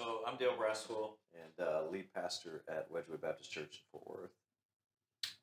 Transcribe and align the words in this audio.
So 0.00 0.20
I'm 0.26 0.38
Dale 0.38 0.54
Braswell 0.58 1.18
and 1.34 1.68
uh, 1.68 1.82
lead 1.90 2.06
pastor 2.14 2.62
at 2.70 2.90
Wedgwood 2.90 3.20
Baptist 3.20 3.52
Church 3.52 3.82
in 3.84 4.00
Fort 4.00 4.08
Worth. 4.08 4.30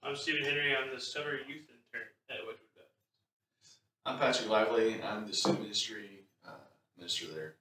I'm 0.01 0.15
Stephen 0.15 0.41
Henry. 0.41 0.75
I'm 0.75 0.91
the 0.91 0.99
summer 0.99 1.33
youth 1.33 1.67
intern 1.69 2.07
at 2.31 2.37
Wedgwood 2.37 2.73
Baptist. 2.75 3.77
I'm 4.03 4.17
Patrick 4.17 4.49
Lively. 4.49 4.99
I'm 5.03 5.27
the 5.27 5.33
student 5.35 5.61
ministry 5.61 6.23
uh, 6.43 6.53
minister 6.97 7.27
there. 7.35 7.53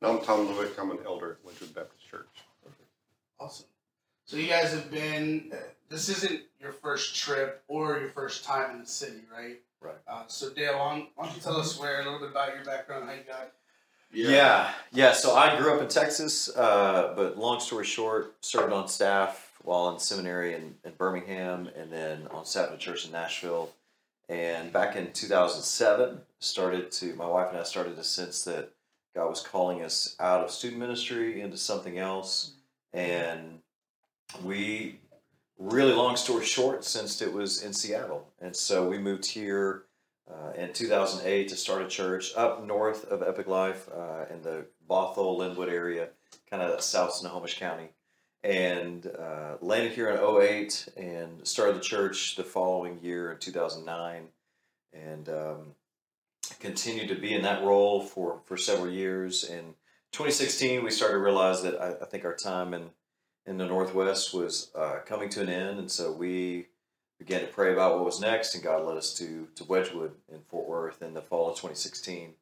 I'm 0.00 0.22
Tom 0.22 0.48
Lewick. 0.48 0.78
I'm 0.78 0.90
an 0.90 1.00
elder 1.04 1.32
at 1.32 1.44
Wedgwood 1.44 1.74
Baptist 1.74 2.08
Church. 2.10 2.28
Awesome. 3.38 3.66
So 4.24 4.38
you 4.38 4.48
guys 4.48 4.72
have 4.72 4.90
been. 4.90 5.52
This 5.90 6.08
isn't 6.08 6.40
your 6.62 6.72
first 6.72 7.14
trip 7.14 7.62
or 7.68 7.98
your 7.98 8.08
first 8.08 8.42
time 8.42 8.70
in 8.70 8.80
the 8.80 8.86
city, 8.86 9.20
right? 9.30 9.60
Right. 9.82 9.96
Uh, 10.08 10.22
so 10.28 10.48
Dale, 10.48 10.78
why 10.78 10.94
don't, 10.94 11.08
why 11.14 11.26
don't 11.26 11.36
you 11.36 11.42
tell 11.42 11.58
us 11.58 11.78
where 11.78 12.00
a 12.00 12.04
little 12.04 12.20
bit 12.20 12.30
about 12.30 12.54
your 12.54 12.64
background, 12.64 13.06
how 13.06 13.14
you 13.14 13.24
got. 13.28 13.52
Yeah. 14.12 14.72
yeah, 14.92 15.12
So 15.12 15.36
I 15.36 15.56
grew 15.56 15.74
up 15.74 15.80
in 15.80 15.88
Texas, 15.88 16.48
uh, 16.56 17.12
but 17.14 17.38
long 17.38 17.60
story 17.60 17.84
short, 17.84 18.34
served 18.44 18.72
on 18.72 18.88
staff 18.88 19.52
while 19.62 19.90
in 19.90 19.98
seminary 19.98 20.54
in, 20.54 20.74
in 20.84 20.92
Birmingham, 20.96 21.68
and 21.76 21.92
then 21.92 22.26
on 22.30 22.44
staff 22.44 22.68
at 22.68 22.74
a 22.74 22.78
church 22.78 23.06
in 23.06 23.12
Nashville. 23.12 23.70
And 24.28 24.72
back 24.72 24.96
in 24.96 25.12
2007, 25.12 26.20
started 26.38 26.90
to 26.92 27.14
my 27.14 27.26
wife 27.26 27.50
and 27.50 27.58
I 27.58 27.64
started 27.64 27.96
to 27.96 28.04
sense 28.04 28.44
that 28.44 28.70
God 29.14 29.28
was 29.28 29.42
calling 29.42 29.82
us 29.82 30.16
out 30.20 30.42
of 30.42 30.50
student 30.50 30.80
ministry 30.80 31.40
into 31.40 31.56
something 31.56 31.98
else, 31.98 32.52
and 32.92 33.58
we 34.44 35.00
really 35.58 35.92
long 35.92 36.16
story 36.16 36.44
short, 36.44 36.84
since 36.84 37.20
it 37.20 37.32
was 37.32 37.62
in 37.62 37.72
Seattle, 37.72 38.28
and 38.40 38.54
so 38.54 38.88
we 38.88 38.98
moved 38.98 39.26
here 39.26 39.82
uh, 40.30 40.52
in 40.52 40.72
2008 40.72 41.48
to 41.48 41.56
start 41.56 41.82
a 41.82 41.88
church 41.88 42.32
up 42.36 42.64
north 42.64 43.04
of 43.10 43.22
Epic 43.22 43.46
Life 43.46 43.88
uh, 43.94 44.26
in 44.32 44.42
the 44.42 44.66
Bothell, 44.88 45.38
Lynnwood 45.38 45.68
area, 45.68 46.08
kind 46.48 46.62
of 46.62 46.80
south 46.80 47.12
Snohomish 47.12 47.58
County. 47.58 47.90
And 48.42 49.06
uh, 49.06 49.56
landed 49.60 49.92
here 49.92 50.08
in 50.08 50.16
08 50.18 50.88
and 50.96 51.46
started 51.46 51.76
the 51.76 51.80
church 51.80 52.36
the 52.36 52.44
following 52.44 52.98
year 53.02 53.32
in 53.32 53.38
2009. 53.38 54.28
And 54.92 55.28
um, 55.28 55.74
continued 56.58 57.08
to 57.08 57.14
be 57.14 57.34
in 57.34 57.42
that 57.42 57.62
role 57.62 58.00
for, 58.00 58.40
for 58.44 58.56
several 58.56 58.90
years. 58.90 59.44
In 59.44 59.74
2016, 60.12 60.82
we 60.82 60.90
started 60.90 61.14
to 61.14 61.20
realize 61.20 61.62
that 61.62 61.80
I, 61.80 62.02
I 62.02 62.06
think 62.06 62.24
our 62.24 62.34
time 62.34 62.74
in, 62.74 62.90
in 63.46 63.58
the 63.58 63.66
Northwest 63.66 64.34
was 64.34 64.70
uh, 64.74 64.98
coming 65.06 65.28
to 65.30 65.42
an 65.42 65.48
end. 65.48 65.78
And 65.78 65.90
so 65.90 66.10
we 66.12 66.66
began 67.20 67.42
to 67.42 67.46
pray 67.46 67.72
about 67.72 67.96
what 67.96 68.04
was 68.04 68.20
next, 68.20 68.54
and 68.54 68.64
God 68.64 68.84
led 68.84 68.96
us 68.96 69.14
to 69.14 69.46
to 69.54 69.64
Wedgwood 69.64 70.12
in 70.32 70.40
Fort 70.48 70.68
Worth 70.68 71.02
in 71.02 71.14
the 71.14 71.22
fall 71.22 71.50
of 71.50 71.54
2016. 71.54 72.32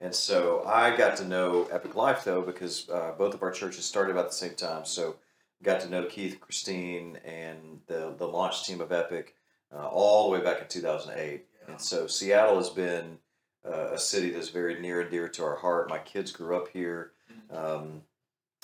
And 0.00 0.14
so 0.14 0.62
I 0.64 0.96
got 0.96 1.16
to 1.16 1.24
know 1.26 1.68
Epic 1.72 1.96
Life 1.96 2.24
though 2.24 2.40
because 2.40 2.88
uh, 2.88 3.12
both 3.18 3.34
of 3.34 3.42
our 3.42 3.50
churches 3.50 3.84
started 3.84 4.12
about 4.12 4.28
the 4.28 4.36
same 4.36 4.54
time. 4.54 4.86
So 4.86 5.16
got 5.62 5.80
to 5.80 5.90
know 5.90 6.04
Keith, 6.04 6.40
Christine, 6.40 7.18
and 7.24 7.80
the 7.88 8.14
the 8.16 8.26
launch 8.26 8.64
team 8.64 8.80
of 8.80 8.92
Epic 8.92 9.34
uh, 9.74 9.88
all 9.88 10.30
the 10.30 10.38
way 10.38 10.44
back 10.44 10.62
in 10.62 10.68
2008. 10.68 11.44
Yeah. 11.66 11.72
And 11.72 11.80
so 11.80 12.06
Seattle 12.06 12.56
has 12.56 12.70
been 12.70 13.18
uh, 13.66 13.90
a 13.92 13.98
city 13.98 14.30
that's 14.30 14.50
very 14.50 14.80
near 14.80 15.00
and 15.00 15.10
dear 15.10 15.28
to 15.28 15.44
our 15.44 15.56
heart. 15.56 15.90
My 15.90 15.98
kids 15.98 16.30
grew 16.30 16.56
up 16.56 16.68
here. 16.68 17.10
Um, 17.50 18.02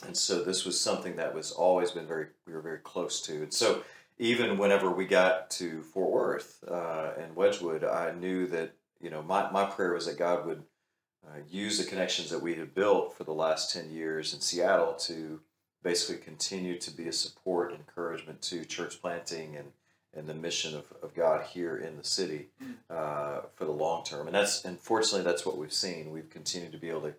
and 0.07 0.17
so 0.17 0.43
this 0.43 0.65
was 0.65 0.81
something 0.81 1.17
that 1.17 1.35
was 1.35 1.51
always 1.51 1.91
been 1.91 2.07
very 2.07 2.27
we 2.47 2.53
were 2.53 2.61
very 2.61 2.79
close 2.79 3.21
to. 3.23 3.43
And 3.43 3.53
so 3.53 3.83
even 4.19 4.59
whenever 4.59 4.91
we 4.91 5.07
got 5.07 5.51
to 5.51 5.83
Fort 5.83 6.11
Worth 6.11 6.65
uh, 6.69 7.13
and 7.19 7.35
Wedgwood, 7.35 7.85
I 7.85 8.13
knew 8.13 8.47
that 8.49 8.75
you 9.01 9.11
know 9.11 9.23
my, 9.23 9.51
my 9.51 9.65
prayer 9.65 9.93
was 9.93 10.07
that 10.07 10.19
God 10.19 10.47
would 10.47 10.63
uh, 11.27 11.41
use 11.49 11.79
the 11.79 11.85
connections 11.85 12.31
that 12.31 12.43
we 12.43 12.55
had 12.55 12.75
built 12.75 13.17
for 13.17 13.25
the 13.25 13.33
last 13.33 13.73
ten 13.73 13.91
years 13.91 14.33
in 14.33 14.41
Seattle 14.41 14.95
to 14.95 15.41
basically 15.83 16.23
continue 16.23 16.79
to 16.79 16.91
be 16.91 17.09
a 17.09 17.13
support, 17.13 17.71
and 17.71 17.81
encouragement 17.81 18.41
to 18.43 18.65
church 18.65 19.01
planting 19.01 19.57
and 19.57 19.73
and 20.17 20.29
the 20.29 20.35
mission 20.35 20.77
of, 20.77 20.85
of 21.03 21.13
God 21.13 21.45
here 21.45 21.77
in 21.77 21.97
the 21.97 22.05
city 22.05 22.47
uh, 22.89 23.41
for 23.57 23.65
the 23.65 23.73
long 23.73 24.05
term. 24.05 24.29
And 24.29 24.35
that's 24.35 24.65
unfortunately 24.65 25.25
that's 25.25 25.45
what 25.45 25.57
we've 25.57 25.73
seen. 25.73 26.13
We've 26.13 26.31
continued 26.31 26.73
to 26.73 26.79
be 26.79 26.91
able 26.91 27.03
to. 27.03 27.15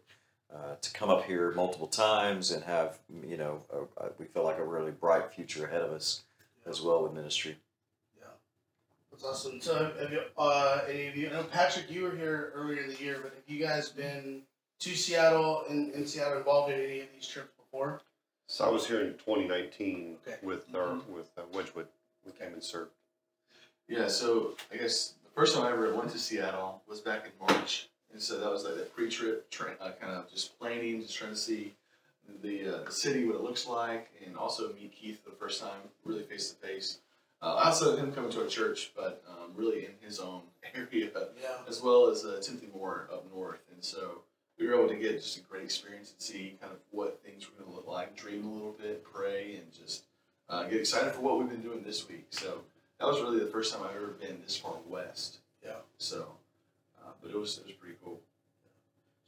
Uh, 0.53 0.75
to 0.79 0.93
come 0.93 1.09
up 1.09 1.25
here 1.25 1.51
multiple 1.53 1.87
times 1.87 2.51
and 2.51 2.63
have 2.63 2.99
you 3.27 3.35
know 3.35 3.63
a, 3.73 4.05
a, 4.05 4.11
we 4.19 4.25
feel 4.25 4.43
like 4.43 4.59
a 4.59 4.63
really 4.63 4.91
bright 4.91 5.33
future 5.33 5.65
ahead 5.65 5.81
of 5.81 5.91
us 5.91 6.21
as 6.67 6.81
well 6.81 7.03
with 7.03 7.13
ministry. 7.13 7.57
Yeah. 8.19 8.25
That's 9.11 9.23
awesome. 9.23 9.61
So 9.61 9.91
have 9.99 10.11
you, 10.11 10.21
uh, 10.37 10.81
any 10.89 11.07
of 11.07 11.15
you, 11.15 11.29
I 11.29 11.33
know 11.33 11.43
Patrick, 11.43 11.89
you 11.89 12.03
were 12.03 12.15
here 12.15 12.51
earlier 12.55 12.81
in 12.83 12.89
the 12.89 12.99
year, 13.01 13.19
but 13.21 13.33
have 13.33 13.43
you 13.47 13.63
guys 13.63 13.89
been 13.89 14.41
to 14.79 14.95
Seattle 14.95 15.63
and 15.69 15.93
in 15.93 16.05
Seattle 16.07 16.37
involved 16.37 16.71
in 16.73 16.79
any 16.79 17.01
of 17.01 17.07
these 17.13 17.27
trips 17.27 17.51
before? 17.57 18.01
So 18.47 18.65
I 18.65 18.69
was 18.69 18.85
here 18.87 19.01
in 19.01 19.13
2019 19.13 20.17
Okay. 20.27 20.37
with 20.43 20.73
our 20.75 20.95
with 21.09 21.29
uh, 21.37 21.41
Wedgwood. 21.53 21.87
We 22.25 22.31
came 22.31 22.53
and 22.53 22.63
served. 22.63 22.91
Yeah, 23.87 24.07
so 24.07 24.55
I 24.73 24.77
guess 24.77 25.13
the 25.23 25.29
first 25.29 25.55
time 25.55 25.63
I 25.65 25.71
ever 25.71 25.93
went 25.95 26.09
to 26.11 26.17
Seattle 26.19 26.81
was 26.87 27.01
back 27.01 27.25
in 27.25 27.31
March, 27.47 27.89
and 28.11 28.21
so 28.21 28.39
that 28.39 28.49
was 28.51 28.63
like 28.63 28.75
that 28.75 28.95
pre-trip, 28.95 29.49
tra- 29.51 29.75
uh, 29.79 29.91
kind 30.01 30.13
of 30.13 30.29
just 30.31 30.57
planning, 30.59 31.01
just 31.01 31.15
trying 31.15 31.31
to 31.31 31.37
see 31.37 31.73
the 32.41 32.83
uh, 32.85 32.89
city, 32.89 33.25
what 33.25 33.35
it 33.35 33.41
looks 33.41 33.67
like, 33.67 34.09
and 34.25 34.35
also 34.37 34.73
meet 34.73 34.91
Keith 34.91 35.23
for 35.23 35.29
the 35.31 35.35
first 35.35 35.61
time, 35.61 35.79
really 36.03 36.23
face 36.23 36.51
to 36.51 36.55
face. 36.67 36.99
Uh, 37.41 37.61
Outside 37.63 37.89
of 37.93 37.99
him 37.99 38.11
coming 38.11 38.31
to 38.31 38.41
our 38.41 38.47
church, 38.47 38.91
but 38.95 39.23
um, 39.29 39.51
really 39.55 39.85
in 39.85 39.91
his 40.01 40.19
own 40.19 40.41
area, 40.75 41.09
Yeah. 41.41 41.49
as 41.67 41.81
well 41.81 42.07
as 42.07 42.25
uh, 42.25 42.39
Timothy 42.41 42.67
Moore 42.73 43.07
up 43.11 43.25
north, 43.33 43.59
and 43.73 43.83
so 43.83 44.21
we 44.57 44.67
were 44.67 44.73
able 44.75 44.87
to 44.87 44.95
get 44.95 45.21
just 45.21 45.37
a 45.37 45.41
great 45.41 45.63
experience 45.63 46.11
and 46.11 46.21
see 46.21 46.55
kind 46.61 46.71
of 46.71 46.79
what 46.91 47.21
things 47.23 47.45
were 47.49 47.55
going 47.61 47.69
to 47.69 47.75
look 47.75 47.87
like, 47.87 48.15
dream 48.15 48.45
a 48.45 48.51
little 48.53 48.71
bit, 48.71 49.03
pray, 49.03 49.55
and 49.57 49.71
just 49.73 50.05
uh, 50.49 50.63
get 50.63 50.79
excited 50.79 51.13
for 51.13 51.21
what 51.21 51.37
we've 51.37 51.49
been 51.49 51.61
doing 51.61 51.83
this 51.83 52.07
week. 52.07 52.27
So 52.29 52.61
that 52.99 53.05
was 53.07 53.19
really 53.21 53.39
the 53.39 53.47
first 53.51 53.73
time 53.73 53.83
I've 53.83 53.95
ever 53.95 54.07
been 54.07 54.39
this 54.43 54.55
far 54.57 54.75
west. 54.87 55.39
Yeah. 55.63 55.73
So, 55.97 56.27
uh, 57.03 57.09
but 57.21 57.31
it 57.31 57.37
was 57.37 57.57
it 57.57 57.65
was 57.65 57.73
pretty 57.75 57.97
cool. 58.03 58.21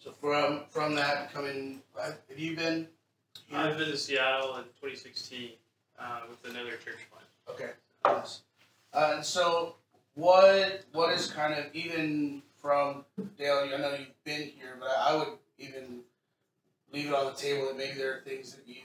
So 0.07 0.13
from 0.22 0.62
from 0.69 0.95
that 0.95 1.34
coming, 1.34 1.81
uh, 2.00 2.12
have 2.29 2.40
you 2.40 2.56
been? 2.56 2.88
here? 3.47 3.59
I've 3.59 3.78
been 3.78 3.90
to 3.90 3.97
Seattle 3.97 4.56
in 4.56 4.63
2016 4.79 5.50
uh, 6.00 6.22
with 6.29 6.50
another 6.50 6.78
church 6.78 7.00
plant. 7.12 7.28
Okay. 7.50 7.72
Yes. 8.06 8.44
Uh, 8.94 9.16
and 9.16 9.25
so, 9.25 9.75
what 10.16 10.85
what 10.94 11.13
is 11.13 11.29
kind 11.29 11.53
of 11.53 11.66
even 11.73 12.41
from 12.62 13.03
Dale? 13.38 13.69
I 13.73 13.78
know 13.78 13.97
you've 14.00 14.23
been 14.23 14.44
here, 14.44 14.78
but 14.79 14.91
I 14.97 15.13
would 15.13 15.40
even 15.59 16.00
leave 16.94 17.07
it 17.07 17.13
on 17.13 17.25
the 17.25 17.38
table 17.38 17.68
that 17.68 17.78
maybe 17.78 17.97
there 17.97 18.16
are 18.16 18.22
things 18.22 18.53
that 18.53 18.66
you 18.66 18.84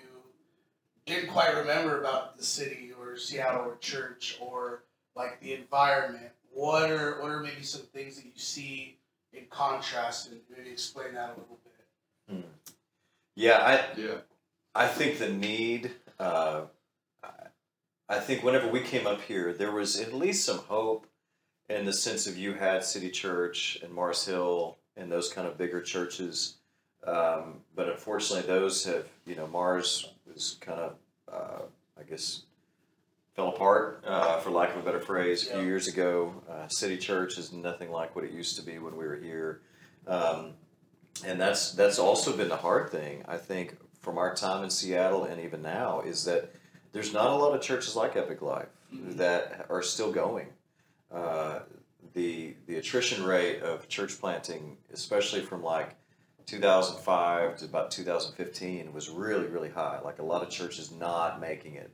didn't 1.07 1.31
quite 1.31 1.55
remember 1.55 2.01
about 2.01 2.37
the 2.37 2.45
city 2.45 2.91
or 2.99 3.17
Seattle 3.17 3.63
or 3.63 3.77
church 3.77 4.39
or 4.41 4.83
like 5.15 5.41
the 5.41 5.55
environment. 5.55 6.31
What 6.53 6.91
are 6.91 7.23
what 7.23 7.31
are 7.31 7.41
maybe 7.45 7.63
some 7.63 7.83
things 7.83 8.17
that 8.17 8.25
you 8.25 8.33
see 8.35 8.97
in 9.33 9.47
contrast, 9.51 10.31
and 10.31 10.41
maybe 10.55 10.71
explain 10.71 11.15
that 11.15 11.31
a 11.37 11.41
little 11.41 11.59
bit. 11.65 12.45
Yeah, 13.35 13.59
I 13.59 13.99
Yeah. 13.99 14.21
I 14.75 14.89
think 14.89 15.19
the 15.19 15.29
need. 15.31 15.95
Uh, 16.19 16.67
I- 17.23 17.49
I 18.09 18.21
think 18.21 18.43
whenever 18.43 18.69
we 18.69 18.81
came 18.83 19.07
up 19.07 19.23
here, 19.23 19.53
there 19.53 19.73
was 19.73 19.99
at 19.99 20.13
least 20.13 20.45
some 20.45 20.59
hope 20.59 21.07
in 21.69 21.87
the 21.87 21.93
sense 21.93 22.27
of 22.27 22.37
you 22.37 22.55
had 22.55 22.85
City 22.85 23.11
Church 23.11 23.77
and 23.83 23.93
Mars 23.93 24.25
Hill 24.27 24.79
and 24.97 25.11
those 25.11 25.33
kind 25.33 25.47
of 25.49 25.57
bigger 25.57 25.81
churches. 25.83 26.59
Um, 27.05 27.65
but 27.75 27.89
unfortunately, 27.89 28.47
those 28.47 28.85
have, 28.85 29.09
you 29.25 29.35
know, 29.35 29.47
Mars 29.47 30.13
was 30.27 30.59
kind 30.61 30.79
of, 30.81 30.99
uh, 31.29 31.63
I 31.99 32.03
guess, 32.05 32.43
fell 33.35 33.49
apart, 33.49 34.05
uh, 34.07 34.39
for 34.41 34.51
lack 34.51 34.71
of 34.71 34.77
a 34.77 34.83
better 34.85 35.01
phrase, 35.01 35.49
a 35.49 35.55
few 35.55 35.63
years 35.63 35.89
ago. 35.89 36.35
Uh, 36.49 36.69
City 36.69 36.97
Church 36.99 37.39
is 37.39 37.53
nothing 37.53 37.91
like 37.91 38.15
what 38.15 38.25
it 38.25 38.33
used 38.33 38.57
to 38.57 38.63
be 38.63 38.79
when 38.79 38.97
we 38.97 39.05
were 39.07 39.17
here. 39.17 39.63
Um, 40.07 40.53
and 41.25 41.41
that's 41.41 41.73
that's 41.73 41.99
also 41.99 42.37
been 42.37 42.49
the 42.49 42.57
hard 42.57 42.91
thing, 42.91 43.25
I 43.29 43.37
think, 43.37 43.77
from 44.01 44.19
our 44.19 44.35
time 44.35 44.65
in 44.65 44.71
Seattle 44.71 45.25
and 45.25 45.41
even 45.41 45.63
now, 45.63 46.01
is 46.01 46.25
that 46.25 46.53
there's 46.93 47.13
not 47.13 47.31
a 47.31 47.35
lot 47.35 47.55
of 47.55 47.63
churches 47.63 47.97
like 47.97 48.17
Epic 48.17 48.43
Life 48.43 48.69
Mhm. 48.93 49.17
that 49.17 49.67
are 49.71 49.83
still 49.83 50.13
going. 50.13 50.49
Uh, 51.11 51.61
the 52.15 52.55
the 52.67 52.77
attrition 52.77 53.25
rate 53.25 53.63
of 53.63 53.89
church 53.89 54.19
planting, 54.21 54.77
especially 54.93 55.41
from 55.41 55.63
like 55.63 55.95
2005 56.47 57.57
to 57.59 57.65
about 57.65 57.91
2015, 57.91 58.93
was 58.93 59.09
really 59.09 59.47
really 59.47 59.71
high. 59.71 60.01
Like 60.05 60.19
a 60.19 60.23
lot 60.25 60.43
of 60.43 60.51
churches 60.51 60.91
not 60.91 61.41
making 61.41 61.75
it, 61.77 61.91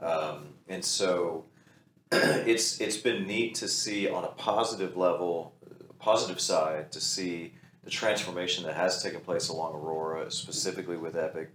um, 0.00 0.48
and 0.68 0.84
so 0.84 1.44
it's 2.12 2.80
it's 2.80 2.96
been 2.96 3.26
neat 3.26 3.54
to 3.56 3.68
see 3.68 4.08
on 4.08 4.24
a 4.24 4.28
positive 4.28 4.96
level, 4.96 5.54
positive 5.98 6.40
side, 6.40 6.90
to 6.92 7.00
see 7.00 7.54
the 7.84 7.90
transformation 7.90 8.64
that 8.64 8.74
has 8.74 9.02
taken 9.02 9.20
place 9.20 9.48
along 9.48 9.74
Aurora, 9.74 10.30
specifically 10.30 10.96
with 10.96 11.16
Epic, 11.16 11.50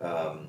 um, 0.00 0.48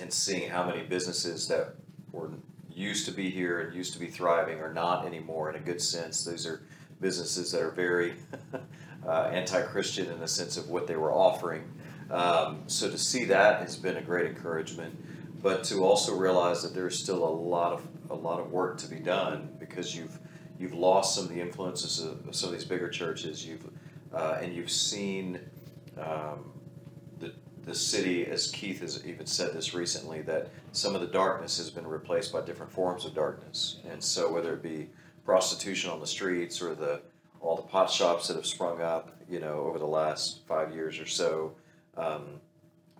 and 0.00 0.12
seeing 0.12 0.50
how 0.50 0.64
many 0.64 0.82
businesses 0.82 1.48
that 1.48 1.74
were 2.12 2.30
used 2.70 3.06
to 3.06 3.12
be 3.12 3.30
here 3.30 3.60
and 3.60 3.74
used 3.74 3.92
to 3.92 3.98
be 3.98 4.06
thriving 4.06 4.60
are 4.60 4.72
not 4.72 5.06
anymore 5.06 5.50
in 5.50 5.56
a 5.56 5.60
good 5.60 5.80
sense. 5.80 6.24
These 6.24 6.46
are 6.46 6.62
businesses 7.00 7.52
that 7.52 7.62
are 7.62 7.70
very 7.70 8.14
uh, 9.06 9.30
anti-Christian 9.32 10.10
in 10.10 10.20
the 10.20 10.28
sense 10.28 10.56
of 10.56 10.68
what 10.68 10.86
they 10.86 10.96
were 10.96 11.12
offering, 11.12 11.64
Um, 12.10 12.64
so 12.66 12.90
to 12.90 12.98
see 12.98 13.24
that 13.26 13.60
has 13.60 13.76
been 13.76 13.96
a 13.96 14.02
great 14.02 14.26
encouragement, 14.26 14.94
but 15.44 15.62
to 15.62 15.84
also 15.84 16.16
realize 16.16 16.62
that 16.62 16.72
there's 16.72 16.98
still 16.98 17.22
a 17.22 17.28
lot 17.28 17.74
of 17.74 17.86
a 18.08 18.14
lot 18.14 18.40
of 18.40 18.50
work 18.50 18.78
to 18.78 18.88
be 18.88 18.98
done 18.98 19.54
because 19.60 19.94
you've 19.94 20.18
you've 20.58 20.72
lost 20.72 21.14
some 21.14 21.24
of 21.24 21.30
the 21.30 21.40
influences 21.40 22.00
of, 22.00 22.34
some 22.34 22.48
of 22.48 22.54
these 22.54 22.64
bigger 22.64 22.88
churches. 22.88 23.46
You've 23.46 23.68
uh, 24.12 24.38
and 24.40 24.54
you've 24.54 24.70
seen 24.70 25.38
um, 25.98 26.50
the 27.20 27.34
the 27.64 27.74
city, 27.74 28.26
as 28.26 28.50
Keith 28.50 28.80
has 28.80 29.06
even 29.06 29.26
said 29.26 29.52
this 29.52 29.74
recently, 29.74 30.22
that 30.22 30.48
some 30.72 30.94
of 30.94 31.02
the 31.02 31.06
darkness 31.06 31.58
has 31.58 31.68
been 31.70 31.86
replaced 31.86 32.32
by 32.32 32.40
different 32.40 32.72
forms 32.72 33.04
of 33.04 33.14
darkness, 33.14 33.80
and 33.86 34.02
so 34.02 34.32
whether 34.32 34.54
it 34.54 34.62
be 34.62 34.88
prostitution 35.26 35.90
on 35.90 36.00
the 36.00 36.06
streets 36.06 36.62
or 36.62 36.74
the 36.74 37.02
all 37.40 37.56
the 37.56 37.62
pot 37.62 37.90
shops 37.90 38.28
that 38.28 38.36
have 38.36 38.46
sprung 38.46 38.80
up, 38.80 39.14
you 39.28 39.40
know, 39.40 39.66
over 39.66 39.78
the 39.78 39.86
last 39.86 40.40
five 40.46 40.74
years 40.74 40.98
or 40.98 41.06
so, 41.06 41.52
um, 41.98 42.40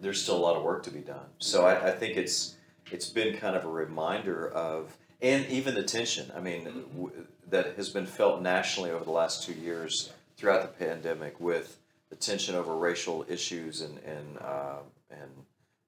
there's 0.04 0.22
still 0.22 0.36
a 0.36 0.44
lot 0.44 0.54
of 0.54 0.62
work 0.62 0.82
to 0.84 0.90
be 0.90 1.00
done. 1.00 1.26
So 1.38 1.64
I, 1.64 1.88
I 1.88 1.90
think 1.92 2.16
it's 2.16 2.56
it's 2.92 3.08
been 3.08 3.36
kind 3.38 3.56
of 3.56 3.64
a 3.64 3.68
reminder 3.68 4.48
of, 4.50 4.96
and 5.22 5.46
even 5.46 5.74
the 5.74 5.82
tension. 5.82 6.30
I 6.36 6.40
mean, 6.40 6.64
w- 6.94 7.26
that 7.48 7.76
has 7.76 7.88
been 7.88 8.06
felt 8.06 8.42
nationally 8.42 8.90
over 8.90 9.04
the 9.04 9.10
last 9.10 9.42
two 9.44 9.54
years 9.54 10.12
throughout 10.36 10.62
the 10.62 10.84
pandemic 10.84 11.40
with 11.40 11.78
the 12.10 12.16
tension 12.16 12.54
over 12.54 12.76
racial 12.76 13.24
issues 13.28 13.80
and 13.80 13.98
and 14.00 14.38
uh, 14.38 14.80
and 15.10 15.30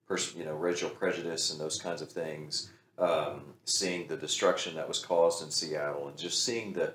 pers- 0.08 0.34
you 0.34 0.44
know 0.44 0.56
racial 0.56 0.88
prejudice 0.88 1.52
and 1.52 1.60
those 1.60 1.78
kinds 1.78 2.00
of 2.02 2.10
things. 2.10 2.70
Um, 2.98 3.42
seeing 3.66 4.08
the 4.08 4.16
destruction 4.16 4.74
that 4.76 4.88
was 4.88 4.98
caused 4.98 5.44
in 5.44 5.50
Seattle 5.50 6.08
and 6.08 6.16
just 6.16 6.42
seeing 6.42 6.72
the 6.72 6.94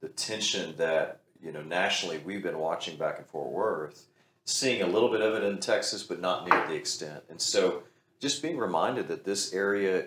the 0.00 0.08
tension 0.08 0.74
that 0.78 1.20
you 1.42 1.52
know 1.52 1.62
nationally 1.62 2.18
we've 2.18 2.42
been 2.42 2.58
watching 2.58 2.96
back 2.96 3.18
in 3.18 3.24
Fort 3.24 3.52
Worth, 3.52 4.06
seeing 4.44 4.82
a 4.82 4.86
little 4.86 5.10
bit 5.10 5.20
of 5.20 5.34
it 5.34 5.44
in 5.44 5.58
Texas, 5.58 6.02
but 6.02 6.20
not 6.20 6.48
near 6.48 6.66
the 6.66 6.74
extent. 6.74 7.24
And 7.28 7.40
so, 7.40 7.82
just 8.20 8.42
being 8.42 8.56
reminded 8.56 9.08
that 9.08 9.24
this 9.24 9.52
area, 9.52 10.06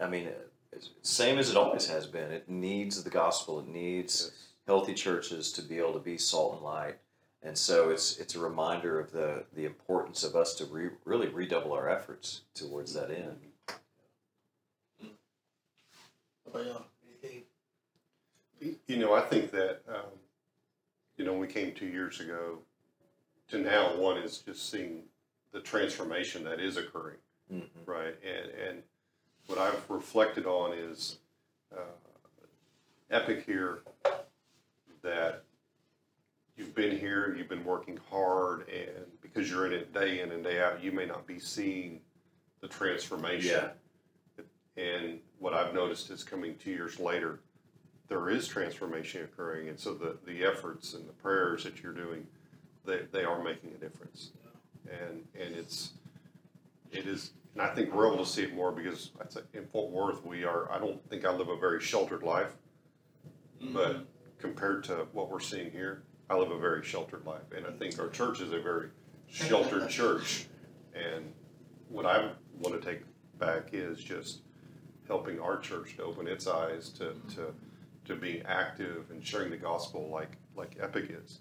I 0.00 0.08
mean, 0.08 0.28
same 1.02 1.38
as 1.38 1.50
it 1.50 1.56
always 1.56 1.88
has 1.88 2.06
been, 2.06 2.30
it 2.30 2.48
needs 2.48 3.02
the 3.02 3.10
gospel. 3.10 3.60
It 3.60 3.68
needs 3.68 4.30
healthy 4.66 4.94
churches 4.94 5.52
to 5.52 5.62
be 5.62 5.78
able 5.78 5.94
to 5.94 5.98
be 5.98 6.18
salt 6.18 6.54
and 6.54 6.62
light. 6.62 6.96
And 7.42 7.56
so 7.56 7.90
it's 7.90 8.18
it's 8.18 8.34
a 8.34 8.40
reminder 8.40 8.98
of 8.98 9.12
the 9.12 9.44
the 9.54 9.66
importance 9.66 10.24
of 10.24 10.34
us 10.34 10.54
to 10.54 10.64
re, 10.64 10.90
really 11.04 11.28
redouble 11.28 11.72
our 11.72 11.88
efforts 11.88 12.42
towards 12.54 12.94
that 12.94 13.10
end. 13.10 13.38
Y'all? 16.64 16.86
You 18.86 18.96
know, 18.96 19.12
I 19.12 19.20
think 19.20 19.50
that, 19.50 19.80
um, 19.88 20.18
you 21.16 21.24
know, 21.24 21.34
we 21.34 21.46
came 21.46 21.74
two 21.74 21.86
years 21.86 22.20
ago 22.20 22.58
to 23.48 23.58
now, 23.58 23.96
one 23.96 24.18
is 24.18 24.38
just 24.38 24.70
seeing 24.70 25.02
the 25.52 25.60
transformation 25.60 26.44
that 26.44 26.60
is 26.60 26.76
occurring, 26.76 27.16
Mm-hmm. 27.52 27.88
right? 27.90 28.14
And, 28.24 28.50
and 28.68 28.82
what 29.46 29.58
I've 29.58 29.88
reflected 29.88 30.46
on 30.46 30.72
is 30.72 31.18
uh, 31.72 31.80
Epic 33.08 33.44
here 33.46 33.82
that 35.02 35.44
you've 36.56 36.74
been 36.74 36.98
here, 36.98 37.36
you've 37.38 37.48
been 37.48 37.64
working 37.64 38.00
hard, 38.10 38.68
and 38.68 39.06
because 39.22 39.48
you're 39.48 39.66
in 39.66 39.72
it 39.72 39.94
day 39.94 40.20
in 40.20 40.32
and 40.32 40.42
day 40.42 40.60
out, 40.60 40.82
you 40.82 40.90
may 40.90 41.06
not 41.06 41.24
be 41.24 41.38
seeing 41.38 42.00
the 42.60 42.66
transformation. 42.66 43.62
Yeah. 43.62 43.68
And 44.76 45.20
what 45.38 45.54
I've 45.54 45.72
noticed 45.72 46.10
is 46.10 46.24
coming 46.24 46.56
two 46.56 46.72
years 46.72 46.98
later, 46.98 47.38
there 48.08 48.28
is 48.28 48.48
transformation 48.48 49.22
occurring, 49.22 49.68
and 49.68 49.78
so 49.78 49.94
the, 49.94 50.16
the 50.26 50.44
efforts 50.44 50.94
and 50.94 51.08
the 51.08 51.12
prayers 51.12 51.62
that 51.62 51.80
you're 51.82 51.92
doing, 51.92 52.26
they, 52.86 53.00
they 53.12 53.24
are 53.24 53.42
making 53.42 53.70
a 53.70 53.78
difference, 53.78 54.30
and 54.86 55.24
and 55.38 55.54
it's 55.54 55.92
it 56.90 57.06
is, 57.06 57.32
and 57.54 57.62
I 57.62 57.74
think 57.74 57.92
we're 57.92 58.06
able 58.06 58.24
to 58.24 58.30
see 58.30 58.42
it 58.42 58.54
more 58.54 58.72
because 58.72 59.10
in 59.52 59.66
Fort 59.66 59.90
Worth 59.90 60.24
we 60.24 60.44
are. 60.44 60.70
I 60.70 60.78
don't 60.78 61.06
think 61.10 61.24
I 61.24 61.32
live 61.32 61.48
a 61.48 61.56
very 61.56 61.80
sheltered 61.80 62.22
life, 62.22 62.52
mm-hmm. 63.62 63.74
but 63.74 64.06
compared 64.38 64.84
to 64.84 65.06
what 65.12 65.30
we're 65.30 65.40
seeing 65.40 65.70
here, 65.70 66.02
I 66.30 66.36
live 66.36 66.50
a 66.50 66.58
very 66.58 66.84
sheltered 66.84 67.26
life, 67.26 67.52
and 67.56 67.66
I 67.66 67.70
think 67.70 67.98
our 67.98 68.08
church 68.08 68.40
is 68.40 68.52
a 68.52 68.60
very 68.60 68.88
sheltered 69.28 69.88
church, 69.90 70.46
and 70.94 71.32
what 71.88 72.06
I 72.06 72.30
want 72.60 72.80
to 72.80 72.86
take 72.86 73.02
back 73.38 73.70
is 73.72 74.02
just 74.02 74.40
helping 75.06 75.40
our 75.40 75.58
church 75.58 75.96
to 75.96 76.02
open 76.02 76.26
its 76.26 76.46
eyes 76.46 76.90
to, 76.90 77.14
to, 77.34 77.54
to 78.06 78.16
being 78.16 78.42
active 78.46 79.10
and 79.10 79.24
sharing 79.24 79.50
the 79.50 79.56
gospel 79.56 80.08
like, 80.08 80.36
like 80.56 80.76
Epic 80.80 81.10
is. 81.10 81.38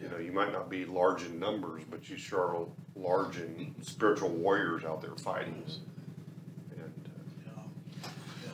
You 0.00 0.08
know, 0.08 0.18
you 0.18 0.32
might 0.32 0.52
not 0.52 0.68
be 0.68 0.84
large 0.84 1.22
in 1.24 1.38
numbers, 1.38 1.82
but 1.88 2.08
you 2.10 2.16
sure 2.16 2.40
are 2.56 2.66
large 2.96 3.38
in 3.38 3.74
spiritual 3.82 4.28
warriors 4.30 4.84
out 4.84 5.00
there 5.00 5.14
fighting. 5.16 5.64
And 6.72 7.08
uh, 8.04 8.08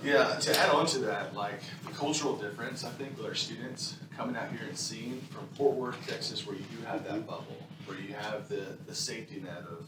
Yeah, 0.04 0.38
to 0.38 0.58
add 0.58 0.70
on 0.70 0.87
to 0.87 0.98
that, 1.00 1.34
like 1.34 1.60
the 1.87 1.92
cultural 1.92 2.37
difference, 2.37 2.84
I 2.84 2.90
think, 2.90 3.16
with 3.16 3.26
our 3.26 3.34
students 3.34 3.96
coming 4.16 4.37
out 4.37 4.50
here 4.50 4.66
and 4.69 4.76
seeing 4.76 5.20
from 5.31 5.46
Fort 5.54 5.76
Worth, 5.76 6.06
Texas, 6.06 6.46
where 6.46 6.56
you 6.56 6.64
do 6.78 6.84
have 6.87 7.04
that 7.04 7.26
bubble, 7.26 7.56
where 7.87 7.98
you 7.98 8.14
have 8.14 8.48
the, 8.48 8.76
the 8.87 8.94
safety 8.94 9.40
net 9.42 9.64
of, 9.70 9.87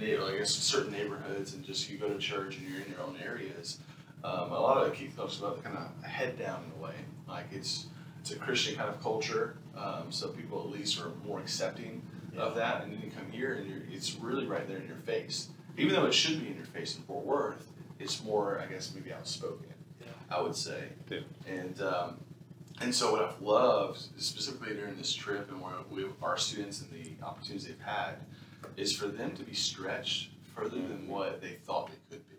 I 0.00 0.38
guess, 0.38 0.50
certain 0.50 0.92
neighborhoods, 0.92 1.54
and 1.54 1.64
just 1.64 1.88
you 1.90 1.96
go 1.98 2.08
to 2.08 2.18
church 2.18 2.56
and 2.58 2.68
you're 2.68 2.82
in 2.82 2.90
your 2.90 3.00
own 3.00 3.16
areas. 3.24 3.78
Um, 4.24 4.50
a 4.52 4.60
lot 4.60 4.78
of 4.78 4.88
it, 4.92 4.96
Keith 4.96 5.16
talks 5.16 5.38
about 5.38 5.56
the 5.56 5.62
kind 5.62 5.78
of 5.78 6.04
head 6.04 6.38
down 6.38 6.64
in 6.64 6.80
a 6.80 6.84
way, 6.84 6.94
like 7.28 7.46
it's 7.52 7.86
it's 8.28 8.36
a 8.36 8.44
Christian 8.44 8.76
kind 8.76 8.88
of 8.88 9.02
culture, 9.02 9.56
um, 9.76 10.10
so 10.10 10.28
people 10.28 10.60
at 10.60 10.70
least 10.70 11.00
are 11.00 11.10
more 11.26 11.40
accepting 11.40 12.02
of 12.36 12.54
that. 12.56 12.84
And 12.84 12.92
then 12.92 13.00
you 13.02 13.10
come 13.10 13.30
here 13.30 13.54
and 13.54 13.68
you're, 13.68 13.82
it's 13.90 14.14
really 14.16 14.46
right 14.46 14.66
there 14.68 14.78
in 14.78 14.86
your 14.86 14.96
face, 14.96 15.48
even 15.76 15.94
though 15.94 16.06
it 16.06 16.14
should 16.14 16.40
be 16.40 16.48
in 16.48 16.56
your 16.56 16.66
face 16.66 16.96
in 16.96 17.02
Fort 17.02 17.24
Worth 17.24 17.68
it's 17.98 18.22
more, 18.22 18.60
I 18.60 18.66
guess, 18.66 18.92
maybe 18.94 19.12
outspoken. 19.12 19.66
Yeah. 20.00 20.06
I 20.30 20.40
would 20.40 20.54
say. 20.54 20.84
Yeah. 21.10 21.20
And 21.46 21.80
um, 21.82 22.18
and 22.80 22.94
so 22.94 23.12
what 23.12 23.22
I've 23.22 23.40
loved, 23.40 24.00
specifically 24.18 24.74
during 24.74 24.96
this 24.96 25.12
trip, 25.12 25.50
and 25.50 25.60
where 25.60 25.72
we, 25.90 26.06
our 26.22 26.36
students 26.36 26.80
and 26.80 26.90
the 26.92 27.24
opportunities 27.24 27.66
they've 27.66 27.80
had, 27.80 28.14
is 28.76 28.94
for 28.94 29.08
them 29.08 29.34
to 29.36 29.42
be 29.42 29.54
stretched 29.54 30.30
further 30.54 30.76
than 30.76 31.08
what 31.08 31.40
they 31.40 31.56
thought 31.66 31.90
they 32.10 32.16
could 32.16 32.28
be. 32.28 32.36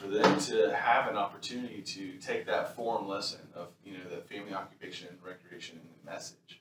For 0.00 0.08
them 0.08 0.38
to 0.40 0.74
have 0.74 1.08
an 1.08 1.16
opportunity 1.16 1.82
to 1.82 2.12
take 2.14 2.46
that 2.46 2.74
form 2.74 3.06
lesson 3.06 3.40
of 3.54 3.68
you 3.84 3.92
know 3.92 4.04
the 4.08 4.22
family 4.22 4.54
occupation 4.54 5.08
and 5.08 5.18
recreation 5.24 5.78
and 5.78 5.88
the 6.02 6.10
message 6.10 6.60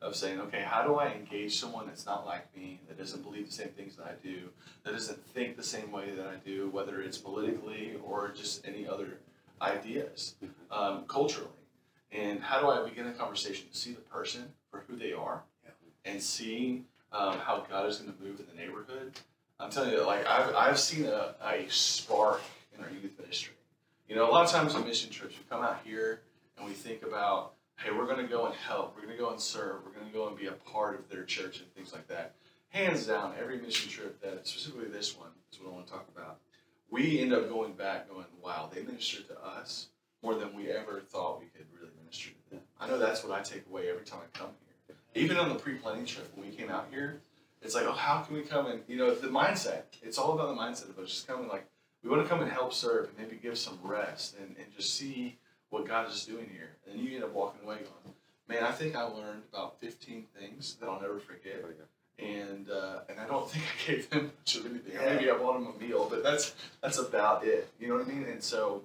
of 0.00 0.14
saying, 0.14 0.40
okay, 0.40 0.62
how 0.62 0.86
do 0.86 0.96
I 0.96 1.12
engage 1.12 1.58
someone 1.58 1.86
that's 1.86 2.06
not 2.06 2.26
like 2.26 2.54
me, 2.56 2.80
that 2.88 2.98
doesn't 2.98 3.22
believe 3.22 3.46
the 3.46 3.52
same 3.52 3.68
things 3.70 3.96
that 3.96 4.06
I 4.06 4.12
do, 4.22 4.50
that 4.84 4.92
doesn't 4.92 5.24
think 5.28 5.56
the 5.56 5.62
same 5.62 5.90
way 5.90 6.10
that 6.14 6.26
I 6.26 6.36
do, 6.44 6.70
whether 6.70 7.00
it's 7.00 7.18
politically 7.18 7.94
or 8.04 8.30
just 8.30 8.66
any 8.66 8.86
other 8.86 9.18
ideas, 9.60 10.36
um, 10.70 11.04
culturally. 11.08 11.48
And 12.12 12.40
how 12.40 12.60
do 12.60 12.68
I 12.68 12.88
begin 12.88 13.06
a 13.08 13.12
conversation 13.12 13.68
to 13.70 13.76
see 13.76 13.92
the 13.92 14.00
person 14.00 14.52
for 14.70 14.84
who 14.86 14.96
they 14.96 15.12
are 15.12 15.42
and 16.04 16.22
see 16.22 16.84
um, 17.12 17.38
how 17.38 17.66
God 17.68 17.88
is 17.88 17.98
going 17.98 18.12
to 18.12 18.22
move 18.22 18.38
in 18.40 18.46
the 18.46 18.54
neighborhood? 18.54 19.18
I'm 19.60 19.70
telling 19.70 19.92
you, 19.92 20.04
like, 20.04 20.26
I've, 20.26 20.54
I've 20.54 20.78
seen 20.78 21.06
a, 21.06 21.34
a 21.42 21.66
spark 21.68 22.42
in 22.76 22.82
our 22.82 22.90
youth 22.90 23.18
ministry. 23.18 23.54
You 24.08 24.16
know, 24.16 24.28
a 24.28 24.32
lot 24.32 24.44
of 24.44 24.50
times 24.50 24.74
on 24.74 24.84
mission 24.84 25.10
trips, 25.10 25.36
we 25.38 25.44
come 25.48 25.62
out 25.62 25.80
here 25.84 26.22
and 26.58 26.66
we 26.66 26.72
think 26.72 27.02
about, 27.02 27.54
hey, 27.76 27.90
we're 27.90 28.06
going 28.06 28.24
to 28.24 28.30
go 28.30 28.46
and 28.46 28.54
help, 28.54 28.94
we're 28.94 29.02
going 29.02 29.16
to 29.16 29.22
go 29.22 29.30
and 29.30 29.40
serve, 29.40 29.76
we're 29.84 29.92
going 29.92 30.06
to 30.06 30.12
go 30.12 30.28
and 30.28 30.36
be 30.36 30.46
a 30.46 30.52
part 30.52 30.98
of 30.98 31.08
their 31.08 31.24
church 31.24 31.60
and 31.60 31.72
things 31.74 31.92
like 31.92 32.06
that. 32.08 32.34
Hands 32.70 33.06
down, 33.06 33.34
every 33.40 33.58
mission 33.60 33.88
trip 33.90 34.20
that, 34.22 34.46
specifically 34.46 34.88
this 34.88 35.16
one, 35.16 35.30
is 35.52 35.60
what 35.60 35.70
I 35.70 35.74
want 35.74 35.86
to 35.86 35.92
talk 35.92 36.06
about. 36.14 36.38
We 36.90 37.20
end 37.20 37.32
up 37.32 37.48
going 37.48 37.72
back, 37.72 38.10
going, 38.10 38.26
wow, 38.42 38.68
they 38.72 38.82
ministered 38.82 39.28
to 39.28 39.40
us 39.40 39.88
more 40.22 40.34
than 40.34 40.54
we 40.54 40.70
ever 40.70 41.00
thought 41.00 41.40
we 41.40 41.46
could 41.46 41.66
really 41.78 41.92
minister 42.02 42.30
to 42.30 42.50
them. 42.50 42.60
I 42.80 42.88
know 42.88 42.98
that's 42.98 43.22
what 43.22 43.38
I 43.38 43.42
take 43.42 43.64
away 43.70 43.88
every 43.88 44.04
time 44.04 44.20
I 44.22 44.38
come 44.38 44.50
here. 44.86 44.96
Even 45.14 45.36
on 45.36 45.48
the 45.48 45.54
pre-planning 45.54 46.06
trip 46.06 46.30
when 46.34 46.50
we 46.50 46.54
came 46.54 46.70
out 46.70 46.88
here, 46.90 47.20
it's 47.64 47.74
like, 47.74 47.86
oh, 47.86 47.92
how 47.92 48.20
can 48.20 48.36
we 48.36 48.42
come 48.42 48.66
and 48.66 48.82
you 48.86 48.96
know 48.96 49.14
the 49.14 49.28
mindset? 49.28 49.84
It's 50.02 50.18
all 50.18 50.34
about 50.34 50.54
the 50.54 50.60
mindset 50.60 50.90
of 50.90 50.98
us 50.98 51.08
just 51.08 51.26
coming 51.26 51.48
like 51.48 51.66
we 52.02 52.10
want 52.10 52.22
to 52.22 52.28
come 52.28 52.42
and 52.42 52.52
help 52.52 52.74
serve 52.74 53.08
and 53.08 53.18
maybe 53.18 53.40
give 53.42 53.56
some 53.56 53.78
rest 53.82 54.36
and, 54.38 54.54
and 54.58 54.66
just 54.76 54.94
see 54.94 55.38
what 55.70 55.88
God 55.88 56.10
is 56.10 56.26
doing 56.26 56.50
here. 56.52 56.76
And 56.88 57.00
you 57.00 57.14
end 57.14 57.24
up 57.24 57.32
walking 57.32 57.64
away 57.64 57.76
going, 57.76 58.14
man, 58.48 58.62
I 58.62 58.70
think 58.70 58.94
I 58.94 59.02
learned 59.04 59.42
about 59.50 59.80
15 59.80 60.26
things 60.38 60.76
that 60.78 60.88
I'll 60.88 61.00
never 61.00 61.18
forget. 61.18 61.64
And 62.18 62.70
uh, 62.70 63.00
and 63.08 63.18
I 63.18 63.26
don't 63.26 63.50
think 63.50 63.64
I 63.64 63.90
gave 63.90 64.10
them 64.10 64.30
much 64.38 64.56
of 64.56 64.66
anything. 64.66 64.96
Or 64.96 65.14
maybe 65.14 65.30
I 65.30 65.36
bought 65.36 65.54
them 65.54 65.74
a 65.74 65.82
meal, 65.82 66.06
but 66.08 66.22
that's 66.22 66.54
that's 66.82 66.98
about 66.98 67.44
it. 67.46 67.70
You 67.80 67.88
know 67.88 67.96
what 67.96 68.06
I 68.06 68.08
mean? 68.08 68.24
And 68.24 68.42
so 68.42 68.82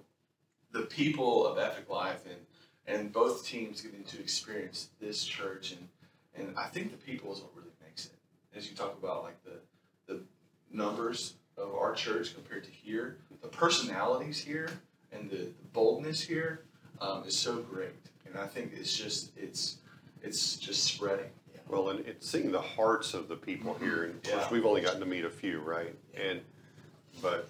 the 0.71 0.83
people 0.83 1.45
of 1.45 1.59
Epic 1.59 1.89
Life 1.89 2.23
and 2.25 2.39
and 2.87 3.11
both 3.11 3.45
teams 3.45 3.81
getting 3.81 4.03
to 4.05 4.19
experience 4.19 4.89
this 5.01 5.25
church 5.25 5.73
and 5.73 5.89
and 6.33 6.57
I 6.57 6.67
think 6.67 6.91
the 6.91 6.97
people 6.97 7.33
is 7.33 7.41
what 7.41 7.49
really. 7.55 7.69
As 8.55 8.69
you 8.69 8.75
talk 8.75 8.97
about 9.01 9.23
like 9.23 9.37
the 9.43 9.59
the 10.13 10.21
numbers 10.71 11.35
of 11.57 11.73
our 11.75 11.93
church 11.93 12.33
compared 12.33 12.63
to 12.63 12.71
here, 12.71 13.17
the 13.41 13.47
personalities 13.47 14.39
here 14.39 14.69
and 15.11 15.29
the, 15.29 15.37
the 15.37 15.67
boldness 15.73 16.21
here 16.21 16.61
um, 17.01 17.23
is 17.25 17.37
so 17.37 17.57
great. 17.57 17.91
And 18.25 18.37
I 18.37 18.47
think 18.47 18.71
it's 18.75 18.95
just 18.95 19.31
it's 19.37 19.77
it's 20.23 20.55
just 20.57 20.83
spreading. 20.83 21.29
Well, 21.67 21.89
and 21.89 21.99
it's 22.07 22.27
seeing 22.27 22.51
the 22.51 22.61
hearts 22.61 23.13
of 23.13 23.27
the 23.27 23.35
people 23.35 23.75
here, 23.75 24.03
and 24.05 24.15
of 24.15 24.23
course, 24.23 24.43
Yeah. 24.45 24.51
we've 24.51 24.65
only 24.65 24.81
gotten 24.81 24.99
to 25.01 25.05
meet 25.05 25.23
a 25.23 25.29
few, 25.29 25.59
right? 25.59 25.93
And, 26.15 26.41
but 27.21 27.47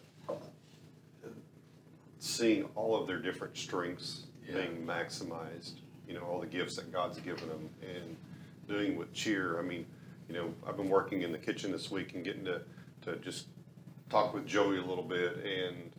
seeing 2.19 2.67
all 2.75 2.99
of 2.99 3.07
their 3.07 3.19
different 3.19 3.55
strengths 3.55 4.23
Yeah. 4.45 4.55
being 4.55 4.85
maximized, 4.85 5.75
you 6.05 6.15
know, 6.15 6.21
all 6.25 6.41
the 6.41 6.47
gifts 6.47 6.75
that 6.75 6.91
God's 6.91 7.17
given 7.21 7.47
them, 7.47 7.69
and 7.81 8.17
doing 8.67 8.97
with 8.97 9.13
cheer. 9.13 9.57
I 9.57 9.61
mean, 9.61 9.85
you 10.29 10.35
know, 10.35 10.53
I've 10.65 10.77
been 10.77 10.89
working 10.89 11.23
in 11.23 11.31
the 11.31 11.37
kitchen 11.37 11.71
this 11.71 11.89
week 11.89 12.13
and 12.13 12.23
getting 12.23 12.45
to, 12.45 12.61
to 13.01 13.15
just 13.17 13.47
talk 14.09 14.33
with 14.33 14.45
Joey 14.45 14.77
a 14.77 14.85
little 14.85 15.03
bit, 15.03 15.37
and 15.37 15.91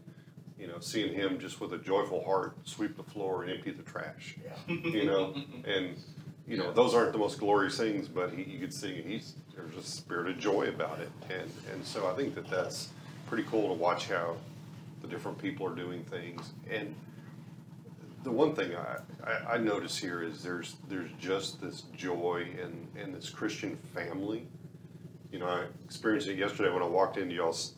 you 0.59 0.69
know, 0.69 0.79
seeing 0.81 1.13
him 1.15 1.39
just 1.39 1.61
with 1.61 1.73
a 1.73 1.79
joyful 1.79 2.25
heart 2.25 2.57
sweep 2.65 2.97
the 2.97 3.03
floor 3.03 3.43
and 3.43 3.53
empty 3.53 3.73
the 3.73 3.83
trash. 3.83 4.37
Yeah. 4.45 4.75
you 4.75 5.05
know, 5.05 5.35
and 5.65 5.97
you 6.47 6.57
know 6.57 6.73
those 6.73 6.95
aren't 6.95 7.13
the 7.13 7.19
most 7.19 7.39
glorious 7.39 7.77
things, 7.77 8.09
but 8.09 8.33
he, 8.33 8.45
you 8.45 8.59
could 8.59 8.73
see 8.73 9.03
he's 9.03 9.35
there's 9.55 9.77
a 9.77 9.83
spirit 9.83 10.29
of 10.29 10.39
joy 10.39 10.69
about 10.69 11.01
it, 11.01 11.11
and 11.29 11.51
and 11.73 11.85
so 11.85 12.09
I 12.09 12.15
think 12.15 12.35
that 12.37 12.49
that's 12.49 12.89
pretty 13.27 13.45
cool 13.51 13.69
to 13.69 13.75
watch 13.75 14.09
how 14.09 14.37
the 15.03 15.09
different 15.09 15.39
people 15.39 15.67
are 15.67 15.75
doing 15.75 16.05
things, 16.05 16.53
and 16.71 16.95
the 18.23 18.31
one 18.31 18.55
thing 18.55 18.73
I, 18.77 18.99
I, 19.25 19.55
I 19.55 19.59
notice 19.59 19.97
here 19.97 20.23
is 20.23 20.43
there's 20.43 20.77
there's 20.89 21.11
just 21.19 21.61
this 21.61 21.83
joy 21.97 22.47
and 22.63 22.89
in 23.03 23.13
this 23.13 23.31
Christian 23.31 23.77
family. 23.95 24.47
You 25.33 25.39
know, 25.39 25.47
I 25.47 25.65
experienced 25.85 26.29
it 26.29 26.37
yesterday 26.39 26.73
when 26.73 26.83
I 26.83 26.87
walked 26.87 27.17
into 27.17 27.35
y'all's 27.35 27.75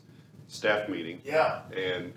staff 0.47 0.89
meeting, 0.89 1.21
Yeah. 1.23 1.61
and 1.75 2.13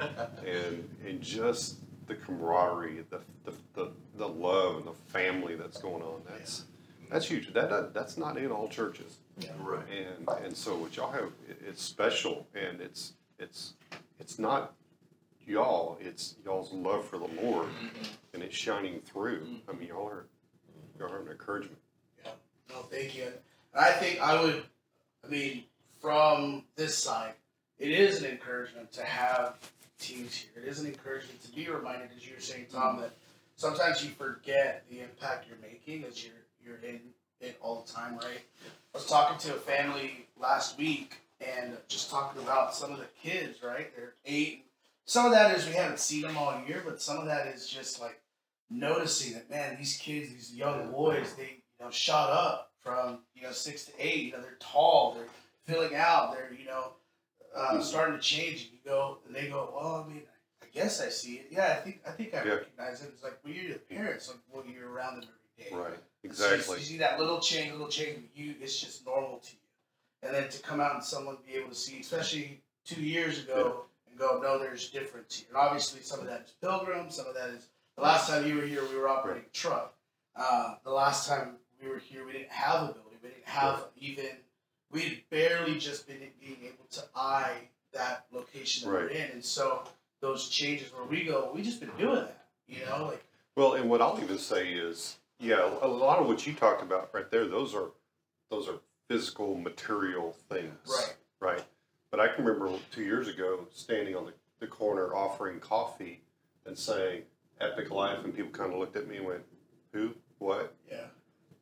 and 0.47 0.89
and 1.07 1.21
just 1.21 1.77
the 2.07 2.15
camaraderie, 2.15 3.05
the 3.11 3.21
the, 3.45 3.53
the, 3.75 3.91
the 4.17 4.29
love 4.29 4.77
and 4.77 4.87
the 4.87 4.93
family 5.13 5.55
that's 5.57 5.79
going 5.81 6.03
on. 6.03 6.23
That's 6.29 6.65
that's 7.11 7.27
huge. 7.29 7.53
That, 7.53 7.69
that 7.71 7.95
that's 7.95 8.17
not 8.17 8.37
in 8.39 8.51
all 8.51 8.69
churches, 8.69 9.19
Yeah. 9.39 9.51
Right. 9.61 9.85
and 9.91 10.29
and 10.45 10.57
so 10.57 10.75
what 10.77 10.97
y'all 10.97 11.13
have, 11.13 11.31
it- 11.49 11.61
it's 11.69 11.83
special, 11.83 12.47
and 12.55 12.81
it's 12.81 13.13
it's 13.39 13.75
it's 14.19 14.39
not 14.39 14.73
y'all. 15.47 15.99
It's 16.01 16.37
y'all's 16.45 16.73
love 16.73 17.05
for 17.05 17.19
the 17.19 17.29
Lord, 17.43 17.69
and 18.35 18.43
it's 18.43 18.57
shining 18.57 19.01
through. 19.01 19.47
I 19.69 19.73
mean, 19.73 19.89
y'all 19.89 20.09
are 20.09 20.27
y'all 20.99 21.13
are 21.13 21.21
an 21.21 21.29
encouragement. 21.29 21.79
Yeah. 22.25 22.33
No, 22.71 22.83
thank 22.83 23.17
you. 23.17 23.33
I 23.75 23.93
think 23.93 24.21
I 24.21 24.43
would, 24.43 24.63
I 25.25 25.29
mean, 25.29 25.65
from 26.01 26.65
this 26.77 26.97
side, 26.97 27.35
it 27.79 27.91
is 27.91 28.23
an 28.23 28.31
encouragement 28.31 28.93
to 28.93 29.05
have 29.05 29.57
teams 29.99 30.35
here. 30.35 30.63
It 30.63 30.69
is 30.69 30.81
an 30.81 30.87
encouragement 30.87 31.43
to 31.43 31.53
be 31.53 31.69
reminded, 31.69 32.11
as 32.17 32.27
you 32.27 32.35
were 32.35 32.41
saying, 32.41 32.67
Tom, 32.73 33.01
that 33.01 33.13
sometimes 33.57 34.05
you 34.05 34.11
forget 34.11 34.85
the 34.91 35.01
impact 35.01 35.47
you're 35.49 35.59
making 35.61 36.05
as 36.05 36.25
you're 36.25 36.35
you're 36.65 36.79
in 36.79 37.01
it 37.41 37.59
all 37.61 37.85
the 37.87 37.93
time, 37.93 38.15
right? 38.17 38.41
I 38.95 38.99
was 38.99 39.07
talking 39.07 39.39
to 39.39 39.55
a 39.57 39.59
family 39.59 40.27
last 40.41 40.79
week 40.79 41.17
and 41.41 41.77
just 41.87 42.11
talking 42.11 42.43
about 42.43 42.75
some 42.75 42.93
of 42.93 42.99
the 42.99 43.07
kids, 43.23 43.63
right? 43.63 43.95
They're 43.95 44.15
eight. 44.25 44.66
Some 45.07 45.25
of 45.27 45.33
that 45.33 45.57
is 45.57 45.67
we 45.67 45.73
haven't 45.73 46.01
seen 46.01 46.23
them 46.23 46.37
all 46.37 46.61
year, 46.67 46.83
but 46.85 47.01
some 47.01 47.19
of 47.19 47.27
that 47.27 47.47
is 47.47 47.69
just 47.69 48.01
like 48.01 48.21
noticing 48.71 49.35
that 49.35 49.49
man, 49.49 49.77
these 49.79 49.97
kids, 49.97 50.31
these 50.31 50.53
young 50.55 50.91
boys, 50.91 51.33
they 51.35 51.63
you 51.79 51.85
know 51.85 51.91
shot 51.91 52.31
up 52.31 52.73
from 52.81 53.21
you 53.35 53.43
know 53.43 53.53
six 53.53 53.85
to 53.87 53.93
eight. 53.99 54.25
You 54.27 54.33
know 54.33 54.41
they're 54.43 54.57
tall, 54.61 55.15
they're 55.15 55.29
filling 55.65 55.95
out, 55.95 56.33
they're 56.35 56.53
you 56.59 56.67
know 56.67 56.93
uh, 57.55 57.81
starting 57.81 58.17
to 58.17 58.21
change. 58.21 58.63
And 58.65 58.73
you 58.73 58.79
go, 58.85 59.19
and 59.27 59.35
they 59.35 59.49
go, 59.49 59.73
well, 59.75 60.05
I 60.07 60.13
mean, 60.13 60.23
I 60.63 60.67
guess 60.75 61.01
I 61.01 61.09
see 61.09 61.35
it. 61.37 61.47
Yeah, 61.53 61.77
I 61.79 61.83
think 61.83 62.01
I 62.07 62.11
think 62.11 62.35
I 62.35 62.45
Yeah. 62.45 62.53
recognize 62.55 63.03
it. 63.03 63.11
It's 63.15 63.23
like 63.23 63.39
well, 63.45 63.55
you're 63.55 63.75
the 63.75 63.79
parents, 63.79 64.29
like 64.29 64.39
well, 64.51 64.65
you're 64.67 64.91
around 64.91 65.21
them 65.23 65.31
every 65.59 65.71
day. 65.71 65.77
Right. 65.77 65.93
So 65.95 66.01
you- 66.25 66.31
Exactly. 66.31 66.79
you 66.79 66.85
see 66.85 66.99
that 66.99 67.21
little 67.21 67.39
change, 67.41 67.71
little 67.71 67.87
change, 67.89 68.25
you 68.35 68.57
it's 68.61 68.81
just 68.81 69.07
normal 69.07 69.39
to 69.39 69.53
you. 69.53 69.59
And 70.25 70.35
then 70.35 70.49
to 70.49 70.59
come 70.63 70.81
out 70.81 70.95
and 70.97 71.05
someone 71.05 71.37
be 71.47 71.55
able 71.55 71.69
to 71.69 71.75
see, 71.77 72.01
especially 72.01 72.61
two 72.85 73.01
years 73.01 73.39
ago, 73.39 73.85
and 74.17 74.29
go, 74.29 74.41
no, 74.43 74.59
there's 74.59 74.89
difference 74.91 75.39
here. 75.39 75.47
And 75.49 75.57
obviously, 75.57 76.01
some 76.01 76.21
of 76.21 76.27
that 76.27 76.43
is 76.47 76.55
pilgrim, 76.61 77.11
some 77.11 77.27
of 77.27 77.35
that 77.35 77.51
is 77.51 77.69
the 77.97 78.03
last 78.03 78.29
time 78.29 78.47
you 78.47 78.57
were 78.57 78.63
here, 78.63 78.83
we 78.91 78.99
were 78.99 79.09
operating 79.09 79.45
a 79.47 79.57
truck. 79.57 79.95
Uh, 80.35 80.75
the 80.85 80.91
last 80.91 81.29
time 81.29 81.57
we 81.83 81.89
were 81.89 81.99
here, 81.99 82.25
we 82.27 82.33
didn't 82.33 82.51
have 82.51 82.83
a 82.83 82.87
building. 82.93 83.19
We 83.23 83.29
didn't 83.29 83.47
have 83.47 83.85
even. 83.97 84.27
We 84.93 85.01
had 85.01 85.19
barely 85.31 85.79
just 85.79 86.07
been 86.07 86.19
being 86.41 86.59
able 86.63 86.85
to 86.93 87.03
eye 87.15 87.69
that 87.93 88.27
location 88.33 88.89
that 88.89 88.95
we're 88.95 89.09
in, 89.09 89.31
and 89.33 89.45
so 89.45 89.83
those 90.21 90.49
changes 90.49 90.93
where 90.93 91.05
we 91.05 91.25
go, 91.25 91.51
we 91.55 91.63
just 91.63 91.81
been 91.81 91.91
doing 91.99 92.17
that. 92.17 92.47
You 92.69 92.85
know, 92.87 93.07
like 93.07 93.25
Well, 93.57 93.75
and 93.75 93.89
what 93.91 94.01
I'll 94.01 94.19
even 94.23 94.39
say 94.39 94.69
is, 94.69 95.17
yeah, 95.41 95.71
a 95.81 95.89
lot 95.89 96.19
of 96.19 96.27
what 96.27 96.47
you 96.47 96.53
talked 96.53 96.83
about 96.83 97.11
right 97.13 97.31
there, 97.31 97.47
those 97.47 97.75
are 97.75 97.91
those 98.51 98.69
are 98.69 98.79
physical, 99.09 99.57
material 99.57 100.37
things. 100.49 100.73
Right. 100.89 101.15
Right. 101.41 101.65
But 102.11 102.21
I 102.21 102.29
can 102.29 102.45
remember 102.45 102.79
two 102.93 103.03
years 103.03 103.29
ago 103.29 103.67
standing 103.73 104.15
on 104.17 104.27
the, 104.27 104.33
the 104.61 104.67
corner 104.67 105.15
offering 105.15 105.61
coffee 105.61 106.23
and 106.65 106.79
saying 106.79 107.23
Epic 107.61 107.91
Life, 107.91 108.25
and 108.25 108.35
people 108.35 108.51
kind 108.53 108.73
of 108.73 108.79
looked 108.79 108.97
at 108.97 109.09
me 109.09 109.17
and 109.17 109.27
went, 109.27 109.43
"Who? 109.93 110.15
What?" 110.39 110.75
yeah, 110.91 111.07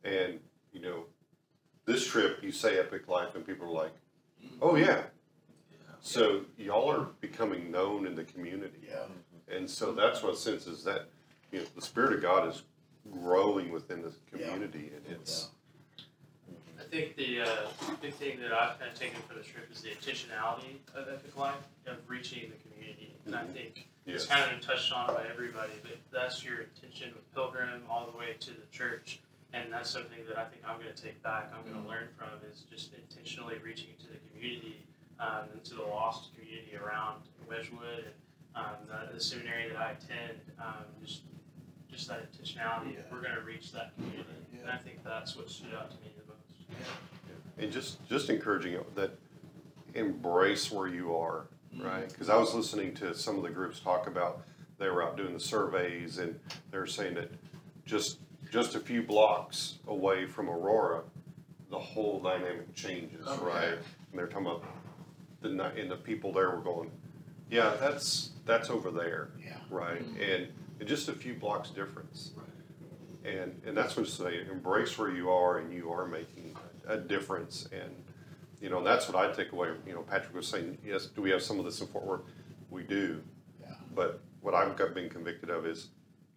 And 0.03 0.39
you 0.71 0.81
know, 0.81 1.05
this 1.85 2.05
trip 2.07 2.39
you 2.43 2.51
say 2.51 2.77
Epic 2.79 3.07
Life, 3.07 3.35
and 3.35 3.45
people 3.45 3.67
are 3.67 3.71
like, 3.83 3.93
mm-hmm. 4.43 4.57
"Oh 4.61 4.75
yeah." 4.75 4.85
yeah. 4.85 5.77
So 6.01 6.41
y'all 6.57 6.89
are 6.91 7.07
becoming 7.21 7.71
known 7.71 8.05
in 8.05 8.15
the 8.15 8.23
community. 8.23 8.87
yeah. 8.87 9.05
And 9.55 9.69
so 9.69 9.91
that's 9.93 10.21
what 10.23 10.37
sense 10.37 10.67
is 10.67 10.83
that 10.83 11.07
you 11.51 11.59
know 11.59 11.65
the 11.75 11.81
spirit 11.81 12.13
of 12.13 12.21
God 12.21 12.47
is 12.49 12.63
growing 13.11 13.71
within 13.71 14.01
the 14.01 14.11
Yeah. 14.37 14.47
community, 14.49 14.91
and 14.95 15.05
it's 15.15 15.49
I 16.85 16.87
think 16.87 17.15
the 17.15 17.41
uh, 17.41 17.47
big 17.99 18.13
thing 18.13 18.39
that 18.41 18.53
I've 18.53 18.77
kind 18.77 18.91
of 18.91 18.99
taken 18.99 19.17
for 19.27 19.33
the 19.33 19.41
trip 19.41 19.65
is 19.73 19.81
the 19.81 19.89
intentionality 19.89 20.77
of 20.93 21.09
Epic 21.09 21.35
Life 21.35 21.55
of 21.87 21.97
reaching 22.07 22.51
the 22.53 22.61
community. 22.69 23.15
And 23.25 23.35
I 23.35 23.43
Mhm. 23.43 23.53
think 23.53 23.89
yes, 24.05 24.21
it's 24.21 24.25
kind 24.27 24.43
of 24.43 24.51
been 24.51 24.59
touched 24.59 24.91
on 24.93 25.07
by 25.07 25.25
everybody, 25.27 25.73
but 25.81 25.97
that's 26.11 26.43
your 26.43 26.61
intention 26.61 27.11
with 27.15 27.25
Pilgrim 27.33 27.83
all 27.89 28.05
the 28.05 28.15
way 28.15 28.33
to 28.39 28.51
the 28.51 28.67
church. 28.71 29.19
And 29.51 29.73
that's 29.73 29.89
something 29.89 30.25
that 30.27 30.37
I 30.37 30.45
think 30.45 30.61
I'm 30.67 30.79
going 30.79 30.93
to 30.93 31.01
take 31.01 31.23
back. 31.23 31.51
I'm 31.55 31.63
going 31.63 31.81
to 31.81 31.89
learn 31.89 32.09
from 32.17 32.27
is 32.51 32.61
just 32.69 32.93
intentionally 32.93 33.57
reaching 33.63 33.89
into 33.97 34.07
the 34.07 34.19
community 34.29 34.85
um, 35.19 35.49
and 35.53 35.63
to 35.63 35.73
the 35.73 35.81
lost 35.83 36.35
community 36.35 36.75
around 36.75 37.23
Wedgwood 37.47 38.13
and 38.53 38.65
um, 38.65 38.75
the, 39.09 39.13
the 39.15 39.19
seminary 39.21 39.69
that 39.69 39.77
I 39.77 39.91
attend. 39.91 40.39
Um, 40.59 40.85
just 41.03 41.21
just 41.89 42.09
that 42.09 42.29
intentionality. 42.31 42.97
We're 43.09 43.21
going 43.21 43.35
to 43.35 43.41
reach 43.41 43.71
that 43.71 43.95
community, 43.95 44.27
and 44.59 44.69
I 44.69 44.77
think 44.77 45.03
that's 45.03 45.35
what 45.35 45.49
stood 45.49 45.73
out 45.73 45.89
to 45.91 45.97
me. 45.97 46.11
And 47.57 47.71
just 47.71 48.05
just 48.07 48.29
encouraging 48.29 48.77
that 48.95 49.17
embrace 49.93 50.71
where 50.71 50.87
you 50.87 51.15
are, 51.15 51.47
right? 51.77 52.01
Mm-hmm. 52.03 52.07
Because 52.09 52.29
I 52.29 52.35
was 52.35 52.53
listening 52.53 52.93
to 52.95 53.13
some 53.15 53.37
of 53.37 53.43
the 53.43 53.49
groups 53.49 53.79
talk 53.79 54.07
about 54.07 54.43
they 54.77 54.89
were 54.89 55.03
out 55.03 55.15
doing 55.17 55.33
the 55.33 55.39
surveys, 55.39 56.17
and 56.17 56.37
they 56.71 56.77
were 56.77 56.87
saying 56.87 57.15
that 57.15 57.31
just 57.85 58.19
just 58.51 58.75
a 58.75 58.79
few 58.79 59.01
blocks 59.01 59.75
away 59.87 60.25
from 60.25 60.49
Aurora, 60.49 61.01
the 61.69 61.79
whole 61.79 62.19
dynamic 62.21 62.73
changes, 62.75 63.25
Okay. 63.27 63.45
right? 63.45 63.69
And 63.69 64.19
they're 64.19 64.27
talking 64.27 64.47
about 64.47 64.63
the 65.41 65.49
and 65.49 65.89
the 65.89 65.95
people 65.95 66.31
there 66.33 66.51
were 66.51 66.61
going, 66.61 66.91
yeah, 67.49 67.75
that's 67.79 68.31
that's 68.45 68.69
over 68.69 68.91
there. 68.91 69.29
Yeah. 69.43 69.57
right? 69.69 70.03
Mm-hmm. 70.03 70.21
And, 70.21 70.47
and 70.79 70.89
just 70.89 71.07
a 71.07 71.13
few 71.13 71.33
blocks 71.33 71.69
difference. 71.69 72.31
And 73.23 73.59
and 73.65 73.75
that's 73.75 73.95
what 73.95 74.05
I 74.05 74.09
say. 74.09 74.41
Embrace 74.51 74.97
where 74.97 75.09
you 75.09 75.29
are, 75.31 75.57
and 75.59 75.73
you 75.73 75.91
are 75.91 76.05
making 76.05 76.34
a, 76.87 76.97
difference. 76.97 77.67
And 77.71 77.91
you 78.61 78.69
know 78.69 78.83
that's 78.83 79.07
what 79.09 79.15
I 79.17 79.31
take 79.33 79.51
away. 79.51 79.69
You 79.85 79.93
know, 79.93 80.01
Patrick 80.01 80.35
was 80.35 80.47
saying, 80.47 80.77
yes, 80.85 81.07
do 81.07 81.21
we 81.21 81.29
have 81.31 81.41
some 81.41 81.59
of 81.59 81.65
this 81.65 81.81
in 81.81 81.87
Fort 81.87 82.05
Worth? 82.05 82.21
We 82.69 82.83
do. 82.83 83.21
Yeah. 83.61 83.73
But 83.93 84.21
what 84.41 84.53
I've 84.53 84.75
got 84.75 84.93
been 84.93 85.09
convicted 85.09 85.49
of 85.49 85.65
is, 85.65 85.89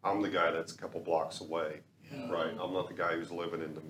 I'm 0.05 0.23
the 0.23 0.29
guy 0.29 0.51
that's 0.51 0.73
a 0.75 0.79
couple 0.79 1.01
blocks 1.01 1.41
away, 1.41 1.81
Yeah. 2.13 2.31
right? 2.31 2.55
I'm 2.61 2.73
not 2.73 2.89
the 2.89 2.95
guy 2.95 3.15
who's 3.15 3.31
living 3.31 3.63
in 3.63 3.75
the, 3.75 3.83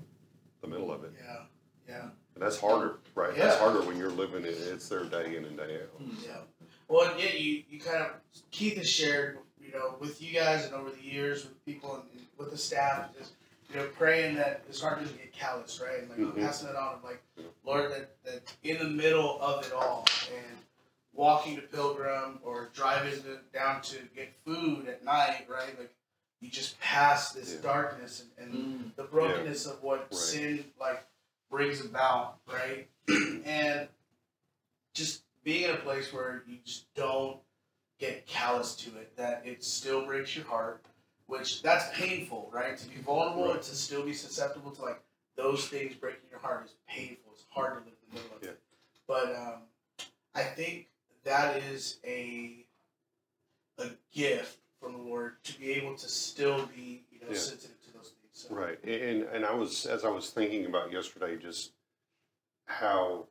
the 0.62 0.68
middle 0.68 0.90
of 0.92 1.04
it. 1.04 1.12
Yeah. 1.24 1.42
Yeah. 1.88 2.02
And 2.34 2.42
that's 2.42 2.60
harder, 2.60 2.98
right? 3.14 3.34
That's 3.34 3.56
harder 3.56 3.80
when 3.82 3.96
you're 3.96 4.10
living 4.10 4.44
it. 4.44 4.50
It's 4.50 4.88
their 4.88 5.04
day 5.04 5.36
in 5.36 5.44
and 5.44 5.56
day 5.56 5.76
out. 5.82 6.00
Hmm, 6.02 6.10
yeah. 6.24 6.36
Well, 6.86 7.12
yeah, 7.18 7.32
you, 7.32 7.62
you 7.68 7.80
kind 7.80 8.02
of 8.02 8.10
Keith 8.50 8.76
has 8.76 8.88
shared, 8.88 9.38
you 9.60 9.72
know, 9.72 9.96
with 9.98 10.22
you 10.22 10.32
guys 10.32 10.64
and 10.64 10.74
over 10.74 10.90
the 10.90 11.02
years 11.02 11.44
with 11.44 11.64
people 11.64 11.94
and, 11.94 12.04
and 12.12 12.22
with 12.36 12.50
the 12.50 12.58
staff, 12.58 13.08
just 13.18 13.32
you 13.68 13.76
know, 13.76 13.86
praying 13.96 14.36
that 14.36 14.62
his 14.66 14.80
heart 14.80 15.00
doesn't 15.00 15.16
get 15.16 15.32
callous, 15.32 15.80
right? 15.80 16.00
And 16.00 16.08
like 16.08 16.18
Mhm. 16.18 16.36
passing 16.36 16.68
it 16.68 16.76
on, 16.76 16.94
of 16.94 17.04
like 17.04 17.22
Lord, 17.64 17.90
that 17.92 18.22
that 18.24 18.54
in 18.62 18.78
the 18.78 18.84
middle 18.88 19.40
of 19.42 19.64
it 19.66 19.72
all, 19.72 20.06
and 20.34 20.64
walking 21.12 21.56
to 21.56 21.62
Pilgrim 21.62 22.40
or 22.42 22.70
driving 22.72 23.20
to, 23.22 23.40
down 23.52 23.82
to 23.82 23.98
get 24.14 24.32
food 24.44 24.88
at 24.88 25.04
night, 25.04 25.46
right? 25.48 25.78
Like 25.78 25.92
you 26.40 26.48
just 26.48 26.78
pass 26.80 27.32
this 27.32 27.54
Yeah. 27.54 27.60
darkness 27.60 28.22
and, 28.22 28.30
and 28.38 28.54
Mm. 28.92 28.96
the 28.96 29.04
brokenness 29.04 29.66
of 29.66 29.82
what 29.82 30.00
Right. 30.02 30.14
sin 30.14 30.72
like 30.78 31.04
brings 31.50 31.84
about, 31.84 32.38
right? 32.46 32.88
and 33.44 33.88
just 34.94 35.24
being 35.42 35.64
in 35.64 35.70
a 35.70 35.78
place 35.78 36.12
where 36.12 36.42
you 36.46 36.58
just 36.64 36.92
don't 36.94 37.40
get 37.98 38.26
callous 38.26 38.76
to 38.76 38.96
it, 38.98 39.16
that 39.16 39.44
it 39.46 39.64
still 39.64 40.04
breaks 40.06 40.36
your 40.36 40.44
heart, 40.46 40.84
which 41.28 41.62
that's 41.62 41.96
painful, 41.96 42.50
right? 42.52 42.76
To 42.76 42.88
be 42.88 42.96
vulnerable 42.96 43.44
Right. 43.44 43.54
and 43.54 43.62
to 43.62 43.74
still 43.76 44.02
be 44.02 44.14
susceptible 44.14 44.72
to 44.72 44.82
like 44.82 45.00
those 45.36 45.68
things 45.68 45.94
breaking 45.94 46.28
your 46.30 46.40
heart 46.40 46.64
is 46.64 46.74
painful. 46.88 47.32
It's 47.32 47.44
hard 47.50 47.74
to 47.74 47.78
live 47.84 47.94
in 48.02 48.08
the 48.14 48.20
middle 48.20 48.36
of 48.36 48.42
Yeah. 48.42 48.50
it. 48.50 48.60
But 49.06 49.36
um, 49.36 49.62
I 50.34 50.42
think 50.42 50.88
that 51.24 51.62
is 51.62 52.00
a 52.04 52.64
a 53.78 53.90
gift 54.10 54.58
from 54.80 54.92
the 54.92 54.98
Lord 54.98 55.42
to 55.44 55.58
be 55.58 55.72
able 55.72 55.94
to 55.96 56.08
still 56.08 56.66
be 56.66 57.04
you 57.12 57.20
know 57.20 57.28
Yeah. 57.28 57.34
sensitive 57.34 57.80
to 57.84 57.92
those 57.92 58.10
things. 58.10 58.32
So, 58.48 58.54
Right, 58.54 58.82
and 58.82 59.22
and 59.24 59.44
I 59.44 59.52
was 59.54 59.86
as 59.86 60.04
I 60.04 60.10
was 60.10 60.30
thinking 60.30 60.64
about 60.66 60.90
yesterday, 60.92 61.36
just 61.36 61.72
how 62.64 63.28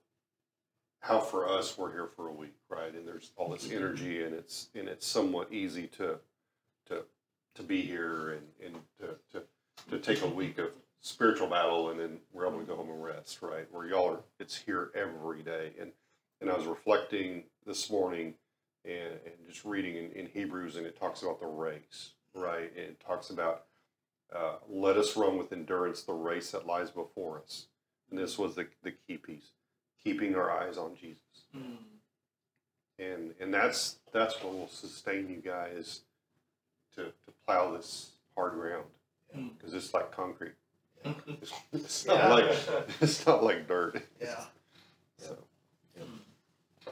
how 1.00 1.20
for 1.20 1.48
us 1.48 1.77
we're 1.77 1.92
here 1.92 2.08
for 2.08 2.27
a 2.27 2.34
week, 2.34 2.56
right? 2.70 2.94
And 2.94 3.08
there's 3.08 3.32
all 3.36 3.50
this 3.50 3.70
energy, 3.72 4.24
and 4.24 4.36
it's 4.36 4.70
and 4.75 4.88
it's 4.88 5.06
somewhat 5.08 5.51
easy 5.51 5.88
to 5.88 6.08
to 6.08 6.20
to 7.57 7.63
be 7.63 7.81
here 7.81 8.31
and 8.31 8.47
and 8.63 8.75
to 8.99 9.15
to, 9.33 9.43
to 9.89 9.99
take 9.99 10.23
a 10.23 10.27
week 10.27 10.57
of 10.57 10.69
spiritual 11.01 11.47
battle, 11.47 11.89
and 11.89 11.99
then 11.99 12.17
we're 12.33 12.47
able 12.47 12.59
to 12.59 12.65
go 12.65 12.75
home 12.75 12.89
and 12.89 13.03
rest, 13.03 13.41
right? 13.41 13.67
Where 13.71 13.85
y'all 13.87 14.09
are, 14.09 14.19
it's 14.39 14.55
here 14.55 14.91
every 14.95 15.43
day, 15.43 15.73
and 15.79 15.91
and 16.41 16.49
I 16.49 16.57
was 16.57 16.65
reflecting 16.65 17.43
this 17.65 17.89
morning 17.89 18.35
and, 18.85 19.13
and 19.25 19.33
just 19.47 19.65
reading 19.65 19.95
in, 19.97 20.11
in 20.11 20.27
Hebrews, 20.27 20.75
and 20.75 20.85
it 20.85 20.99
talks 20.99 21.21
about 21.21 21.39
the 21.39 21.47
race, 21.47 22.11
right? 22.33 22.71
And 22.75 22.85
it 22.85 22.99
talks 22.99 23.29
about 23.29 23.63
uh, 24.35 24.55
let 24.69 24.97
us 24.97 25.15
run 25.17 25.37
with 25.37 25.51
endurance 25.51 26.03
the 26.03 26.13
race 26.13 26.51
that 26.51 26.67
lies 26.67 26.91
before 26.91 27.41
us. 27.43 27.67
And 28.09 28.19
this 28.19 28.37
was 28.37 28.55
the, 28.55 28.67
the 28.83 28.91
key 28.91 29.17
piece, 29.17 29.51
keeping 30.03 30.35
our 30.35 30.51
eyes 30.51 30.77
on 30.77 30.95
Jesus. 30.95 31.17
And 32.99 33.33
and 33.39 33.53
that's 33.53 33.97
that's 34.11 34.41
what 34.43 34.53
will 34.53 34.67
sustain 34.69 35.29
you 35.29 35.37
guys 35.37 36.01
to, 36.98 37.06
to 37.06 37.32
plow 37.46 37.75
this 37.75 38.12
hard 38.36 38.54
ground 38.54 38.86
mm. 39.36 39.50
because 39.58 39.74
it's 39.74 39.94
like 39.94 40.12
concrete. 40.12 40.54
It's, 41.27 41.54
it's 41.72 42.06
not 42.06 42.18
Yeah. 42.18 42.34
like 42.34 42.58
it's 43.01 43.25
not 43.25 43.44
like 43.44 43.68
dirt. 43.68 44.04
yeah. 44.22 44.46
So 45.20 45.36
hmm. 45.98 46.92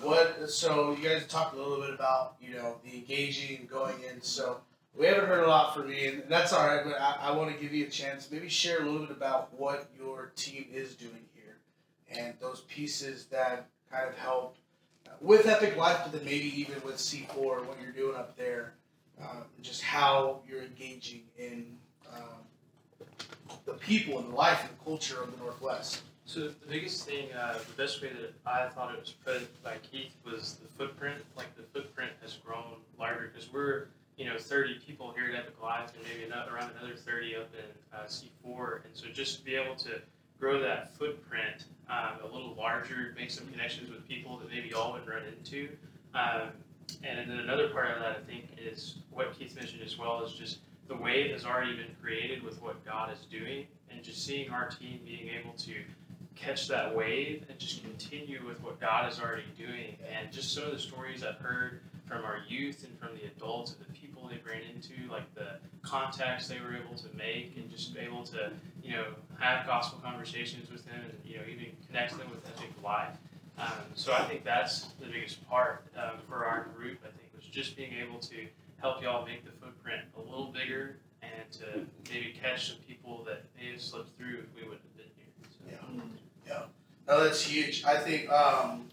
What? 0.00 0.48
So 0.48 0.92
you 0.96 1.08
guys 1.08 1.26
talked 1.26 1.54
a 1.54 1.58
little 1.58 1.80
bit 1.80 1.94
about 1.94 2.36
you 2.40 2.54
know 2.54 2.76
the 2.84 2.94
engaging 2.94 3.58
and 3.58 3.68
going 3.68 3.96
in. 4.02 4.22
So 4.22 4.58
we 4.94 5.06
haven't 5.06 5.26
heard 5.26 5.44
a 5.44 5.48
lot 5.48 5.74
from 5.74 5.90
you, 5.90 6.22
and 6.22 6.24
that's 6.28 6.52
all 6.52 6.66
right. 6.66 6.84
But 6.84 7.00
I, 7.00 7.30
I 7.30 7.36
want 7.36 7.52
to 7.52 7.60
give 7.60 7.72
you 7.72 7.86
a 7.86 7.90
chance. 7.90 8.30
Maybe 8.30 8.48
share 8.48 8.82
a 8.82 8.84
little 8.84 9.06
bit 9.06 9.16
about 9.16 9.52
what 9.58 9.90
your 9.96 10.32
team 10.36 10.66
is 10.72 10.94
doing 10.94 11.24
here, 11.34 11.56
and 12.10 12.34
those 12.40 12.60
pieces 12.68 13.26
that 13.26 13.66
kind 13.90 14.08
of 14.08 14.16
help 14.18 14.56
with 15.20 15.46
Epic 15.46 15.76
Life, 15.76 16.00
but 16.04 16.12
then 16.12 16.24
maybe 16.24 16.60
even 16.60 16.80
with 16.84 16.98
C 16.98 17.26
four, 17.34 17.62
what 17.62 17.76
you're 17.82 17.92
doing 17.92 18.16
up 18.16 18.36
there, 18.36 18.74
um, 19.22 19.44
just 19.62 19.82
how 19.82 20.40
you're 20.48 20.62
engaging 20.62 21.22
in 21.38 21.76
um, 22.12 23.06
the 23.64 23.74
people 23.74 24.18
and 24.18 24.32
the 24.32 24.34
life 24.34 24.60
and 24.62 24.70
the 24.70 24.84
culture 24.84 25.22
of 25.22 25.30
the 25.30 25.44
Northwest. 25.44 26.02
So 26.24 26.40
the 26.40 26.66
biggest 26.68 27.06
thing, 27.06 27.32
uh, 27.32 27.58
the 27.58 27.82
best 27.82 28.00
way 28.00 28.08
that 28.08 28.32
I 28.46 28.68
thought 28.68 28.94
it 28.94 29.00
was 29.00 29.14
put 29.24 29.62
by 29.62 29.76
Keith 29.90 30.12
was 30.24 30.58
the 30.62 30.68
footprint. 30.78 31.22
Like 31.36 31.54
the 31.56 31.62
footprint 31.62 32.12
has 32.22 32.34
grown 32.34 32.64
larger 32.98 33.30
because 33.32 33.52
we're, 33.52 33.88
you 34.16 34.26
know, 34.26 34.38
30 34.38 34.78
people 34.86 35.12
here 35.14 35.26
at 35.26 35.38
Epic 35.38 35.60
Life 35.62 35.92
and 35.94 36.04
maybe 36.04 36.24
another, 36.24 36.54
around 36.54 36.70
another 36.78 36.96
30 36.96 37.36
up 37.36 37.50
in 37.54 37.98
uh, 37.98 38.04
C4. 38.04 38.84
And 38.84 38.94
so 38.94 39.06
just 39.08 39.38
to 39.38 39.44
be 39.44 39.56
able 39.56 39.74
to 39.76 40.00
grow 40.38 40.60
that 40.60 40.96
footprint 40.96 41.66
um, 41.90 42.18
a 42.22 42.34
little 42.34 42.54
larger, 42.54 43.14
make 43.16 43.30
some 43.30 43.46
connections 43.48 43.90
with 43.90 44.06
people 44.08 44.38
that 44.38 44.48
maybe 44.48 44.68
y'all 44.68 44.92
would 44.92 45.06
run 45.06 45.22
into. 45.38 45.68
Um, 46.14 46.48
and 47.02 47.30
then 47.30 47.38
another 47.38 47.68
part 47.68 47.90
of 47.90 47.98
that, 48.00 48.16
I 48.16 48.20
think, 48.30 48.44
is 48.58 48.96
what 49.10 49.36
Keith 49.38 49.54
mentioned 49.56 49.82
as 49.82 49.98
well 49.98 50.24
is 50.24 50.32
just 50.32 50.58
the 50.88 50.96
wave 50.96 51.30
has 51.32 51.44
already 51.44 51.76
been 51.76 51.94
created 52.00 52.42
with 52.42 52.60
what 52.62 52.84
God 52.84 53.12
is 53.12 53.26
doing, 53.30 53.66
and 53.90 54.02
just 54.02 54.24
seeing 54.24 54.50
our 54.50 54.68
team 54.68 55.00
being 55.04 55.28
able 55.28 55.52
to 55.58 55.74
catch 56.34 56.66
that 56.68 56.94
wave 56.94 57.44
and 57.48 57.58
just 57.58 57.82
continue 57.82 58.40
with 58.46 58.60
what 58.62 58.80
God 58.80 59.10
is 59.10 59.20
already 59.20 59.44
doing. 59.56 59.96
And 60.10 60.32
just 60.32 60.54
some 60.54 60.64
of 60.64 60.72
the 60.72 60.78
stories 60.78 61.22
I've 61.22 61.38
heard 61.38 61.80
from 62.06 62.24
our 62.24 62.38
youth 62.48 62.84
and 62.84 62.98
from 62.98 63.16
the 63.16 63.26
adults 63.26 63.74
and 63.74 63.86
the 63.86 63.92
people 63.92 64.28
they've 64.28 64.44
ran 64.44 64.62
into, 64.74 65.10
like 65.10 65.32
the 65.34 65.58
contacts 65.82 66.48
they 66.48 66.58
were 66.60 66.74
able 66.74 66.96
to 66.96 67.16
make, 67.16 67.56
and 67.56 67.70
just 67.70 67.96
able 67.96 68.24
to, 68.24 68.50
you 68.82 68.92
know, 68.92 69.04
have 69.38 69.66
gospel 69.66 70.00
conversations 70.02 70.70
with 70.70 70.84
them 70.84 71.00
and, 71.02 71.18
you 71.24 71.36
know, 71.36 71.42
even 71.50 71.66
connect 71.86 72.18
them 72.18 72.28
with 72.30 72.44
Epic 72.46 72.70
Life. 72.82 73.16
Um, 73.58 73.68
so 73.94 74.12
I 74.12 74.24
think 74.24 74.44
that's 74.44 74.86
the 75.00 75.06
biggest 75.06 75.46
part 75.48 75.84
um, 75.96 76.18
for 76.28 76.44
our 76.44 76.68
group, 76.76 76.98
I 77.04 77.08
think, 77.08 77.30
was 77.36 77.44
just 77.44 77.76
being 77.76 77.92
able 77.94 78.18
to 78.20 78.46
help 78.80 79.02
y'all 79.02 79.24
make 79.26 79.44
the 79.44 79.52
footprint 79.52 80.02
a 80.16 80.20
little 80.20 80.52
bigger 80.52 80.96
and 81.22 81.50
to 81.52 81.86
maybe 82.12 82.34
catch 82.40 82.68
some 82.70 82.78
people 82.88 83.24
that 83.24 83.44
may 83.56 83.72
have 83.72 83.80
slipped 83.80 84.16
through 84.16 84.38
if 84.38 84.56
we 84.56 84.62
wouldn't 84.62 84.82
have 84.82 84.96
been 84.96 85.06
here. 85.16 85.26
So. 85.50 85.64
Yeah. 86.46 86.62
No, 87.06 87.24
that's 87.24 87.42
huge. 87.42 87.84
I 87.84 87.98
think 87.98 88.30
um, 88.30 88.88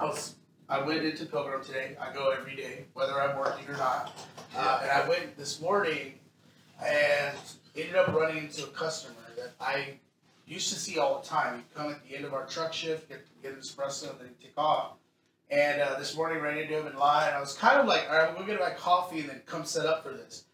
I 0.00 0.04
was 0.04 0.36
I 0.68 0.82
went 0.82 1.04
into 1.04 1.26
Pilgrim 1.26 1.62
today. 1.64 1.96
I 2.00 2.12
go 2.12 2.30
every 2.30 2.56
day, 2.56 2.86
whether 2.94 3.20
I'm 3.20 3.38
working 3.38 3.68
or 3.68 3.76
not. 3.76 4.12
Uh, 4.56 4.80
and 4.82 4.90
I 4.90 5.08
went 5.08 5.36
this 5.36 5.60
morning 5.60 6.14
and 6.84 7.36
ended 7.76 7.94
up 7.94 8.08
running 8.08 8.44
into 8.44 8.64
a 8.64 8.68
customer 8.68 9.14
that 9.36 9.52
I 9.60 9.98
used 10.46 10.72
to 10.72 10.78
see 10.78 10.98
all 10.98 11.20
the 11.20 11.26
time. 11.26 11.56
He'd 11.56 11.74
come 11.74 11.90
at 11.90 12.02
the 12.08 12.16
end 12.16 12.24
of 12.24 12.32
our 12.32 12.46
truck 12.46 12.72
shift, 12.72 13.08
get, 13.08 13.26
get 13.42 13.52
an 13.52 13.58
espresso, 13.58 14.10
and 14.10 14.20
then 14.20 14.28
he'd 14.28 14.46
take 14.46 14.58
off. 14.58 14.92
And 15.50 15.80
uh, 15.80 15.98
this 15.98 16.16
morning, 16.16 16.42
ran 16.42 16.58
into 16.58 16.80
him 16.80 16.86
in 16.86 16.96
line. 16.96 17.32
I 17.32 17.40
was 17.40 17.54
kind 17.54 17.78
of 17.78 17.86
like, 17.86 18.08
all 18.10 18.16
right, 18.16 18.36
we'll 18.36 18.46
get 18.46 18.58
my 18.58 18.70
coffee 18.70 19.20
and 19.20 19.28
then 19.28 19.42
come 19.46 19.64
set 19.64 19.86
up 19.86 20.02
for 20.02 20.10
this. 20.10 20.44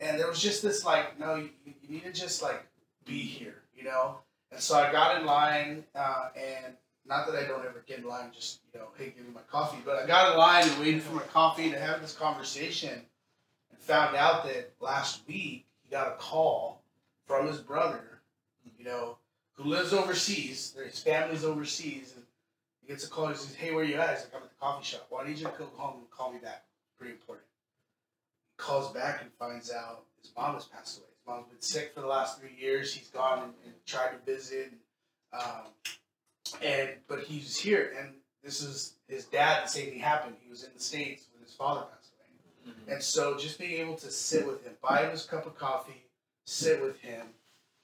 And 0.00 0.18
there 0.18 0.26
was 0.26 0.40
just 0.40 0.62
this 0.62 0.84
like, 0.84 1.18
no, 1.20 1.36
you, 1.36 1.50
you 1.64 1.74
need 1.88 2.04
to 2.04 2.12
just 2.12 2.42
like 2.42 2.64
be 3.04 3.18
here, 3.18 3.62
you 3.76 3.84
know? 3.84 4.18
And 4.50 4.60
so 4.60 4.76
I 4.76 4.90
got 4.90 5.20
in 5.20 5.26
line, 5.26 5.84
uh, 5.94 6.28
and 6.36 6.74
not 7.06 7.26
that 7.26 7.36
I 7.36 7.46
don't 7.46 7.64
ever 7.64 7.84
get 7.86 7.98
in 7.98 8.04
line, 8.06 8.30
just 8.34 8.60
you 8.72 8.80
know, 8.80 8.88
hey, 8.96 9.12
give 9.16 9.26
me 9.26 9.32
my 9.32 9.42
coffee. 9.42 9.78
But 9.84 9.96
I 9.96 10.06
got 10.06 10.32
in 10.32 10.38
line 10.38 10.68
and 10.68 10.80
waited 10.80 11.02
for 11.02 11.14
my 11.14 11.22
coffee 11.22 11.66
and 11.66 11.74
having 11.74 12.02
this 12.02 12.14
conversation, 12.14 13.02
and 13.70 13.78
found 13.78 14.16
out 14.16 14.44
that 14.44 14.72
last 14.80 15.22
week 15.28 15.66
he 15.84 15.90
got 15.90 16.08
a 16.08 16.16
call 16.16 16.82
from 17.26 17.46
his 17.46 17.58
brother, 17.58 18.20
you 18.78 18.84
know, 18.84 19.18
who 19.60 19.68
lives 19.68 19.92
overseas. 19.92 20.74
His 20.84 21.00
family's 21.00 21.44
overseas, 21.44 22.12
and 22.16 22.24
he 22.80 22.88
gets 22.88 23.04
a 23.04 23.10
call. 23.10 23.28
He 23.28 23.34
says, 23.36 23.54
"Hey, 23.54 23.72
where 23.72 23.84
you 23.84 23.96
at?" 23.96 24.10
He's 24.10 24.24
like, 24.24 24.34
"I'm 24.34 24.42
at 24.42 24.48
the 24.48 24.54
coffee 24.60 24.84
shop. 24.84 25.06
Why 25.10 25.24
don't 25.24 25.36
you 25.36 25.44
go 25.58 25.66
home 25.76 25.98
and 26.00 26.10
call 26.10 26.32
me 26.32 26.38
back? 26.38 26.64
Pretty 26.98 27.12
important." 27.12 27.46
He 28.56 28.62
calls 28.62 28.92
back 28.92 29.20
and 29.20 29.32
finds 29.34 29.70
out 29.70 30.04
his 30.22 30.32
mom 30.36 30.54
has 30.54 30.64
passed 30.66 30.98
away. 30.98 31.08
His 31.08 31.26
mom's 31.26 31.48
been 31.48 31.60
sick 31.60 31.92
for 31.94 32.00
the 32.00 32.06
last 32.06 32.40
three 32.40 32.54
years. 32.58 32.94
He's 32.94 33.08
gone 33.08 33.42
and, 33.42 33.54
and 33.64 33.74
tried 33.86 34.10
to 34.10 34.18
visit, 34.24 34.72
um, 35.32 35.66
and 36.62 36.90
but 37.06 37.20
he's 37.20 37.58
here. 37.58 37.94
And 37.98 38.14
this 38.42 38.62
is 38.62 38.94
his 39.08 39.26
dad. 39.26 39.66
The 39.66 39.70
same 39.70 39.90
thing 39.90 39.98
happened. 39.98 40.36
He 40.42 40.50
was 40.50 40.64
in 40.64 40.70
the 40.74 40.80
states 40.80 41.26
when 41.32 41.42
his 41.44 41.54
father 41.54 41.82
passed 41.82 42.12
away. 42.12 42.74
And 42.88 43.02
so 43.02 43.36
just 43.36 43.58
being 43.58 43.80
able 43.80 43.96
to 43.96 44.10
sit 44.10 44.46
with 44.46 44.64
him, 44.64 44.72
buy 44.82 45.02
him 45.02 45.10
his 45.10 45.24
cup 45.24 45.46
of 45.46 45.56
coffee, 45.56 46.06
sit 46.46 46.82
with 46.82 46.98
him, 47.00 47.34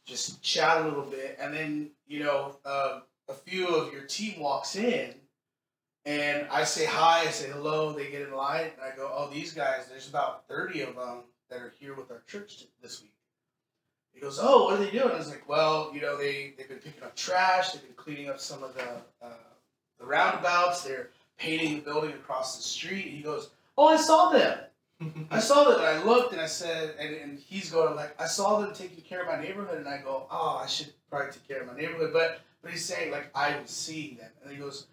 just 0.06 0.42
chat 0.42 0.82
a 0.82 0.88
little 0.88 1.04
bit, 1.04 1.36
and 1.40 1.52
then 1.52 1.90
you 2.06 2.20
know 2.20 2.56
uh, 2.64 3.00
a 3.28 3.34
few 3.34 3.68
of 3.68 3.92
your 3.92 4.02
team 4.02 4.40
walks 4.40 4.76
in, 4.76 5.14
and 6.04 6.46
I 6.50 6.64
say 6.64 6.86
hi, 6.86 7.22
I 7.22 7.30
say 7.30 7.50
hello, 7.50 7.92
they 7.92 8.10
get 8.10 8.22
in 8.22 8.34
line, 8.34 8.70
and 8.74 8.82
I 8.82 8.96
go, 8.96 9.10
oh 9.12 9.28
these 9.30 9.52
guys, 9.52 9.88
there's 9.90 10.08
about 10.08 10.48
thirty 10.48 10.80
of 10.80 10.94
them 10.94 11.24
that 11.50 11.60
are 11.60 11.72
here 11.78 11.94
with 11.94 12.10
our 12.10 12.22
church 12.26 12.64
this 12.82 13.02
week. 13.02 13.12
He 14.12 14.20
goes, 14.20 14.38
oh, 14.40 14.64
what 14.64 14.74
are 14.80 14.84
they 14.84 14.90
doing? 14.90 15.10
I 15.10 15.18
was 15.18 15.28
like, 15.28 15.46
well, 15.48 15.90
you 15.92 16.00
know, 16.00 16.16
they 16.16 16.54
they've 16.56 16.68
been 16.68 16.78
picking 16.78 17.02
up 17.02 17.14
trash, 17.14 17.72
they've 17.72 17.82
been 17.82 17.92
cleaning 17.96 18.30
up 18.30 18.40
some 18.40 18.62
of 18.62 18.74
the 18.74 18.88
uh, 19.20 19.30
the 19.98 20.06
roundabouts, 20.06 20.82
they're 20.82 21.10
painting 21.38 21.76
the 21.76 21.82
building 21.82 22.12
across 22.12 22.56
the 22.56 22.62
street. 22.62 23.08
He 23.08 23.22
goes, 23.22 23.50
oh, 23.76 23.88
I 23.88 23.96
saw 23.96 24.30
them. 24.30 24.58
I 25.30 25.40
saw 25.40 25.64
them 25.64 25.74
and 25.78 25.86
I 25.86 26.02
looked 26.04 26.32
and 26.32 26.40
I 26.40 26.46
said, 26.46 26.94
and, 26.98 27.14
and 27.14 27.38
he's 27.38 27.70
going 27.70 27.94
like, 27.96 28.18
I 28.20 28.26
saw 28.26 28.60
them 28.60 28.72
taking 28.74 29.04
care 29.04 29.20
of 29.22 29.26
my 29.28 29.38
neighborhood, 29.42 29.78
and 29.78 29.86
I 29.88 29.98
go, 29.98 30.26
oh, 30.30 30.60
I 30.62 30.66
should 30.66 30.92
probably 31.10 31.32
take 31.32 31.46
care 31.46 31.60
of 31.60 31.66
my 31.66 31.76
neighborhood, 31.76 32.12
but 32.12 32.40
but 32.62 32.70
he's 32.70 32.84
saying 32.84 33.10
like 33.12 33.30
I 33.34 33.58
was 33.60 33.70
seeing 33.70 34.16
them, 34.16 34.30
and 34.42 34.50
he 34.52 34.58
goes, 34.58 34.86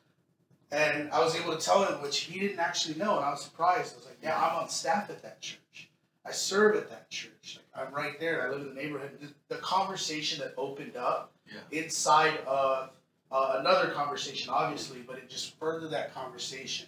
and 0.71 1.09
I 1.11 1.19
was 1.23 1.35
able 1.35 1.55
to 1.55 1.63
tell 1.63 1.85
him, 1.85 2.01
which 2.01 2.19
he 2.21 2.39
didn't 2.39 2.59
actually 2.59 2.95
know, 2.95 3.15
and 3.17 3.25
I 3.25 3.29
was 3.31 3.43
surprised. 3.43 3.93
I 3.93 3.97
was 3.97 4.05
like, 4.07 4.17
yeah, 4.21 4.37
I'm 4.37 4.57
on 4.63 4.69
staff 4.69 5.09
at 5.09 5.21
that 5.23 5.39
church. 5.41 5.89
I 6.25 6.31
serve 6.31 6.75
at 6.75 6.89
that 6.89 7.09
church. 7.09 7.59
Like 7.75 7.87
I'm 7.87 7.93
right 7.93 8.19
there. 8.19 8.45
I 8.45 8.49
live 8.51 8.61
in 8.61 8.69
the 8.75 8.81
neighborhood. 8.81 9.11
The, 9.21 9.55
the 9.55 9.61
conversation 9.61 10.39
that 10.39 10.53
opened 10.57 10.95
up 10.97 11.31
Yeah. 11.47 11.59
inside 11.83 12.37
of 12.47 12.91
uh, 13.31 13.55
another 13.59 13.89
conversation, 13.91 14.51
obviously, 14.53 14.99
but 14.99 15.17
it 15.17 15.29
just 15.29 15.57
furthered 15.59 15.91
that 15.91 16.13
conversation. 16.13 16.87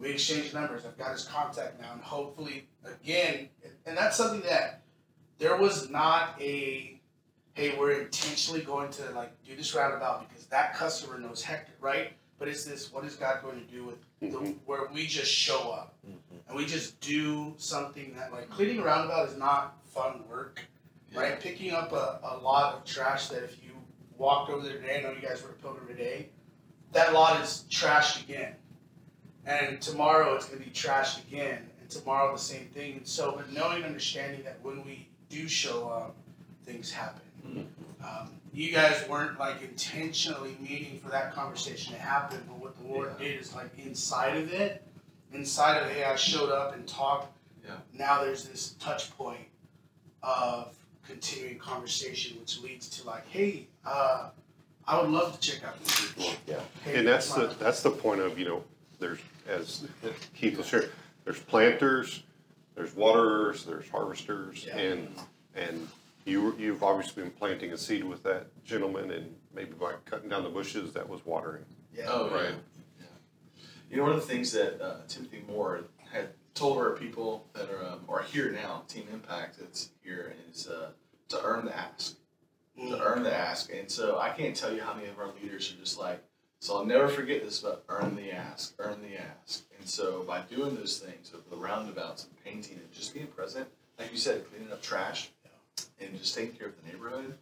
We 0.00 0.10
exchanged 0.12 0.54
numbers. 0.54 0.86
I've 0.86 0.96
got 0.96 1.12
his 1.12 1.24
contact 1.24 1.78
now, 1.80 1.92
and 1.92 2.00
hopefully, 2.02 2.66
again, 2.84 3.50
and 3.84 3.96
that's 3.96 4.16
something 4.16 4.40
that 4.48 4.82
there 5.38 5.56
was 5.56 5.90
not 5.90 6.40
a, 6.40 6.98
hey, 7.52 7.76
we're 7.78 8.00
intentionally 8.00 8.62
going 8.62 8.90
to 8.92 9.10
like 9.10 9.30
do 9.44 9.54
this 9.54 9.74
roundabout 9.74 10.26
because 10.28 10.46
that 10.46 10.74
customer 10.74 11.18
knows 11.18 11.42
Hector, 11.42 11.72
right? 11.80 12.14
But 12.38 12.48
it's 12.48 12.64
this: 12.64 12.90
what 12.90 13.04
is 13.04 13.16
God 13.16 13.42
going 13.42 13.60
to 13.60 13.70
do 13.70 13.84
with 13.84 13.98
the, 14.20 14.38
Mhm. 14.38 14.58
where 14.64 14.86
we 14.92 15.06
just 15.06 15.30
show 15.30 15.70
up 15.70 15.94
Mhm. 16.08 16.16
and 16.48 16.56
we 16.56 16.64
just 16.64 16.98
do 17.00 17.54
something 17.58 18.14
that 18.16 18.32
like 18.32 18.48
cleaning 18.48 18.78
a 18.78 18.82
roundabout 18.82 19.28
is 19.28 19.36
not 19.36 19.76
fun 19.86 20.26
work. 20.28 20.60
right? 21.12 21.40
Picking 21.40 21.72
up 21.72 21.90
a, 21.90 22.20
a 22.22 22.36
lot 22.38 22.72
of 22.74 22.84
trash 22.84 23.26
that 23.30 23.42
if 23.42 23.60
you 23.64 23.72
walked 24.16 24.48
over 24.48 24.62
there 24.62 24.74
today, 24.80 24.98
I 25.00 25.02
know 25.02 25.10
you 25.10 25.20
guys 25.20 25.42
were 25.42 25.48
at 25.50 25.60
Pilgrim 25.60 25.88
today, 25.88 26.28
that 26.92 27.12
lot 27.12 27.40
is 27.42 27.64
trashed 27.68 28.22
again. 28.22 28.54
And 29.46 29.80
tomorrow 29.80 30.34
it's 30.34 30.46
going 30.46 30.58
to 30.60 30.64
be 30.64 30.70
trashed 30.72 31.26
again. 31.26 31.66
And 31.80 31.90
tomorrow 31.90 32.32
the 32.32 32.38
same 32.38 32.66
thing. 32.74 32.96
And 32.98 33.06
so, 33.06 33.32
but 33.36 33.52
knowing, 33.52 33.76
and 33.78 33.86
understanding 33.86 34.42
that 34.44 34.58
when 34.62 34.84
we 34.84 35.08
do 35.28 35.48
show 35.48 35.88
up, 35.88 36.14
things 36.64 36.90
happen. 36.92 37.66
Um, 38.02 38.30
you 38.52 38.72
guys 38.72 39.02
weren't 39.08 39.38
like 39.38 39.62
intentionally 39.62 40.56
meeting 40.60 40.98
for 41.02 41.10
that 41.10 41.34
conversation 41.34 41.94
to 41.94 41.98
happen, 41.98 42.40
but 42.46 42.58
what 42.58 42.76
the 42.76 42.84
Lord 42.92 43.12
Yeah. 43.18 43.26
did 43.28 43.40
is 43.40 43.54
like 43.54 43.70
inside 43.78 44.36
of 44.36 44.52
it, 44.52 44.82
inside 45.32 45.78
of 45.82 45.90
hey, 45.90 46.04
I 46.04 46.16
showed 46.16 46.50
up 46.50 46.74
and 46.74 46.86
talked. 46.86 47.32
Yeah. 47.64 47.76
Now 47.92 48.22
there's 48.22 48.44
this 48.44 48.74
touch 48.80 49.10
point 49.16 49.46
of 50.22 50.74
continuing 51.06 51.58
conversation, 51.58 52.38
which 52.40 52.60
leads 52.60 52.88
to 52.90 53.06
like, 53.06 53.26
hey, 53.28 53.66
uh, 53.84 54.30
I 54.86 55.00
would 55.00 55.10
love 55.10 55.38
to 55.38 55.50
check 55.50 55.64
out 55.64 55.82
this 55.84 55.94
church. 56.14 56.36
Yeah. 56.46 56.60
Hey, 56.84 56.98
And 56.98 57.08
that's 57.08 57.32
the, 57.32 57.54
that's 57.58 57.82
the 57.82 57.90
point 57.90 58.20
of, 58.20 58.38
you 58.38 58.44
know, 58.46 58.64
there's, 59.00 59.18
as 59.48 59.86
Keith 60.34 60.56
was 60.56 60.66
sharing, 60.66 60.88
there's 61.24 61.40
planters, 61.40 62.22
there's 62.74 62.94
waterers, 62.94 63.64
there's 63.64 63.88
harvesters, 63.88 64.64
Yeah. 64.66 64.76
and, 64.78 65.08
and 65.54 65.88
you, 66.24 66.54
you've 66.58 66.82
obviously 66.82 67.22
been 67.22 67.32
planting 67.32 67.72
a 67.72 67.78
seed 67.78 68.04
with 68.04 68.22
that 68.22 68.46
gentleman, 68.64 69.10
and 69.10 69.34
maybe 69.54 69.72
by 69.72 69.94
cutting 70.04 70.28
down 70.28 70.44
the 70.44 70.50
bushes, 70.50 70.92
that 70.92 71.08
was 71.08 71.24
watering. 71.26 71.64
yeah. 71.94 72.04
Oh, 72.08 72.26
Right. 72.30 72.44
right. 72.44 72.54
Yeah. 72.98 73.06
You 73.90 73.96
know, 73.96 74.02
one 74.04 74.12
of 74.12 74.20
the 74.20 74.26
things 74.26 74.52
that 74.52 74.80
uh, 74.80 74.98
Timothy 75.08 75.42
Moore 75.48 75.84
had 76.12 76.28
told 76.54 76.76
our 76.78 76.90
people 76.92 77.46
that 77.54 77.70
are, 77.70 77.84
um, 77.86 78.00
are 78.08 78.22
here 78.22 78.50
now, 78.52 78.82
Team 78.88 79.06
Impact 79.12 79.58
that's 79.58 79.90
here, 80.02 80.34
is 80.52 80.68
uh, 80.68 80.90
to 81.28 81.42
earn 81.42 81.64
the 81.64 81.76
ask. 81.76 82.14
To 82.14 82.16
Mm. 82.82 83.00
earn 83.02 83.22
the 83.24 83.34
ask. 83.34 83.70
And 83.74 83.90
so 83.90 84.18
I 84.18 84.30
can't 84.30 84.56
tell 84.56 84.72
you 84.72 84.80
how 84.80 84.94
many 84.94 85.08
of 85.08 85.18
our 85.18 85.28
leaders 85.42 85.70
are 85.70 85.76
just 85.76 85.98
like, 85.98 86.22
so 86.60 86.76
I'll 86.76 86.84
never 86.84 87.08
forget 87.08 87.42
this, 87.42 87.62
about 87.62 87.82
earn 87.88 88.16
the 88.16 88.32
ask, 88.32 88.74
earn 88.78 88.98
the 89.02 89.18
ask. 89.18 89.64
And 89.78 89.88
so 89.88 90.22
by 90.22 90.42
doing 90.42 90.76
those 90.76 90.98
things, 90.98 91.32
of 91.32 91.48
the 91.50 91.56
roundabouts 91.56 92.24
and 92.24 92.44
painting 92.44 92.76
and 92.76 92.92
just 92.92 93.14
being 93.14 93.28
present, 93.28 93.66
like 93.98 94.12
you 94.12 94.18
said, 94.18 94.44
cleaning 94.50 94.70
up 94.70 94.82
trash 94.82 95.30
and 95.98 96.18
just 96.18 96.34
taking 96.34 96.54
care 96.54 96.68
of 96.68 96.74
the 96.82 96.92
neighborhood, 96.92 97.34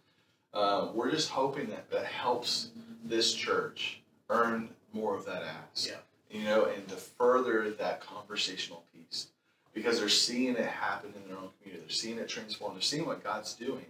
uh, 0.54 0.88
we're 0.94 1.11
just 1.11 1.31
hoping 1.31 1.66
that 1.70 1.90
that 1.90 2.04
helps 2.04 2.70
this 3.04 3.35
church 3.35 4.00
earn 4.31 4.68
more 4.92 5.16
of 5.16 5.24
that 5.24 5.42
ask. 5.42 5.88
Yeah. 5.88 5.96
You 6.31 6.44
know, 6.44 6.66
and 6.66 6.87
to 6.88 6.94
further 6.94 7.70
that 7.70 8.00
conversational 8.00 8.85
piece. 8.94 9.28
Because 9.74 9.98
they're 9.98 10.09
seeing 10.09 10.54
it 10.54 10.66
happen 10.66 11.12
in 11.16 11.28
their 11.28 11.38
own 11.38 11.50
community. 11.61 11.85
They're 11.87 11.94
seeing 11.94 12.18
it 12.18 12.28
transform. 12.28 12.74
They're 12.74 12.83
seeing 12.83 13.07
what 13.07 13.22
God's 13.22 13.54
doing, 13.54 13.87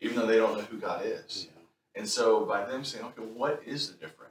even 0.00 0.16
though 0.16 0.26
they 0.26 0.36
don't 0.36 0.56
know 0.56 0.64
who 0.64 0.78
God 0.78 1.04
is. 1.04 1.48
Yeah. 1.48 2.00
And 2.00 2.08
so 2.08 2.44
by 2.44 2.64
them 2.64 2.84
saying, 2.84 3.04
okay, 3.04 3.22
what 3.22 3.62
is 3.66 3.90
the 3.90 3.94
difference? 3.94 4.27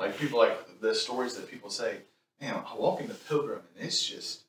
Like 0.00 0.18
people 0.18 0.38
like 0.38 0.80
the 0.80 0.94
stories 0.94 1.36
that 1.36 1.50
people 1.50 1.68
say, 1.68 1.98
man, 2.40 2.54
I 2.54 2.74
walk 2.74 3.02
into 3.02 3.12
Pilgrim 3.12 3.60
and 3.76 3.86
it's 3.86 4.02
just, 4.02 4.44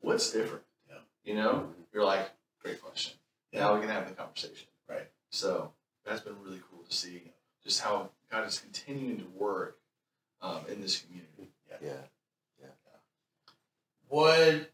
what's 0.00 0.32
different? 0.32 0.62
Yeah. 0.88 0.96
You 1.22 1.34
know, 1.34 1.68
you're 1.92 2.02
like, 2.02 2.30
great 2.62 2.80
question. 2.80 3.12
Now 3.52 3.74
we 3.74 3.80
can 3.80 3.90
have 3.90 4.08
the 4.08 4.14
conversation. 4.14 4.68
Right. 4.88 5.06
So 5.28 5.72
that's 6.06 6.22
been 6.22 6.36
really 6.42 6.62
cool 6.70 6.82
to 6.88 6.94
see 6.94 7.24
just 7.62 7.82
how 7.82 8.08
God 8.32 8.46
is 8.46 8.58
continuing 8.58 9.18
to 9.18 9.26
work 9.38 9.76
um, 10.40 10.60
in 10.72 10.80
this 10.80 10.98
community. 11.02 11.52
Yeah. 11.68 11.76
Yeah. 11.82 11.92
Yeah. 12.62 12.68
What, 14.08 14.72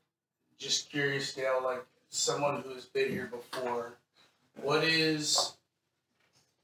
just 0.57 0.89
curious, 0.89 1.35
Dale, 1.35 1.61
like 1.65 1.85
someone 2.11 2.63
who 2.63 2.75
has 2.75 2.85
been 2.85 3.11
here 3.11 3.27
before, 3.27 3.95
what 4.61 4.85
is, 4.85 5.55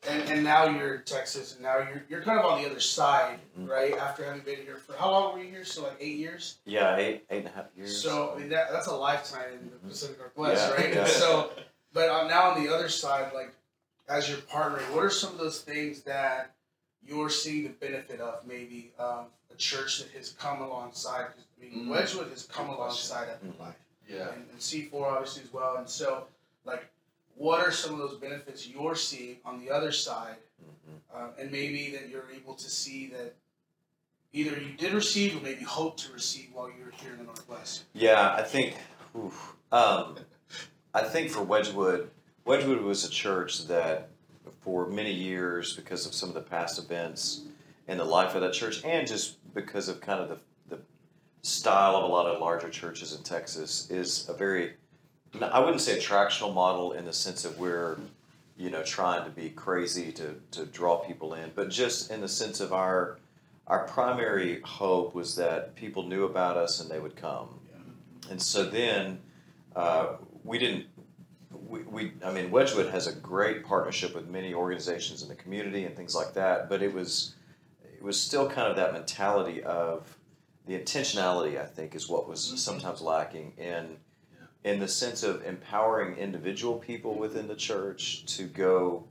and, 0.09 0.23
and 0.31 0.45
now 0.45 0.65
you're 0.67 0.97
in 0.97 1.03
Texas, 1.05 1.55
and 1.55 1.63
now 1.63 1.79
you're, 1.79 2.03
you're 2.09 2.23
kind 2.23 2.39
of 2.39 2.45
on 2.45 2.63
the 2.63 2.69
other 2.71 2.81
side, 2.81 3.39
Mhm. 3.59 3.69
right? 3.69 3.95
After 3.97 4.25
having 4.25 4.43
been 4.43 4.59
here 4.63 4.77
for, 4.77 4.95
how 4.97 5.11
long 5.11 5.33
were 5.35 5.43
you 5.43 5.51
here? 5.51 5.65
So 5.65 5.83
like 5.83 5.97
eight 6.01 6.17
years? 6.19 6.59
Yeah, 6.65 6.97
eight 6.97 7.25
eight 7.31 7.39
and 7.39 7.49
a 7.49 7.51
half 7.51 7.67
years. 7.77 8.01
So 8.01 8.33
I 8.35 8.39
mean, 8.39 8.49
that, 8.51 8.71
that's 8.71 8.87
a 8.87 8.95
lifetime 8.95 9.53
in 9.61 9.71
the 9.71 9.77
Pacific 9.89 10.19
Northwest, 10.19 10.71
Yeah, 10.71 10.75
right? 10.85 10.95
yeah. 10.95 11.05
So, 11.07 11.51
but 11.93 12.09
on, 12.11 12.29
now 12.29 12.51
on 12.51 12.65
the 12.65 12.73
other 12.73 12.89
side, 12.89 13.33
like 13.35 13.53
as 14.09 14.29
you're 14.29 14.39
partnering, 14.39 14.89
what 14.95 15.05
are 15.05 15.11
some 15.11 15.33
of 15.33 15.39
those 15.39 15.61
things 15.63 16.03
that 16.03 16.55
you're 17.05 17.31
seeing 17.31 17.65
the 17.65 17.71
benefit 17.71 18.21
of? 18.21 18.47
Maybe 18.47 18.93
um, 18.99 19.27
a 19.53 19.57
church 19.57 19.99
that 19.99 20.11
has 20.13 20.31
come 20.31 20.61
alongside. 20.63 21.27
'cause, 21.27 21.45
I 21.59 21.65
mean, 21.65 21.87
Mm. 21.87 21.91
Wedgwood 21.91 22.31
has 22.31 22.45
come 22.45 22.69
Good 22.69 22.77
question. 22.77 23.17
alongside 23.17 23.29
Epic 23.31 23.51
Mhm. 23.57 23.61
Life, 23.61 23.75
Yeah. 24.09 24.29
and, 24.33 24.49
and 24.51 24.61
C4 24.61 25.03
obviously 25.13 25.43
as 25.43 25.53
well. 25.53 25.77
And 25.77 25.89
so, 25.89 26.29
like, 26.65 26.89
what 27.39 27.61
are 27.61 27.71
some 27.71 27.93
of 27.93 27.99
those 27.99 28.19
benefits 28.19 28.69
you're 28.69 28.97
seeing 28.97 29.37
on 29.45 29.65
the 29.65 29.71
other 29.71 29.93
side? 29.93 30.37
Mhm. 30.63 31.17
Um, 31.17 31.31
and 31.39 31.51
maybe 31.51 31.91
that 31.93 32.09
you're 32.09 32.31
able 32.31 32.55
to 32.55 32.69
see 32.69 33.07
that 33.11 33.35
either 34.33 34.61
you 34.61 34.75
did 34.77 34.93
receive 34.93 35.37
or 35.37 35.41
maybe 35.41 35.65
hope 35.65 35.97
to 35.99 36.13
receive 36.13 36.51
while 36.53 36.69
you 36.69 36.85
were 36.85 36.91
here 36.91 37.13
in 37.13 37.19
the 37.19 37.25
Northwest. 37.25 37.85
Yeah, 37.95 38.35
I 38.35 38.43
think. 38.43 38.77
oof, 39.17 39.55
um, 39.73 40.19
I 40.93 41.03
think 41.05 41.31
for 41.31 41.43
Wedgwood, 41.43 42.11
Wedgwood 42.45 42.83
was 42.83 43.05
a 43.05 43.11
church 43.11 43.67
that, 43.69 44.11
for 44.61 44.87
many 44.87 45.13
years, 45.13 45.75
because 45.77 46.07
of 46.07 46.15
some 46.15 46.29
of 46.29 46.35
the 46.35 46.43
past 46.43 46.79
events 46.79 47.43
in 47.87 47.99
the 47.99 48.05
life 48.05 48.35
of 48.35 48.43
that 48.43 48.53
church, 48.53 48.85
and 48.85 49.07
just 49.07 49.37
because 49.55 49.89
of 49.89 50.01
kind 50.01 50.21
of 50.21 50.29
the 50.29 50.39
the 50.69 50.81
style 51.43 51.97
of 51.97 52.05
a 52.05 52.07
lot 52.07 52.27
of 52.27 52.41
larger 52.41 52.69
churches 52.69 53.15
in 53.15 53.23
Texas, 53.23 53.91
is 53.91 54.29
a 54.29 54.35
very, 54.35 54.75
I 55.41 55.61
wouldn't 55.61 55.81
say 55.81 55.99
a 55.99 56.01
tractional 56.01 56.55
model 56.55 56.93
in 56.93 57.05
the 57.05 57.13
sense 57.13 57.45
of 57.45 57.59
we're, 57.59 57.99
you 58.57 58.71
know, 58.71 58.83
trying 58.83 59.25
to 59.25 59.31
be 59.31 59.51
crazy 59.51 60.13
to 60.13 60.35
to 60.53 60.67
draw 60.67 60.97
people 60.99 61.35
in, 61.35 61.53
but 61.55 61.71
just 61.71 62.11
in 62.11 62.21
the 62.21 62.29
sense 62.29 62.61
of 62.61 62.73
our 62.73 63.19
our 63.67 63.87
primary 63.87 64.61
hope 64.63 65.15
was 65.15 65.37
that 65.37 65.75
people 65.75 66.03
knew 66.05 66.25
about 66.25 66.57
us 66.57 66.81
and 66.81 66.91
they 66.91 66.99
would 66.99 67.17
come. 67.17 67.61
And 68.31 68.41
so 68.41 68.65
then 68.65 69.21
uh, 69.77 70.17
we 70.45 70.59
didn't. 70.59 70.87
We, 71.67 71.81
we, 71.83 72.13
I 72.25 72.33
mean, 72.33 72.51
Wedgwood 72.51 72.91
has 72.91 73.07
a 73.07 73.13
great 73.13 73.65
partnership 73.65 74.15
with 74.15 74.29
many 74.29 74.55
organizations 74.55 75.23
in 75.23 75.29
the 75.29 75.35
community 75.35 75.85
and 75.85 75.95
things 75.97 76.15
like 76.15 76.33
that. 76.35 76.69
But 76.69 76.83
it 76.83 76.93
was, 76.93 77.35
it 77.95 78.03
was 78.03 78.19
still 78.21 78.49
kind 78.49 78.69
of 78.69 78.77
that 78.77 78.93
mentality 78.95 79.63
of 79.63 80.17
the 80.67 80.79
intentionality. 80.79 81.61
I 81.61 81.65
think 81.67 81.95
is 81.95 82.09
what 82.09 82.29
was 82.29 82.53
Mhm. 82.53 82.59
sometimes 82.59 83.01
lacking 83.03 83.53
in, 83.59 83.97
in 84.65 84.81
the 84.81 84.89
sense 84.89 85.23
of 85.23 85.45
empowering 85.45 86.17
individual 86.17 86.77
people 86.79 87.15
within 87.15 87.47
the 87.49 87.55
church 87.55 88.25
to 88.37 88.45
go 88.45 89.05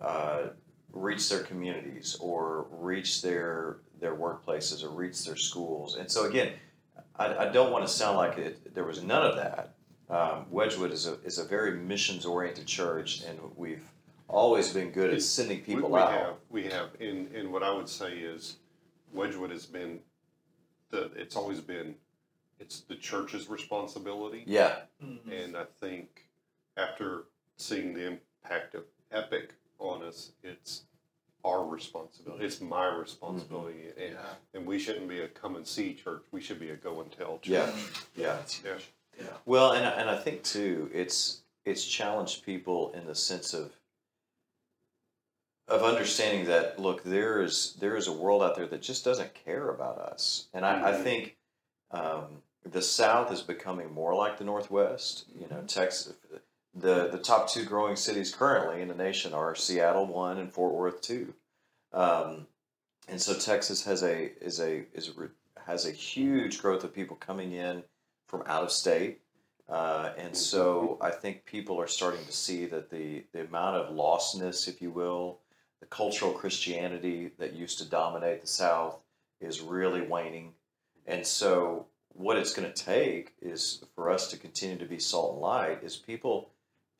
uh, 0.00 0.48
reach 0.92 1.28
their 1.28 1.42
communities 1.42 2.16
or 2.20 2.66
reach 2.70 3.22
their 3.22 3.78
their 4.00 4.14
workplaces 4.14 4.84
or 4.84 4.90
reach 4.90 5.24
their 5.24 5.36
schools. 5.36 5.96
And 5.96 6.10
so 6.10 6.24
again, 6.24 6.52
I, 7.16 7.34
I 7.36 7.48
don't 7.48 7.72
want 7.72 7.86
to 7.86 7.92
sound 7.92 8.16
like 8.18 8.38
it. 8.38 8.74
There 8.74 8.84
was 8.84 9.02
none 9.02 9.24
of 9.24 9.36
that. 9.36 9.74
Um, 10.10 10.46
Wedgwood 10.50 10.92
is 10.92 11.06
a 11.06 11.18
is 11.24 11.38
a 11.38 11.44
very 11.44 11.72
missions 11.78 12.26
oriented 12.26 12.66
church, 12.66 13.22
and 13.22 13.38
we've 13.56 13.88
always 14.28 14.72
been 14.72 14.90
good 14.90 15.12
at 15.14 15.22
sending 15.22 15.58
We- 15.58 15.74
people 15.74 15.90
we 15.90 15.98
out. 15.98 16.12
Have, 16.12 16.34
we 16.50 16.64
have, 16.64 16.88
and, 17.00 17.30
and 17.34 17.52
what 17.52 17.62
I 17.62 17.72
would 17.72 17.88
say 17.88 18.12
is 18.18 18.56
Wedgwood 19.12 19.50
has 19.50 19.66
been, 19.66 20.00
the, 20.90 21.10
it's 21.14 21.36
always 21.36 21.60
been, 21.60 21.94
it's 22.58 22.80
the 22.80 22.94
church's 22.96 23.48
responsibility. 23.48 24.44
Yeah, 24.46 24.76
And 25.00 25.56
I 25.56 25.64
think 25.80 26.28
after 26.76 27.24
seeing 27.56 27.94
the 27.94 28.06
impact 28.06 28.74
of 28.74 28.84
Epic 29.12 29.54
on 29.78 30.02
us, 30.02 30.32
it's 30.42 30.82
our 31.44 31.64
responsibility. 31.64 32.44
It's 32.44 32.60
my 32.60 32.86
responsibility. 32.86 33.88
And, 33.98 34.14
Yeah. 34.14 34.34
and 34.54 34.66
we 34.66 34.78
shouldn't 34.78 35.08
be 35.08 35.20
a 35.20 35.28
come 35.28 35.56
and 35.56 35.66
see 35.66 35.94
church. 35.94 36.22
We 36.32 36.40
should 36.40 36.58
be 36.58 36.70
a 36.70 36.76
go 36.76 37.00
and 37.00 37.12
tell 37.12 37.38
church. 37.38 37.48
Yeah. 37.48 37.70
yeah. 38.16 38.38
Yeah. 38.64 38.78
Yeah. 39.20 39.26
Well, 39.44 39.72
and 39.72 39.86
I- 39.86 39.90
and 39.92 40.08
I 40.10 40.18
think 40.18 40.42
too, 40.42 40.90
it's 40.92 41.42
it's 41.64 41.84
challenged 41.86 42.44
people 42.44 42.92
in 42.92 43.06
the 43.06 43.14
sense 43.14 43.54
of 43.54 43.72
of 45.68 45.82
understanding 45.82 46.46
that 46.46 46.78
look, 46.78 47.02
there 47.04 47.40
is 47.42 47.74
there 47.80 47.96
is 47.96 48.06
a 48.06 48.12
world 48.12 48.42
out 48.42 48.56
there 48.56 48.66
that 48.66 48.82
just 48.82 49.04
doesn't 49.04 49.32
care 49.34 49.68
about 49.70 49.98
us, 49.98 50.48
and 50.52 50.64
I, 50.64 50.90
I 50.90 50.92
Mhm. 50.92 51.02
think 51.04 51.36
um, 51.94 52.24
the 52.70 52.82
South 52.82 53.32
is 53.32 53.42
becoming 53.42 53.92
more 53.92 54.14
like 54.14 54.38
the 54.38 54.44
Northwest. 54.44 55.26
You 55.40 55.46
know, 55.50 55.62
Texas. 55.66 56.14
The 56.74 57.08
the 57.08 57.18
top 57.18 57.48
two 57.48 57.64
growing 57.64 57.96
cities 57.96 58.34
currently 58.34 58.82
in 58.82 58.88
the 58.88 58.94
nation 58.94 59.32
are 59.32 59.54
Seattle 59.54 60.06
one 60.06 60.38
and 60.38 60.52
Fort 60.52 60.74
Worth 60.74 61.00
two, 61.00 61.32
um, 61.92 62.46
and 63.08 63.20
so 63.20 63.32
Texas 63.34 63.84
has 63.84 64.02
a 64.02 64.32
is 64.42 64.58
a 64.60 64.84
is 64.92 65.08
a, 65.08 65.12
has 65.70 65.86
a 65.86 65.92
huge 65.92 66.60
growth 66.60 66.82
of 66.84 66.92
people 66.92 67.16
coming 67.16 67.52
in 67.52 67.84
from 68.26 68.42
out 68.46 68.64
of 68.64 68.72
state. 68.72 69.20
Uh, 69.68 70.10
and 70.18 70.36
so 70.36 70.98
I 71.00 71.10
think 71.10 71.46
people 71.46 71.80
are 71.80 71.86
starting 71.86 72.24
to 72.26 72.32
see 72.32 72.66
that 72.66 72.90
the, 72.90 73.24
the 73.32 73.46
amount 73.46 73.76
of 73.76 73.94
lostness, 73.94 74.68
if 74.68 74.82
you 74.82 74.90
will, 74.90 75.38
the 75.80 75.86
cultural 75.86 76.32
Christianity 76.32 77.30
that 77.38 77.54
used 77.54 77.78
to 77.78 77.88
dominate 77.88 78.42
the 78.42 78.46
South 78.46 78.98
is 79.40 79.62
really 79.62 80.02
waning. 80.02 80.52
And 81.06 81.26
so 81.26 81.86
what 82.08 82.36
it's 82.36 82.54
going 82.54 82.70
to 82.70 82.84
take 82.84 83.34
is 83.42 83.84
for 83.94 84.10
us 84.10 84.28
to 84.28 84.36
continue 84.36 84.78
to 84.78 84.86
be 84.86 84.98
salt 84.98 85.32
and 85.34 85.40
light 85.40 85.82
is 85.82 85.96
people 85.96 86.50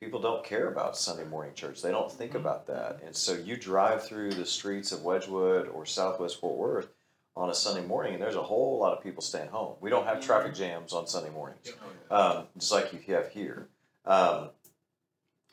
people 0.01 0.21
don't 0.21 0.45
care 0.45 0.69
about 0.69 0.99
Sunday 0.99 1.25
morning 1.25 1.55
church. 1.55 1.81
They 1.81 1.91
don't 1.91 2.13
think 2.13 2.33
Mhm. 2.33 2.41
about 2.41 2.67
that. 2.67 3.01
And 3.03 3.17
so 3.17 3.33
you 3.33 3.57
drive 3.57 4.05
through 4.05 4.33
the 4.35 4.45
streets 4.45 4.93
of 4.93 5.03
Wedgwood 5.03 5.69
or 5.69 5.87
Southwest 5.87 6.41
Fort 6.41 6.59
Worth 6.59 6.89
on 7.35 7.49
a 7.49 7.55
Sunday 7.55 7.87
morning, 7.87 8.13
and 8.13 8.23
there's 8.23 8.37
a 8.37 8.43
whole 8.43 8.79
lot 8.79 8.93
of 8.95 9.03
people 9.03 9.23
staying 9.23 9.49
home. 9.49 9.77
We 9.81 9.89
don't 9.89 10.05
have 10.05 10.21
traffic 10.21 10.53
jams 10.53 10.93
on 10.93 11.07
Sunday 11.07 11.31
mornings, 11.31 11.73
um, 12.11 12.49
just 12.59 12.71
like 12.71 12.93
you 12.93 13.15
have 13.15 13.29
here. 13.31 13.69
Um, 14.05 14.51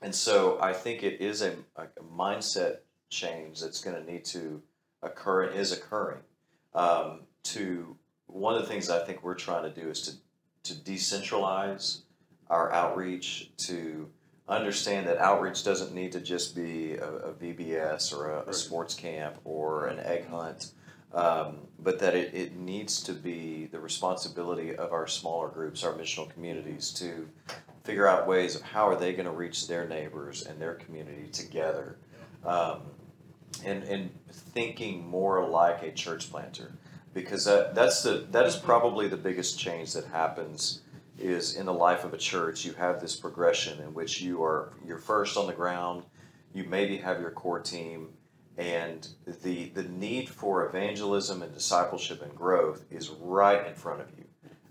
and 0.01 0.13
so 0.13 0.59
I 0.59 0.73
think 0.73 1.01
it 1.01 1.21
is 1.21 1.41
a, 1.41 1.55
a 1.77 1.87
mindset 2.03 2.79
change 3.09 3.61
that's 3.61 3.79
going 3.79 3.95
to 3.95 4.11
need 4.11 4.25
to 4.25 4.61
occur 5.01 5.43
and 5.43 5.55
is 5.57 5.71
occurring. 5.71 6.23
Um, 6.73 7.21
to 7.43 7.97
one 8.31 8.55
of 8.55 8.61
the 8.61 8.67
things 8.67 8.89
I 8.89 9.05
think 9.05 9.23
we're 9.23 9.35
trying 9.35 9.63
to 9.63 9.81
do 9.81 9.89
is 9.89 10.01
to 10.03 10.15
to 10.63 10.73
decentralize 10.73 12.01
our 12.49 12.71
outreach 12.71 13.49
to 13.57 14.09
understand 14.47 15.07
that 15.07 15.17
outreach 15.17 15.63
doesn't 15.63 15.93
need 15.93 16.11
to 16.11 16.19
just 16.19 16.55
be 16.55 16.93
a, 16.93 17.07
a 17.07 17.33
VBS 17.33 18.15
or 18.15 18.31
a, 18.31 18.49
a 18.49 18.53
sports 18.53 18.93
camp 18.93 19.37
or 19.43 19.87
an 19.87 19.99
egg 19.99 20.27
hunt, 20.27 20.71
um, 21.13 21.59
but 21.79 21.99
that 21.99 22.15
it, 22.15 22.33
it 22.33 22.55
needs 22.57 23.01
to 23.03 23.13
be 23.13 23.67
the 23.71 23.79
responsibility 23.79 24.75
of 24.75 24.91
our 24.91 25.07
smaller 25.07 25.47
groups, 25.47 25.83
our 25.83 25.93
missional 25.93 26.29
communities, 26.29 26.91
to 26.91 27.27
figure 27.83 28.07
out 28.07 28.27
ways 28.27 28.55
of 28.55 28.61
how 28.61 28.87
are 28.87 28.95
they 28.95 29.13
going 29.13 29.25
to 29.25 29.31
reach 29.31 29.67
their 29.67 29.87
neighbors 29.87 30.43
and 30.43 30.61
their 30.61 30.75
community 30.75 31.27
together, 31.31 31.97
um, 32.45 32.81
and 33.65 33.83
and 33.83 34.09
thinking 34.31 35.07
more 35.07 35.47
like 35.47 35.81
a 35.83 35.91
church 35.91 36.29
planter, 36.29 36.73
because 37.13 37.45
that 37.45 37.75
that's 37.75 38.03
the 38.03 38.27
that 38.31 38.45
is 38.45 38.55
probably 38.55 39.07
the 39.07 39.17
biggest 39.17 39.59
change 39.59 39.93
that 39.93 40.05
happens 40.05 40.81
is 41.19 41.55
in 41.55 41.65
the 41.65 41.73
life 41.73 42.03
of 42.03 42.13
a 42.13 42.17
church 42.17 42.65
you 42.65 42.73
have 42.73 42.99
this 42.99 43.15
progression 43.15 43.79
in 43.79 43.93
which 43.93 44.21
you 44.21 44.43
are 44.43 44.73
you're 44.85 44.97
first 44.97 45.37
on 45.37 45.47
the 45.47 45.53
ground 45.53 46.03
you 46.53 46.63
maybe 46.63 46.97
have 46.97 47.19
your 47.19 47.31
core 47.31 47.59
team 47.59 48.09
and 48.57 49.07
the 49.41 49.69
the 49.69 49.83
need 49.83 50.29
for 50.29 50.67
evangelism 50.67 51.41
and 51.41 51.53
discipleship 51.53 52.21
and 52.21 52.35
growth 52.35 52.85
is 52.91 53.09
right 53.09 53.65
in 53.65 53.73
front 53.73 54.01
of 54.01 54.07
you. 54.17 54.25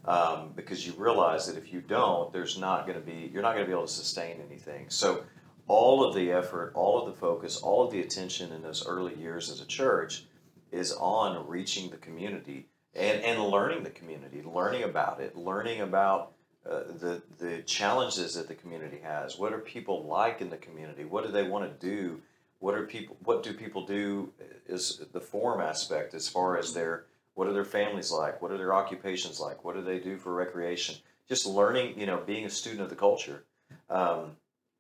Um, 0.07 0.53
because 0.57 0.87
you 0.87 0.95
realize 0.97 1.47
that 1.47 1.59
if 1.59 1.73
you 1.73 1.81
don't 1.81 2.33
there's 2.33 2.59
not 2.59 2.87
going 2.87 2.99
to 2.99 3.05
be 3.05 3.31
you're 3.33 3.43
not 3.43 3.53
going 3.53 3.65
to 3.65 3.69
be 3.69 3.73
able 3.73 3.87
to 3.87 3.93
sustain 3.93 4.37
anything. 4.47 4.87
So 4.89 5.25
all 5.67 6.05
of 6.05 6.15
the 6.15 6.31
effort 6.33 6.73
all 6.75 7.01
of 7.01 7.07
the 7.07 7.19
focus 7.19 7.57
all 7.59 7.85
of 7.85 7.93
the 7.93 8.01
attention 8.01 8.53
in 8.53 8.63
those 8.63 8.87
early 8.87 9.15
years 9.17 9.51
as 9.51 9.61
a 9.61 9.67
church 9.67 10.25
is 10.73 10.93
on 10.93 11.47
reaching 11.49 11.91
the 11.91 11.97
community 11.97 12.67
and, 12.95 13.23
and 13.23 13.43
learning 13.43 13.83
the 13.85 13.91
community, 13.91 14.43
learning 14.43 14.83
about 14.83 15.21
it, 15.21 15.37
learning 15.37 15.81
about 15.81 16.33
uh, 16.69 16.81
the 16.99 17.23
the 17.39 17.63
challenges 17.63 18.35
that 18.35 18.49
the 18.49 18.55
community 18.55 18.99
has. 19.03 19.39
What 19.39 19.53
are 19.53 19.59
people 19.59 20.05
like 20.05 20.41
in 20.41 20.51
the 20.51 20.57
community? 20.57 21.05
What 21.05 21.25
do 21.25 21.33
they 21.33 21.45
want 21.45 21.81
to 21.81 21.87
do? 21.87 22.21
What 22.59 22.75
are 22.75 22.83
people? 22.83 23.17
What 23.25 23.43
do 23.43 23.55
people 23.55 23.87
do? 23.87 24.33
Is 24.67 25.03
the 25.13 25.21
form 25.21 25.61
aspect 25.61 26.15
as 26.15 26.29
far 26.29 26.59
as 26.59 26.75
their 26.75 27.05
what 27.35 27.49
are 27.49 27.53
their 27.53 27.65
families 27.65 28.11
like? 28.11 28.43
What 28.43 28.53
are 28.53 28.59
their 28.59 28.75
occupations 28.75 29.41
like? 29.41 29.65
What 29.65 29.75
do 29.75 29.83
they 29.83 29.99
do 29.99 30.19
for 30.19 30.35
recreation? 30.35 30.97
Just 31.29 31.47
learning, 31.47 31.99
you 31.99 32.07
know, 32.07 32.19
being 32.19 32.45
a 32.45 32.51
student 32.51 32.83
of 32.83 32.91
the 32.91 32.97
culture. 32.97 33.45
Um, 33.89 34.37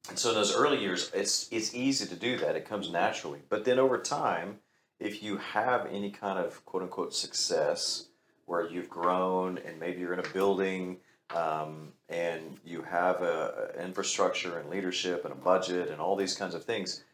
and 0.08 0.18
so 0.18 0.30
in 0.30 0.34
those 0.34 0.54
early 0.54 0.80
years, 0.80 1.10
it's 1.14 1.48
it's 1.50 1.74
easy 1.74 2.06
to 2.06 2.16
do 2.16 2.36
that. 2.38 2.56
It 2.56 2.68
comes 2.68 2.90
naturally. 2.90 3.40
But 3.48 3.64
then 3.64 3.78
over 3.78 3.98
time, 3.98 4.58
if 5.00 5.22
you 5.22 5.38
have 5.38 5.86
any 5.90 6.10
kind 6.10 6.38
of 6.38 6.64
quote 6.66 6.82
unquote 6.82 7.14
success 7.14 8.08
where 8.44 8.68
you've 8.68 8.90
grown 8.90 9.58
and 9.58 9.80
maybe 9.80 10.00
you're 10.00 10.12
in 10.12 10.20
a 10.20 10.28
building 10.34 10.98
um, 11.34 11.92
and 12.08 12.58
you 12.64 12.82
have 12.82 13.22
a, 13.22 13.72
a 13.76 13.84
infrastructure 13.84 14.58
and 14.58 14.68
leadership 14.68 15.24
and 15.24 15.32
a 15.32 15.36
budget 15.36 15.88
and 15.88 16.00
all 16.00 16.16
these 16.16 16.34
kinds 16.34 16.54
of 16.54 16.64
things, 16.64 17.04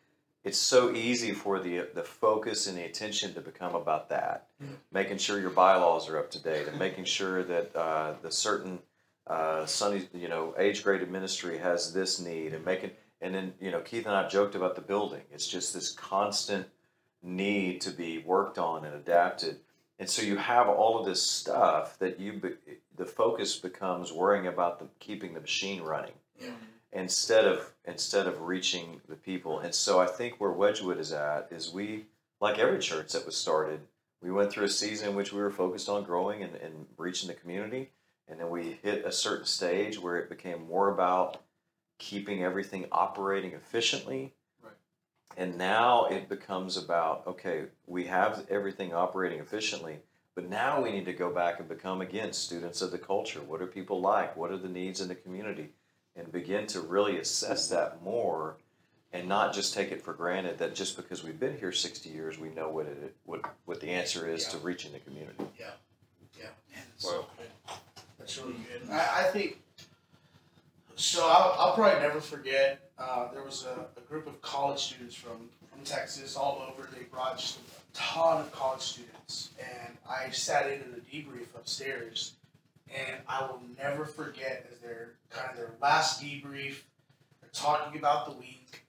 it's 0.45 0.59
so 0.59 0.95
easy 0.95 1.33
for 1.33 1.59
the 1.59 1.89
the 1.95 2.05
focus 2.05 2.67
and 2.67 2.79
the 2.79 2.85
attention 2.85 3.35
to 3.35 3.41
become 3.41 3.75
about 3.75 4.09
that, 4.11 4.47
making 4.93 5.19
sure 5.19 5.41
your 5.41 5.51
bylaws 5.51 6.09
are 6.09 6.19
up 6.19 6.31
to 6.31 6.43
date 6.43 6.69
and 6.69 6.79
making 6.79 7.05
sure 7.05 7.43
that 7.43 7.75
uh, 7.77 8.15
the 8.23 8.31
certain 8.31 8.79
uh, 9.27 9.67
Sunday, 9.67 10.09
you 10.15 10.29
know, 10.29 10.55
age 10.57 10.85
graded 10.85 11.11
ministry 11.11 11.59
has 11.59 11.93
this 11.93 12.21
need 12.21 12.55
and 12.55 12.65
making, 12.65 12.93
and 13.21 13.35
then 13.35 13.55
you 13.61 13.73
know, 13.73 13.81
Keith 13.81 14.07
and 14.07 14.15
I 14.15 14.29
joked 14.29 14.55
about 14.55 14.77
the 14.77 14.83
building. 14.83 15.23
It's 15.33 15.49
just 15.49 15.75
this 15.75 15.91
constant 15.91 16.69
need 17.27 17.81
to 17.83 17.91
be 17.91 18.19
worked 18.19 18.59
on 18.59 18.85
and 18.85 18.95
adapted. 18.95 19.59
And 19.99 20.09
so 20.09 20.23
you 20.23 20.37
have 20.37 20.69
all 20.69 20.99
of 20.99 21.07
this 21.07 21.23
stuff 21.23 21.99
that 21.99 22.21
you 22.21 22.35
be, 22.35 22.51
the 22.97 23.07
focus 23.07 23.57
becomes 23.57 24.13
worrying 24.13 24.47
about 24.47 24.79
the 24.79 24.87
keeping 25.01 25.35
the 25.35 25.41
machine 25.41 25.83
running 25.83 26.13
Yeah. 26.39 26.51
instead 26.93 27.45
of 27.47 27.73
instead 27.85 28.27
of 28.27 28.43
reaching 28.43 29.01
the 29.09 29.17
people. 29.17 29.59
And 29.59 29.75
so 29.75 29.99
I 30.01 30.07
think 30.07 30.41
where 30.41 30.53
Wedgwood 30.53 30.99
is 30.99 31.13
at 31.13 31.49
is 31.51 31.73
we 31.73 32.07
like 32.41 32.59
every 32.59 32.79
church 32.79 33.13
that 33.13 33.27
was 33.27 33.37
started, 33.37 33.81
we 34.23 34.31
went 34.31 34.51
through 34.51 34.65
a 34.67 34.69
season 34.69 35.11
in 35.11 35.17
which 35.17 35.33
we 35.33 35.41
were 35.41 35.51
focused 35.51 35.89
on 35.89 36.05
growing 36.05 36.43
and, 36.43 36.55
and 36.57 36.87
reaching 36.99 37.29
the 37.29 37.35
community. 37.35 37.91
And 38.29 38.39
then 38.41 38.51
we 38.51 38.79
hit 38.83 39.05
a 39.05 39.13
certain 39.13 39.47
stage 39.47 39.99
where 39.99 40.17
it 40.17 40.29
became 40.29 40.67
more 40.67 40.91
about 40.93 41.43
keeping 41.99 42.43
everything 42.45 42.87
operating 42.93 43.53
efficiently 43.53 44.35
and 45.37 45.59
now 45.59 46.07
it 46.07 46.29
becomes 46.29 46.77
about 46.77 47.27
okay, 47.27 47.65
we 47.87 48.05
have 48.07 48.47
everything 48.51 48.95
operating 48.95 49.39
efficiently, 49.41 49.99
but 50.35 50.49
now 50.49 50.83
we 50.83 50.91
need 50.93 51.05
to 51.07 51.13
go 51.13 51.31
back 51.31 51.59
and 51.61 51.69
become 51.69 52.01
again 52.01 52.33
students 52.33 52.83
of 52.83 52.91
the 52.91 52.99
culture. 52.99 53.41
What 53.41 53.61
are 53.63 53.67
people 53.67 54.01
like? 54.01 54.37
What 54.37 54.51
are 54.51 54.57
the 54.59 54.69
needs 54.69 55.01
in 55.01 55.09
the 55.09 55.15
community? 55.15 55.69
And 56.15 56.33
begin 56.33 56.67
to 56.69 56.81
really 56.81 57.19
assess 57.19 57.69
that 57.69 58.03
more 58.03 58.57
and 59.13 59.29
not 59.29 59.55
just 59.55 59.75
take 59.75 59.93
it 59.93 60.03
for 60.03 60.13
granted 60.15 60.59
that 60.59 60.75
just 60.75 60.97
because 60.97 61.23
we've 61.23 61.39
been 61.39 61.59
here 61.59 61.73
60 61.73 62.09
years, 62.09 62.39
we 62.39 62.49
know 62.51 62.69
what 62.71 62.87
it 62.87 63.15
what, 63.25 63.43
what 63.67 63.81
the 63.81 63.91
answer 63.91 64.29
is 64.29 64.47
to 64.49 64.59
reaching 64.59 64.93
the 64.93 64.99
community. 65.01 65.45
Yeah, 65.59 65.67
yeah. 66.39 66.45
man, 66.75 66.85
that's 66.93 67.05
Wow. 67.05 67.11
so 67.11 67.27
good. 67.37 67.77
That's 68.19 68.39
really 68.39 68.55
good. 68.55 68.91
I, 68.91 69.27
I 69.27 69.31
think 69.31 69.59
so. 70.97 71.27
I'll, 71.27 71.55
I'll 71.59 71.75
probably 71.75 72.01
never 72.01 72.21
forget. 72.21 72.91
Uh, 72.99 73.31
there 73.33 73.43
was 73.43 73.65
a, 73.65 73.87
a 73.99 74.01
group 74.09 74.27
of 74.27 74.41
college 74.43 74.81
students 74.81 75.15
from 75.15 75.49
from 75.71 75.85
Texas 75.85 76.37
all 76.37 76.67
over. 76.69 76.89
They 76.95 77.05
brought 77.05 77.39
just 77.39 77.59
a 77.59 77.63
ton 77.93 78.41
of 78.41 78.51
college 78.53 78.83
students, 78.83 79.51
and 79.59 79.97
I 80.09 80.31
sat 80.31 80.71
in 80.71 80.81
the 80.93 81.01
debrief 81.01 81.55
upstairs, 81.55 82.35
and 82.95 83.17
I 83.29 83.43
will 83.43 83.61
never 83.79 84.05
forget 84.05 84.67
as 84.73 84.79
their 84.79 85.11
kind 85.31 85.51
of 85.51 85.57
their 85.57 85.73
last 85.81 86.23
debrief. 86.23 86.83
They're 87.41 87.51
talking 87.53 87.99
about 87.99 88.27
the 88.27 88.33
week, 88.33 88.83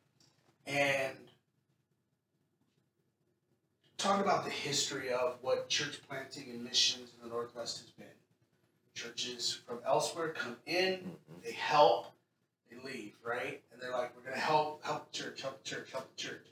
and 0.66 1.16
talking 3.98 4.24
about 4.24 4.46
the 4.46 4.52
history 4.52 5.12
of 5.12 5.38
what 5.42 5.70
church 5.70 6.00
planting 6.08 6.50
and 6.52 6.64
missions 6.64 7.10
in 7.16 7.28
the 7.28 7.34
Northwest 7.34 7.80
has 7.80 7.90
been. 7.92 8.08
Churches 8.98 9.54
from 9.68 9.80
elsewhere 9.86 10.34
come 10.34 10.58
in, 10.66 11.20
Mhm. 11.30 11.44
they 11.44 11.52
help, 11.52 12.08
they 12.68 12.78
leave, 12.78 13.16
right? 13.24 13.64
And 13.72 13.80
they're 13.80 13.92
like, 13.92 14.16
"We're 14.16 14.24
gonna 14.24 14.40
help, 14.40 14.84
help 14.84 15.12
the 15.12 15.18
church, 15.20 15.42
help 15.44 15.64
the 15.64 15.70
church, 15.70 15.92
help 15.92 16.10
the 16.16 16.24
church." 16.24 16.48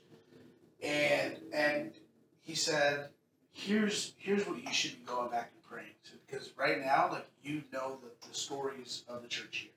And 0.80 1.42
and 1.52 1.98
he 2.42 2.54
said, 2.54 3.12
"Here's 3.50 4.14
here's 4.18 4.46
what 4.46 4.62
you 4.62 4.72
should 4.72 4.96
be 4.96 5.04
going 5.04 5.28
back 5.28 5.50
and 5.54 5.62
praying 5.64 5.96
to, 6.04 6.12
because 6.18 6.56
right 6.56 6.78
now, 6.78 7.10
like 7.10 7.28
you 7.42 7.64
know 7.72 7.98
the, 8.00 8.28
the 8.28 8.32
stories 8.34 9.02
of 9.08 9.22
the 9.22 9.28
church 9.28 9.56
here. 9.56 9.72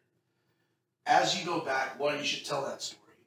As 1.08 1.39
you 1.39 1.45
go 1.45 1.62
back, 1.62 1.97
one, 1.99 2.19
you 2.19 2.23
should 2.23 2.45
tell 2.45 2.62
that 2.65 2.84
story, 2.84 3.17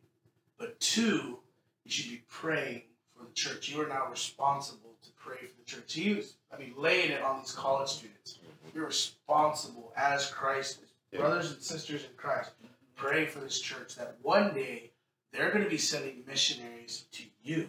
but 0.57 0.79
two, 0.79 1.41
you 1.83 1.91
should 1.91 2.11
be 2.11 2.23
praying 2.29 2.85
for 3.17 3.25
the 3.25 3.33
church. 3.33 3.69
You 3.69 3.83
are 3.83 3.89
now 3.89 4.09
responsible 4.09 4.95
to 5.03 5.11
pray 5.17 5.47
for 5.47 5.57
the 5.59 5.65
church. 5.65 5.95
He 5.95 6.15
was, 6.15 6.37
I 6.53 6.59
mean, 6.59 6.75
laying 6.77 7.11
it 7.11 7.23
on 7.23 7.41
these 7.41 7.51
college 7.51 7.89
students. 7.91 8.39
You're 8.75 8.87
responsible 8.87 9.93
as 9.97 10.31
Christ, 10.31 10.81
brothers 11.15 11.53
and 11.53 11.63
sisters 11.63 12.05
in 12.05 12.11
Christ. 12.17 12.51
Pray 12.97 13.27
for 13.27 13.41
this 13.41 13.61
church 13.61 13.97
that 13.97 14.17
one 14.23 14.55
day 14.55 14.93
they're 15.33 15.51
going 15.51 15.65
to 15.65 15.71
be 15.71 15.79
sending 15.79 16.25
missionaries 16.27 17.05
to 17.13 17.23
you 17.43 17.69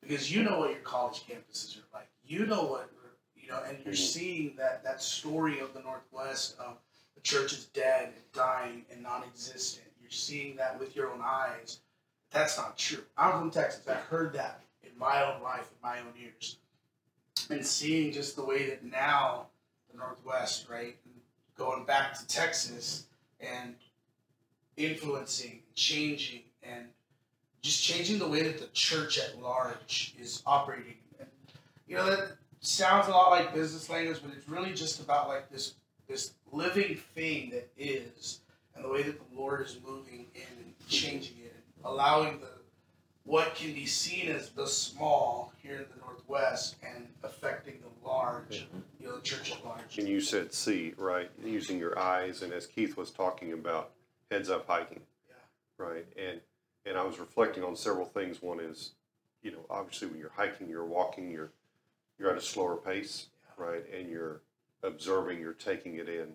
because 0.00 0.34
you 0.34 0.42
know 0.42 0.58
what 0.58 0.70
your 0.70 0.80
college 0.80 1.22
campuses 1.28 1.76
are 1.76 1.84
like. 1.92 2.08
You 2.24 2.46
know 2.46 2.64
what 2.64 2.90
you 3.34 3.52
know, 3.52 3.62
and 3.62 3.78
you're 3.84 3.94
Mhm. 3.94 4.12
seeing 4.12 4.56
that 4.56 4.82
that 4.82 5.00
story 5.00 5.60
of 5.60 5.72
the 5.72 5.80
Northwest 5.80 6.58
of 6.58 6.78
the 7.14 7.20
church 7.20 7.52
is 7.52 7.66
dead 7.66 8.12
and 8.16 8.32
dying 8.32 8.84
and 8.90 9.02
non-existent. 9.02 9.86
You're 10.00 10.10
seeing 10.10 10.56
that 10.56 10.80
with 10.80 10.96
your 10.96 11.12
own 11.12 11.20
eyes. 11.22 11.80
That's 12.30 12.56
not 12.56 12.76
true. 12.76 13.06
I'm 13.16 13.38
from 13.38 13.50
Texas. 13.52 13.86
I've 13.86 13.98
heard 14.06 14.32
that 14.32 14.64
in 14.82 14.98
my 14.98 15.22
own 15.22 15.42
life, 15.42 15.70
in 15.70 15.78
my 15.80 16.00
own 16.00 16.14
ears, 16.16 16.58
and 17.48 17.64
seeing 17.64 18.10
just 18.12 18.34
the 18.34 18.44
way 18.44 18.68
that 18.70 18.82
now 18.82 19.50
Northwest, 19.96 20.68
right, 20.68 20.96
and 21.04 21.14
going 21.56 21.84
back 21.84 22.18
to 22.18 22.26
Texas 22.26 23.06
and 23.40 23.74
influencing, 24.76 25.60
changing, 25.74 26.42
and 26.62 26.86
just 27.62 27.82
changing 27.82 28.18
the 28.18 28.28
way 28.28 28.42
that 28.42 28.58
the 28.58 28.66
church 28.68 29.18
at 29.18 29.40
large 29.42 30.14
is 30.20 30.42
operating. 30.46 30.98
And 31.18 31.28
you 31.88 31.96
know 31.96 32.06
that 32.08 32.32
sounds 32.60 33.08
a 33.08 33.10
lot 33.10 33.30
like 33.30 33.54
business 33.54 33.88
language, 33.88 34.18
but 34.22 34.32
it's 34.36 34.48
really 34.48 34.72
just 34.72 35.00
about 35.00 35.28
like 35.28 35.50
this 35.50 35.74
this 36.08 36.32
living 36.52 36.96
thing 37.14 37.50
that 37.50 37.68
is. 37.76 38.40
and 38.74 38.84
the 38.84 38.88
way 38.88 39.02
that 39.02 39.18
the 39.18 39.36
Lord 39.36 39.62
is 39.64 39.78
moving 39.84 40.26
in 40.34 40.42
and 40.62 40.74
changing 40.88 41.38
it, 41.44 41.54
and 41.54 41.84
allowing 41.84 42.40
the 42.40 42.48
what 43.24 43.54
can 43.56 43.72
be 43.72 43.86
seen 43.86 44.28
as 44.30 44.50
the 44.50 44.66
small 44.66 45.52
here 45.62 45.76
in 45.78 45.86
the 45.96 46.05
Northwest 46.28 46.76
and 46.82 47.08
affecting 47.22 47.74
the 47.80 48.08
large, 48.08 48.66
you 49.00 49.06
know, 49.06 49.16
the 49.16 49.22
church 49.22 49.52
at 49.52 49.64
large. 49.64 49.98
And 49.98 50.08
you 50.08 50.20
said 50.20 50.52
see, 50.52 50.94
right? 50.96 51.30
Using 51.44 51.78
your 51.78 51.98
eyes, 51.98 52.42
and 52.42 52.52
as 52.52 52.66
Keith 52.66 52.96
was 52.96 53.10
talking 53.10 53.52
about, 53.52 53.92
heads 54.30 54.50
up 54.50 54.66
hiking, 54.66 55.02
Yeah. 55.28 55.84
right? 55.84 56.06
And 56.16 56.40
and 56.84 56.96
I 56.96 57.02
was 57.02 57.18
reflecting 57.18 57.64
on 57.64 57.74
several 57.76 58.06
things. 58.06 58.40
One 58.40 58.60
is, 58.60 58.92
you 59.42 59.50
know, 59.50 59.66
obviously 59.68 60.08
when 60.08 60.20
you're 60.20 60.30
hiking, 60.36 60.68
you're 60.68 60.84
walking, 60.84 61.30
you're 61.30 61.50
you're 62.18 62.30
at 62.30 62.38
a 62.38 62.42
slower 62.42 62.76
pace, 62.76 63.26
right? 63.56 63.84
And 63.92 64.08
you're 64.08 64.40
observing, 64.82 65.40
you're 65.40 65.52
taking 65.52 65.96
it 65.96 66.08
in. 66.08 66.34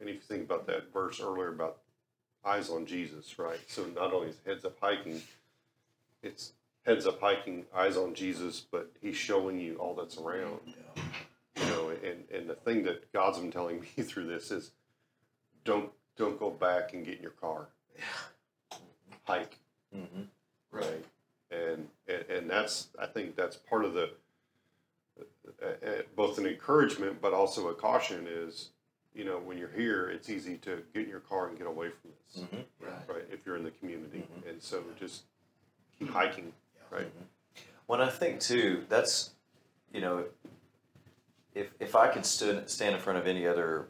And 0.00 0.08
if 0.08 0.16
you 0.16 0.20
think 0.20 0.42
about 0.44 0.66
that 0.66 0.92
verse 0.92 1.20
earlier 1.20 1.48
about 1.48 1.78
eyes 2.44 2.68
on 2.68 2.84
Jesus, 2.84 3.38
right? 3.38 3.60
So 3.68 3.84
not 3.86 4.12
only 4.12 4.28
is 4.28 4.36
heads 4.44 4.64
up 4.64 4.76
hiking, 4.80 5.22
it's 6.22 6.52
heads 6.86 7.06
up 7.06 7.20
hiking, 7.20 7.64
eyes 7.74 7.96
on 7.96 8.14
Jesus, 8.14 8.60
but 8.60 8.90
he's 9.00 9.16
showing 9.16 9.58
you 9.58 9.76
all 9.76 9.94
that's 9.94 10.18
around. 10.18 10.60
You 11.56 11.66
know, 11.66 11.90
and, 11.90 12.24
and 12.34 12.48
the 12.50 12.54
thing 12.54 12.82
that 12.84 13.12
God's 13.12 13.38
been 13.38 13.50
telling 13.50 13.80
me 13.96 14.02
through 14.02 14.26
this 14.26 14.50
is 14.50 14.72
don't 15.64 15.90
don't 16.16 16.38
go 16.38 16.50
back 16.50 16.92
and 16.94 17.04
get 17.04 17.16
in 17.16 17.22
your 17.22 17.32
car. 17.32 17.68
Yeah. 17.96 18.78
Hike. 19.24 19.58
Mm-hmm. 19.96 20.22
Right. 20.70 21.04
And, 21.50 21.88
and 22.08 22.24
and 22.30 22.50
that's 22.50 22.88
I 23.00 23.06
think 23.06 23.36
that's 23.36 23.56
part 23.56 23.84
of 23.84 23.94
the 23.94 24.10
uh, 25.20 25.66
uh, 25.66 25.90
both 26.16 26.38
an 26.38 26.46
encouragement 26.46 27.20
but 27.22 27.32
also 27.32 27.68
a 27.68 27.74
caution 27.74 28.26
is 28.28 28.70
you 29.14 29.24
know 29.24 29.38
when 29.38 29.56
you're 29.56 29.70
here 29.70 30.08
it's 30.08 30.28
easy 30.28 30.56
to 30.58 30.82
get 30.92 31.04
in 31.04 31.08
your 31.08 31.20
car 31.20 31.46
and 31.48 31.56
get 31.56 31.66
away 31.68 31.88
from 31.90 32.10
this 32.10 32.42
Mm-hmm. 32.44 32.84
Right. 32.84 32.92
right 33.08 33.24
if 33.30 33.46
you're 33.46 33.56
in 33.56 33.62
the 33.62 33.70
community 33.70 34.24
Mhm. 34.44 34.50
and 34.50 34.60
so 34.62 34.82
just 34.98 35.22
keep 35.96 36.10
hiking 36.10 36.52
right 36.90 37.10
When 37.86 38.00
I 38.00 38.08
think 38.10 38.40
too, 38.40 38.84
that's 38.88 39.30
you 39.92 40.00
know, 40.00 40.24
if 41.54 41.68
if 41.78 41.94
I 41.94 42.08
could 42.08 42.26
stand 42.26 42.68
stand 42.68 42.94
in 42.94 43.00
front 43.00 43.18
of 43.18 43.26
any 43.26 43.46
other 43.46 43.86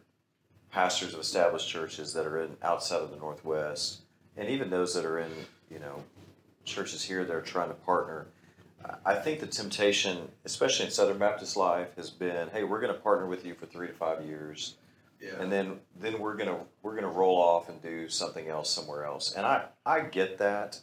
pastors 0.70 1.14
of 1.14 1.20
established 1.20 1.68
churches 1.68 2.12
that 2.14 2.26
are 2.26 2.42
in 2.42 2.56
outside 2.62 3.00
of 3.00 3.10
the 3.10 3.16
Northwest, 3.16 4.00
and 4.36 4.48
even 4.48 4.70
those 4.70 4.94
that 4.94 5.04
are 5.04 5.18
in 5.18 5.30
you 5.70 5.78
know 5.78 6.02
churches 6.64 7.02
here 7.04 7.24
that 7.24 7.34
are 7.34 7.42
trying 7.42 7.68
to 7.68 7.74
partner, 7.74 8.26
I- 9.04 9.14
think 9.16 9.40
the 9.40 9.46
temptation, 9.46 10.30
especially 10.44 10.86
in 10.86 10.90
Southern 10.90 11.18
Baptist 11.18 11.56
life, 11.58 11.94
has 11.96 12.10
been, 12.10 12.48
hey, 12.48 12.64
we're 12.64 12.80
going 12.80 12.92
to 12.92 12.98
partner 13.00 13.26
with 13.26 13.44
you 13.44 13.54
for 13.54 13.66
three 13.66 13.86
to 13.86 13.92
five 13.92 14.24
years, 14.24 14.76
Yeah. 15.20 15.34
and 15.40 15.52
then 15.52 15.80
then 15.96 16.18
we're 16.18 16.34
gonna 16.34 16.66
we're 16.82 16.94
gonna 16.94 17.08
roll 17.08 17.36
off 17.40 17.68
and 17.68 17.80
do 17.80 18.08
something 18.08 18.48
else 18.48 18.68
somewhere 18.70 19.04
else. 19.04 19.32
And 19.34 19.46
I 19.46 19.68
I 19.86 20.00
get 20.00 20.38
that, 20.38 20.80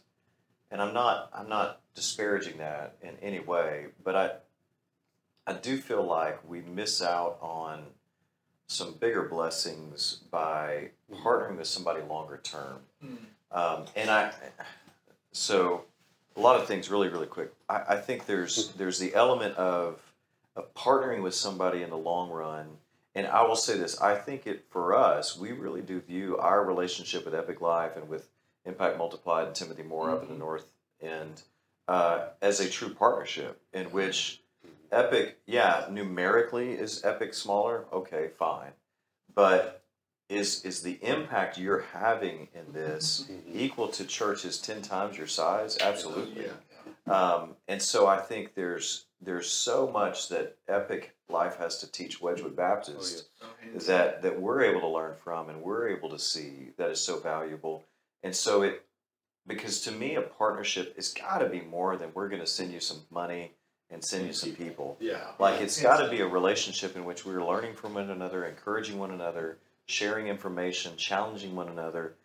and 0.71 0.82
I'm 0.82 0.93
not 0.93 1.30
I'm 1.34 1.50
not 1.50 1.81
disparaging 1.95 2.58
that 2.58 2.95
in 3.01 3.17
any 3.21 3.39
way, 3.39 3.88
but 4.04 4.15
I 4.15 4.32
I 5.47 5.54
do 5.54 5.77
feel 5.77 6.04
like 6.04 6.47
we 6.47 6.62
miss 6.62 7.01
out 7.01 7.38
on 7.41 7.84
some 8.67 8.93
bigger 8.93 9.23
blessings 9.23 10.19
by 10.30 10.89
partnering 11.12 11.58
with 11.58 11.67
somebody 11.67 12.01
longer 12.04 12.39
term. 12.43 12.77
Mm. 13.04 13.17
Um, 13.51 13.86
and 13.95 14.10
I 14.10 14.34
so 15.32 15.86
a 16.36 16.39
lot 16.39 16.60
of 16.60 16.67
things 16.67 16.89
really 16.89 17.10
really 17.10 17.27
quick. 17.27 17.54
I, 17.69 17.84
I 17.89 17.97
think 17.97 18.25
there's 18.25 18.69
there's 18.73 18.99
the 18.99 19.13
element 19.15 19.56
of 19.58 19.99
of 20.56 20.73
partnering 20.73 21.21
with 21.21 21.34
somebody 21.34 21.82
in 21.82 21.89
the 21.89 21.97
long 21.97 22.30
run 22.30 22.77
and 23.13 23.27
I 23.27 23.43
will 23.43 23.56
say 23.56 23.77
this: 23.77 23.99
I 23.99 24.15
think 24.15 24.47
it 24.47 24.65
for 24.69 24.95
us, 24.95 25.38
we 25.38 25.51
really 25.51 25.82
do 25.82 25.99
view 25.99 26.38
our 26.38 26.63
relationship 26.63 27.25
with 27.25 27.36
Epic 27.36 27.60
Life 27.60 27.97
and 27.97 28.08
with 28.08 28.30
Impact 28.65 28.97
Multiplied 28.97 29.47
and 29.47 29.56
Timothy 29.56 29.84
Moore 29.84 30.12
up 30.12 30.23
in 30.23 30.30
the 30.30 30.36
North 30.36 30.71
End 31.01 31.41
uh, 31.91 32.30
as 32.41 32.62
a 32.62 32.69
true 32.69 32.93
partnership 32.93 33.62
in 33.73 33.86
which 33.88 34.41
Epic, 34.93 35.39
yeah, 35.45 35.88
numerically 35.91 36.71
is 36.71 37.04
Epic 37.04 37.34
smaller. 37.34 37.86
Okay, 37.91 38.30
fine, 38.39 38.71
but 39.36 39.84
is 40.30 40.63
is 40.63 40.82
the 40.82 40.97
impact 41.01 41.58
you're 41.58 41.86
having 41.93 42.47
in 42.54 42.71
this 42.71 43.30
equal 43.54 43.89
to 43.89 44.06
churches 44.06 44.58
ten 44.58 44.82
times 44.82 45.17
your 45.17 45.27
size? 45.27 45.77
Absolutely. 45.82 46.45
Yeah. 46.45 47.13
Um, 47.13 47.56
and 47.67 47.82
so 47.82 48.08
I 48.08 48.19
think 48.19 48.54
there's 48.56 49.08
there's 49.19 49.49
so 49.49 49.89
much 49.91 50.30
that 50.30 50.56
Epic 50.69 51.13
Life 51.27 51.58
has 51.58 51.80
to 51.80 51.91
teach 51.91 52.21
Wedgwood 52.21 52.56
Baptist 52.56 53.30
Oh, 53.41 53.47
hands 53.60 53.86
that 53.88 54.21
that 54.21 54.39
we're 54.39 54.62
able 54.62 54.82
to 54.82 54.88
learn 54.88 55.15
from 55.21 55.49
and 55.49 55.62
we're 55.62 55.89
able 55.89 56.10
to 56.10 56.19
see 56.19 56.69
that 56.77 56.89
is 56.89 57.01
so 57.01 57.19
valuable. 57.19 57.84
And 58.23 58.34
so 58.34 58.62
it 58.62 58.86
because 59.47 59.82
to 59.82 59.91
me 59.91 60.15
a 60.15 60.21
partnership 60.21 60.95
has 60.95 61.13
got 61.13 61.39
to 61.39 61.49
be 61.49 61.62
more 61.62 61.97
than 61.97 62.12
we're 62.13 62.30
going 62.30 62.41
to 62.41 62.47
send 62.47 62.71
you 62.71 62.80
some 62.80 63.01
money 63.10 63.51
and 63.89 64.04
send 64.04 64.25
you 64.25 64.34
some 64.34 64.54
people. 64.54 64.97
Yeah. 64.99 65.27
Like 65.39 65.62
it's 65.62 65.82
got 65.82 65.97
to 65.97 66.10
be 66.10 66.21
a 66.21 66.27
relationship 66.27 66.95
in 66.95 67.06
which 67.06 67.25
we're 67.25 67.45
learning 67.45 67.75
from 67.75 67.93
one 67.95 68.10
another, 68.10 68.45
encouraging 68.45 68.97
one 68.97 69.12
another, 69.12 69.58
sharing 69.86 70.27
information, 70.27 70.95
challenging 70.95 71.56
one 71.56 71.67
another, 71.67 72.15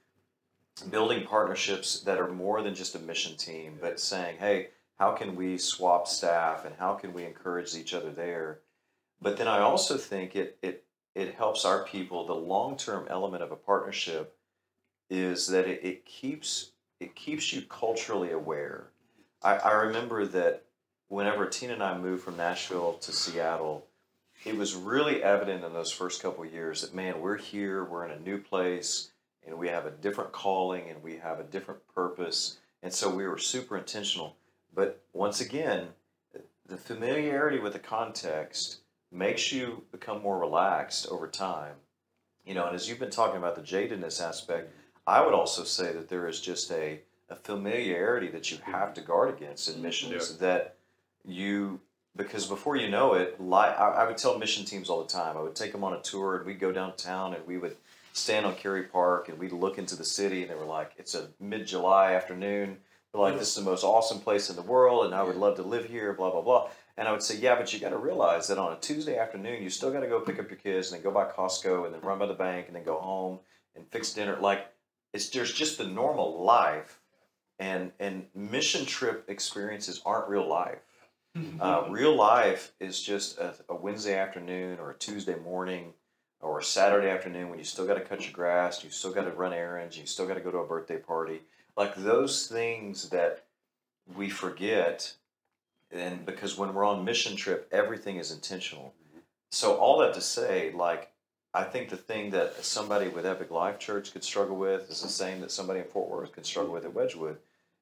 building 0.90 1.26
partnerships 1.26 2.00
that 2.00 2.18
are 2.18 2.30
more 2.30 2.62
than 2.62 2.74
just 2.74 2.94
a 2.94 2.98
mission 3.00 3.36
team, 3.36 3.78
but 3.80 3.98
saying, 3.98 4.36
hey, 4.38 4.68
how 4.98 5.12
can 5.12 5.34
we 5.34 5.58
swap 5.58 6.06
staff 6.06 6.64
and 6.64 6.74
how 6.78 6.94
can 6.94 7.12
we 7.12 7.24
encourage 7.24 7.74
each 7.74 7.94
other 7.94 8.10
there? 8.10 8.60
But 9.20 9.36
then 9.36 9.48
I 9.48 9.60
also 9.60 9.96
think 9.96 10.36
it 10.36 10.58
it 10.62 10.84
it 11.14 11.34
helps 11.34 11.64
our 11.64 11.84
people. 11.84 12.26
The 12.26 12.34
long 12.34 12.76
term 12.76 13.06
element 13.08 13.42
of 13.42 13.50
a 13.50 13.56
partnership 13.56 14.36
is 15.08 15.46
that 15.48 15.66
it, 15.66 15.80
it 15.82 16.04
keeps 16.04 16.72
it 17.00 17.14
keeps 17.14 17.52
you 17.52 17.62
culturally 17.62 18.32
aware. 18.32 18.88
I, 19.42 19.56
I 19.56 19.72
remember 19.72 20.26
that 20.26 20.64
whenever 21.08 21.46
Tina 21.46 21.74
and 21.74 21.82
I 21.82 21.96
moved 21.98 22.22
from 22.22 22.36
Nashville 22.36 22.94
to 22.94 23.12
Seattle, 23.12 23.86
it 24.44 24.56
was 24.56 24.74
really 24.74 25.22
evident 25.22 25.64
in 25.64 25.72
those 25.72 25.92
first 25.92 26.22
couple 26.22 26.44
years 26.44 26.82
that 26.82 26.94
man, 26.94 27.20
we're 27.20 27.36
here, 27.36 27.84
we're 27.84 28.04
in 28.04 28.12
a 28.12 28.20
new 28.20 28.38
place, 28.38 29.10
and 29.46 29.58
we 29.58 29.68
have 29.68 29.86
a 29.86 29.90
different 29.90 30.32
calling 30.32 30.88
and 30.88 31.02
we 31.02 31.16
have 31.16 31.38
a 31.40 31.44
different 31.44 31.80
purpose. 31.94 32.58
And 32.82 32.92
so 32.92 33.08
we 33.08 33.26
were 33.26 33.38
super 33.38 33.76
intentional. 33.76 34.36
But 34.74 35.02
once 35.12 35.40
again, 35.40 35.88
the 36.66 36.76
familiarity 36.76 37.58
with 37.58 37.72
the 37.72 37.78
context 37.78 38.80
makes 39.12 39.52
you 39.52 39.84
become 39.92 40.22
more 40.22 40.38
relaxed 40.38 41.08
over 41.08 41.28
time. 41.28 41.74
You 42.44 42.54
know, 42.54 42.66
and 42.66 42.76
as 42.76 42.88
you've 42.88 42.98
been 42.98 43.10
talking 43.10 43.38
about 43.38 43.54
the 43.56 43.62
jadedness 43.62 44.20
aspect, 44.20 44.72
I 45.06 45.24
would 45.24 45.34
also 45.34 45.64
say 45.64 45.92
that 45.92 46.08
there 46.08 46.26
is 46.26 46.40
just 46.40 46.70
a, 46.70 47.00
a 47.30 47.36
familiarity 47.36 48.28
that 48.28 48.50
you 48.50 48.58
have 48.64 48.94
to 48.94 49.00
guard 49.00 49.34
against 49.34 49.68
in 49.68 49.74
mm-hmm. 49.74 49.84
missions 49.84 50.38
that 50.38 50.76
you 51.24 51.80
because 52.16 52.46
before 52.46 52.76
you 52.76 52.88
know 52.88 53.14
it, 53.14 53.40
li 53.40 53.58
I, 53.58 54.02
I 54.02 54.06
would 54.06 54.16
tell 54.16 54.38
mission 54.38 54.64
teams 54.64 54.88
all 54.88 55.02
the 55.02 55.12
time. 55.12 55.36
I 55.36 55.42
would 55.42 55.54
take 55.54 55.72
them 55.72 55.84
on 55.84 55.92
a 55.92 56.00
tour, 56.00 56.36
and 56.36 56.46
we'd 56.46 56.60
go 56.60 56.72
downtown, 56.72 57.34
and 57.34 57.46
we 57.46 57.58
would 57.58 57.76
stand 58.12 58.46
on 58.46 58.54
Kerry 58.54 58.84
Park, 58.84 59.28
and 59.28 59.38
we'd 59.38 59.52
look 59.52 59.78
into 59.78 59.96
the 59.96 60.04
city, 60.04 60.42
and 60.42 60.50
they 60.50 60.54
were 60.54 60.64
like, 60.64 60.92
"It's 60.96 61.14
a 61.14 61.28
mid-July 61.38 62.14
afternoon. 62.14 62.78
They're 63.12 63.20
like, 63.22 63.38
this 63.38 63.48
is 63.48 63.54
the 63.54 63.70
most 63.70 63.84
awesome 63.84 64.20
place 64.20 64.50
in 64.50 64.56
the 64.56 64.62
world, 64.62 65.06
and 65.06 65.14
I 65.14 65.22
would 65.22 65.36
love 65.36 65.56
to 65.56 65.62
live 65.62 65.84
here." 65.84 66.12
Blah 66.14 66.30
blah 66.30 66.42
blah. 66.42 66.70
And 66.96 67.06
I 67.06 67.12
would 67.12 67.22
say, 67.22 67.36
"Yeah, 67.36 67.56
but 67.56 67.72
you 67.72 67.78
got 67.78 67.90
to 67.90 67.98
realize 67.98 68.48
that 68.48 68.58
on 68.58 68.72
a 68.72 68.76
Tuesday 68.76 69.18
afternoon, 69.18 69.62
you 69.62 69.70
still 69.70 69.92
got 69.92 70.00
to 70.00 70.08
go 70.08 70.20
pick 70.20 70.38
up 70.38 70.48
your 70.48 70.58
kids, 70.58 70.90
and 70.90 70.96
then 70.96 71.04
go 71.04 71.14
by 71.14 71.30
Costco, 71.30 71.84
and 71.84 71.94
then 71.94 72.00
run 72.00 72.18
by 72.18 72.26
the 72.26 72.34
bank, 72.34 72.66
and 72.68 72.76
then 72.76 72.84
go 72.84 72.98
home 72.98 73.40
and 73.74 73.86
fix 73.88 74.14
dinner. 74.14 74.38
Like, 74.40 74.66
it's 75.16 75.28
there's 75.30 75.52
just 75.52 75.78
the 75.78 75.86
normal 75.86 76.44
life." 76.44 77.00
And, 77.58 77.92
and 77.98 78.26
mission 78.34 78.84
trip 78.84 79.24
experiences 79.28 80.02
aren't 80.04 80.28
real 80.28 80.46
life. 80.46 80.78
Uh, 81.60 81.84
real 81.90 82.14
life 82.16 82.72
is 82.80 83.02
just 83.02 83.38
a, 83.38 83.54
a 83.68 83.74
Wednesday 83.74 84.16
afternoon 84.18 84.78
or 84.78 84.90
a 84.90 84.94
Tuesday 84.94 85.36
morning 85.36 85.92
or 86.40 86.60
a 86.60 86.64
Saturday 86.64 87.10
afternoon 87.10 87.50
when 87.50 87.58
you 87.58 87.64
still 87.64 87.86
got 87.86 87.94
to 87.94 88.00
cut 88.00 88.22
your 88.22 88.32
grass, 88.32 88.82
you 88.84 88.90
still 88.90 89.12
got 89.12 89.24
to 89.24 89.30
run 89.32 89.52
errands, 89.52 89.98
you 89.98 90.06
still 90.06 90.26
got 90.26 90.34
to 90.34 90.40
go 90.40 90.50
to 90.50 90.58
a 90.58 90.66
birthday 90.66 90.98
party. 90.98 91.40
Like 91.76 91.94
those 91.94 92.46
things 92.46 93.10
that 93.10 93.44
we 94.14 94.30
forget, 94.30 95.12
and 95.90 96.24
because 96.24 96.56
when 96.56 96.72
we're 96.72 96.84
on 96.84 97.04
mission 97.04 97.36
trip, 97.36 97.68
everything 97.72 98.16
is 98.16 98.32
intentional. 98.32 98.94
So 99.50 99.76
all 99.76 99.98
that 99.98 100.14
to 100.14 100.20
say, 100.20 100.72
like 100.72 101.10
I 101.56 101.64
think 101.64 101.88
the 101.88 101.96
thing 101.96 102.32
that 102.32 102.62
somebody 102.66 103.08
with 103.08 103.24
Epic 103.24 103.50
Life 103.50 103.78
Church 103.78 104.12
could 104.12 104.22
struggle 104.22 104.56
with 104.56 104.90
is 104.90 105.00
the 105.00 105.08
same 105.08 105.40
that 105.40 105.50
somebody 105.50 105.80
in 105.80 105.86
Fort 105.86 106.10
Worth 106.10 106.32
could 106.32 106.44
struggle 106.44 106.74
with 106.74 106.84
at 106.84 106.92
Wedgwood, 106.92 107.38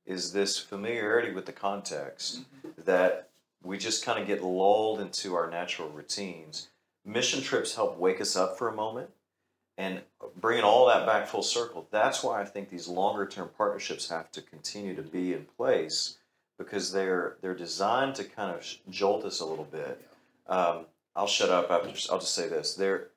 is 0.06 0.32
this 0.32 0.56
familiarity 0.56 1.32
with 1.32 1.46
the 1.46 1.52
context 1.52 2.42
that 2.84 3.30
we 3.64 3.76
just 3.76 4.04
kind 4.04 4.20
of 4.20 4.28
get 4.28 4.44
lulled 4.44 5.00
into 5.00 5.34
our 5.34 5.50
natural 5.50 5.88
routines. 5.88 6.68
Mission 7.04 7.42
trips 7.42 7.74
help 7.74 7.98
wake 7.98 8.20
us 8.20 8.36
up 8.36 8.56
for 8.56 8.68
a 8.68 8.72
moment 8.72 9.10
and 9.76 10.02
bringing 10.36 10.62
all 10.62 10.86
that 10.86 11.04
back 11.04 11.26
full 11.26 11.42
circle. 11.42 11.88
That's 11.90 12.22
why 12.22 12.40
I 12.40 12.44
think 12.44 12.68
these 12.68 12.86
longer 12.86 13.26
term 13.26 13.50
partnerships 13.58 14.08
have 14.08 14.30
to 14.32 14.40
continue 14.40 14.94
to 14.94 15.02
be 15.02 15.32
in 15.32 15.46
place 15.56 16.18
because 16.58 16.92
they're 16.92 17.38
they're 17.40 17.56
designed 17.56 18.14
to 18.16 18.24
kind 18.24 18.54
of 18.54 18.64
jolt 18.88 19.24
us 19.24 19.40
a 19.40 19.44
little 19.44 19.64
bit. 19.64 20.00
Um, 20.46 20.86
I'll 21.16 21.26
shut 21.26 21.50
up. 21.50 21.72
After, 21.72 21.88
I'll 22.12 22.20
just 22.20 22.34
say 22.34 22.48
this: 22.48 22.74
there, 22.74 23.08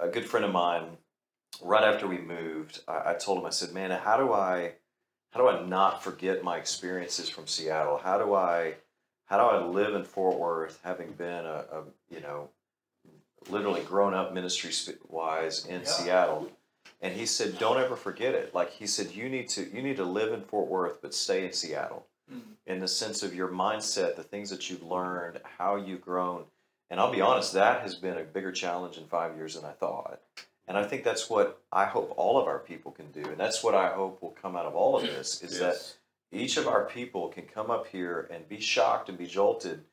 a 0.00 0.08
good 0.08 0.24
friend 0.26 0.44
of 0.44 0.52
mine 0.52 0.98
right 1.62 1.84
after 1.84 2.06
we 2.06 2.18
moved, 2.18 2.80
I, 2.88 3.10
I 3.10 3.14
told 3.14 3.38
him, 3.38 3.46
I 3.46 3.50
said, 3.50 3.72
man, 3.72 3.90
how 3.90 4.16
do 4.16 4.32
I, 4.32 4.72
how 5.30 5.40
do 5.40 5.48
I 5.48 5.64
not 5.66 6.02
forget 6.02 6.42
my 6.44 6.56
experiences 6.58 7.28
from 7.28 7.46
Seattle? 7.46 7.98
How 7.98 8.18
do 8.18 8.34
I, 8.34 8.74
how 9.26 9.38
do 9.38 9.44
I 9.44 9.64
live 9.64 9.94
in 9.94 10.04
Fort 10.04 10.38
Worth, 10.38 10.80
having 10.84 11.12
been 11.12 11.44
a, 11.46 11.64
a 11.72 11.82
you 12.10 12.20
know, 12.20 12.50
literally 13.48 13.82
grown 13.82 14.14
up 14.14 14.32
ministry 14.32 14.70
wise 15.08 15.64
in 15.66 15.80
Yeah. 15.82 15.86
Seattle? 15.86 16.50
And 17.00 17.14
he 17.14 17.26
said, 17.26 17.58
don't 17.58 17.78
ever 17.78 17.96
forget 17.96 18.34
it. 18.34 18.54
Like 18.54 18.70
he 18.70 18.86
said, 18.86 19.10
you 19.12 19.28
need 19.28 19.48
to, 19.50 19.68
you 19.74 19.82
need 19.82 19.96
to 19.96 20.04
live 20.04 20.32
in 20.32 20.42
Fort 20.42 20.68
Worth, 20.68 21.02
but 21.02 21.14
stay 21.14 21.44
in 21.44 21.52
Seattle 21.52 22.06
Mhm. 22.32 22.56
in 22.66 22.80
the 22.80 22.88
sense 22.88 23.22
of 23.22 23.34
your 23.34 23.48
mindset, 23.48 24.16
the 24.16 24.22
things 24.22 24.48
that 24.48 24.70
you've 24.70 24.82
learned, 24.82 25.40
how 25.58 25.76
you've 25.76 26.00
grown. 26.00 26.46
And 26.90 27.00
I'll 27.00 27.12
be 27.12 27.20
honest, 27.20 27.52
that 27.54 27.82
has 27.82 27.94
been 27.94 28.18
a 28.18 28.22
bigger 28.24 28.52
challenge 28.52 28.98
in 28.98 29.06
five 29.06 29.36
years 29.36 29.54
than 29.54 29.64
I 29.64 29.72
thought. 29.72 30.20
And 30.66 30.78
I 30.78 30.84
think 30.84 31.04
that's 31.04 31.28
what 31.28 31.60
I 31.72 31.84
hope 31.84 32.14
all 32.16 32.38
of 32.40 32.46
our 32.46 32.58
people 32.58 32.92
can 32.92 33.10
do. 33.10 33.22
And 33.22 33.38
that's 33.38 33.62
what 33.62 33.74
I 33.74 33.88
hope 33.88 34.22
will 34.22 34.36
come 34.40 34.56
out 34.56 34.66
of 34.66 34.74
all 34.74 34.96
of 34.96 35.02
this 35.02 35.42
is 35.42 35.58
that 35.58 35.76
each 36.32 36.56
of 36.56 36.66
our 36.66 36.84
people 36.84 37.28
can 37.28 37.44
come 37.44 37.70
up 37.70 37.86
here 37.86 38.28
and 38.30 38.48
be 38.48 38.60
shocked 38.60 39.08
and 39.08 39.18
be 39.18 39.26
jolted 39.26 39.84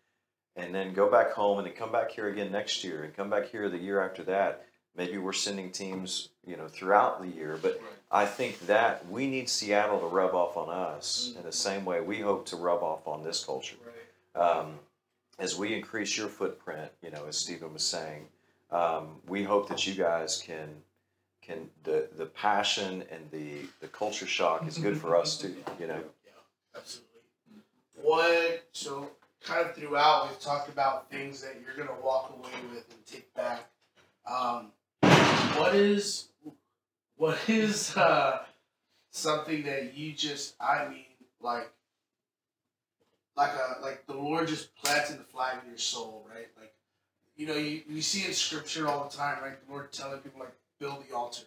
and 0.55 0.73
then 0.75 0.93
go 0.93 1.09
back 1.09 1.31
home 1.31 1.57
and 1.59 1.67
then 1.67 1.73
come 1.73 1.91
back 1.91 2.11
here 2.11 2.27
again 2.27 2.51
next 2.51 2.83
year 2.83 3.03
and 3.03 3.15
come 3.15 3.29
back 3.29 3.49
here 3.49 3.69
the 3.69 3.77
year 3.77 4.01
after 4.01 4.23
that. 4.23 4.65
Maybe 4.95 5.17
we're 5.17 5.31
sending 5.31 5.71
teams, 5.71 6.29
you 6.45 6.57
know, 6.57 6.67
throughout 6.67 7.21
the 7.21 7.27
year, 7.29 7.57
but 7.61 7.79
Right. 7.81 7.91
I 8.11 8.25
think 8.25 8.59
that 8.67 9.07
we 9.09 9.27
need 9.27 9.49
Seattle 9.49 9.99
to 10.01 10.05
rub 10.07 10.35
off 10.35 10.57
on 10.57 10.69
us 10.69 11.33
in 11.37 11.43
the 11.43 11.51
same 11.53 11.85
way 11.85 12.01
we 12.01 12.19
hope 12.19 12.45
to 12.47 12.57
rub 12.57 12.83
off 12.83 13.07
on 13.07 13.23
this 13.23 13.45
culture. 13.45 13.77
Right. 14.35 14.41
Um, 14.41 14.79
as 15.41 15.57
we 15.57 15.73
increase 15.73 16.15
your 16.15 16.27
footprint, 16.27 16.91
you 17.01 17.09
know, 17.09 17.25
as 17.27 17.35
Stephen 17.35 17.73
was 17.73 17.83
saying, 17.83 18.27
um, 18.69 19.15
we 19.27 19.43
hope 19.43 19.67
that 19.67 19.85
you 19.85 19.95
guys 19.95 20.41
can 20.45 20.69
can 21.41 21.67
the 21.83 22.07
the 22.15 22.27
passion 22.27 23.03
and 23.11 23.29
the 23.31 23.67
the 23.81 23.87
culture 23.87 24.27
shock 24.27 24.67
is 24.67 24.77
good 24.77 24.97
for 24.97 25.17
us 25.17 25.37
too. 25.37 25.55
You 25.79 25.87
know, 25.87 26.03
yeah, 26.23 26.77
Absolutely. 26.77 27.09
What 28.01 28.63
so 28.71 29.09
kind 29.43 29.67
of 29.67 29.75
throughout 29.75 30.29
we've 30.29 30.39
talked 30.39 30.69
about 30.69 31.09
things 31.09 31.41
that 31.41 31.55
you're 31.65 31.75
gonna 31.75 31.99
walk 31.99 32.29
away 32.37 32.51
with 32.71 32.85
and 32.91 33.05
take 33.05 33.33
back. 33.33 33.67
Um, 34.27 34.71
what 35.57 35.73
is 35.73 36.29
what 37.17 37.37
is 37.49 37.97
uh, 37.97 38.43
something 39.09 39.63
that 39.63 39.97
you 39.97 40.13
just 40.13 40.53
I 40.61 40.87
mean 40.87 41.05
like 41.41 41.71
like 43.41 43.53
a 43.53 43.81
like 43.81 44.05
the 44.07 44.13
Lord 44.13 44.47
just 44.47 44.75
planted 44.75 45.19
the 45.19 45.23
flag 45.23 45.57
in 45.63 45.69
your 45.69 45.77
soul, 45.77 46.27
right? 46.29 46.47
Like 46.59 46.73
you 47.35 47.47
know 47.47 47.55
you, 47.55 47.81
you 47.89 48.01
see 48.01 48.25
in 48.25 48.33
scripture 48.33 48.87
all 48.87 49.07
the 49.09 49.15
time, 49.15 49.41
right? 49.41 49.65
The 49.65 49.71
Lord 49.71 49.91
telling 49.91 50.19
people 50.19 50.39
like 50.39 50.55
build 50.79 51.03
the 51.07 51.15
altar, 51.15 51.43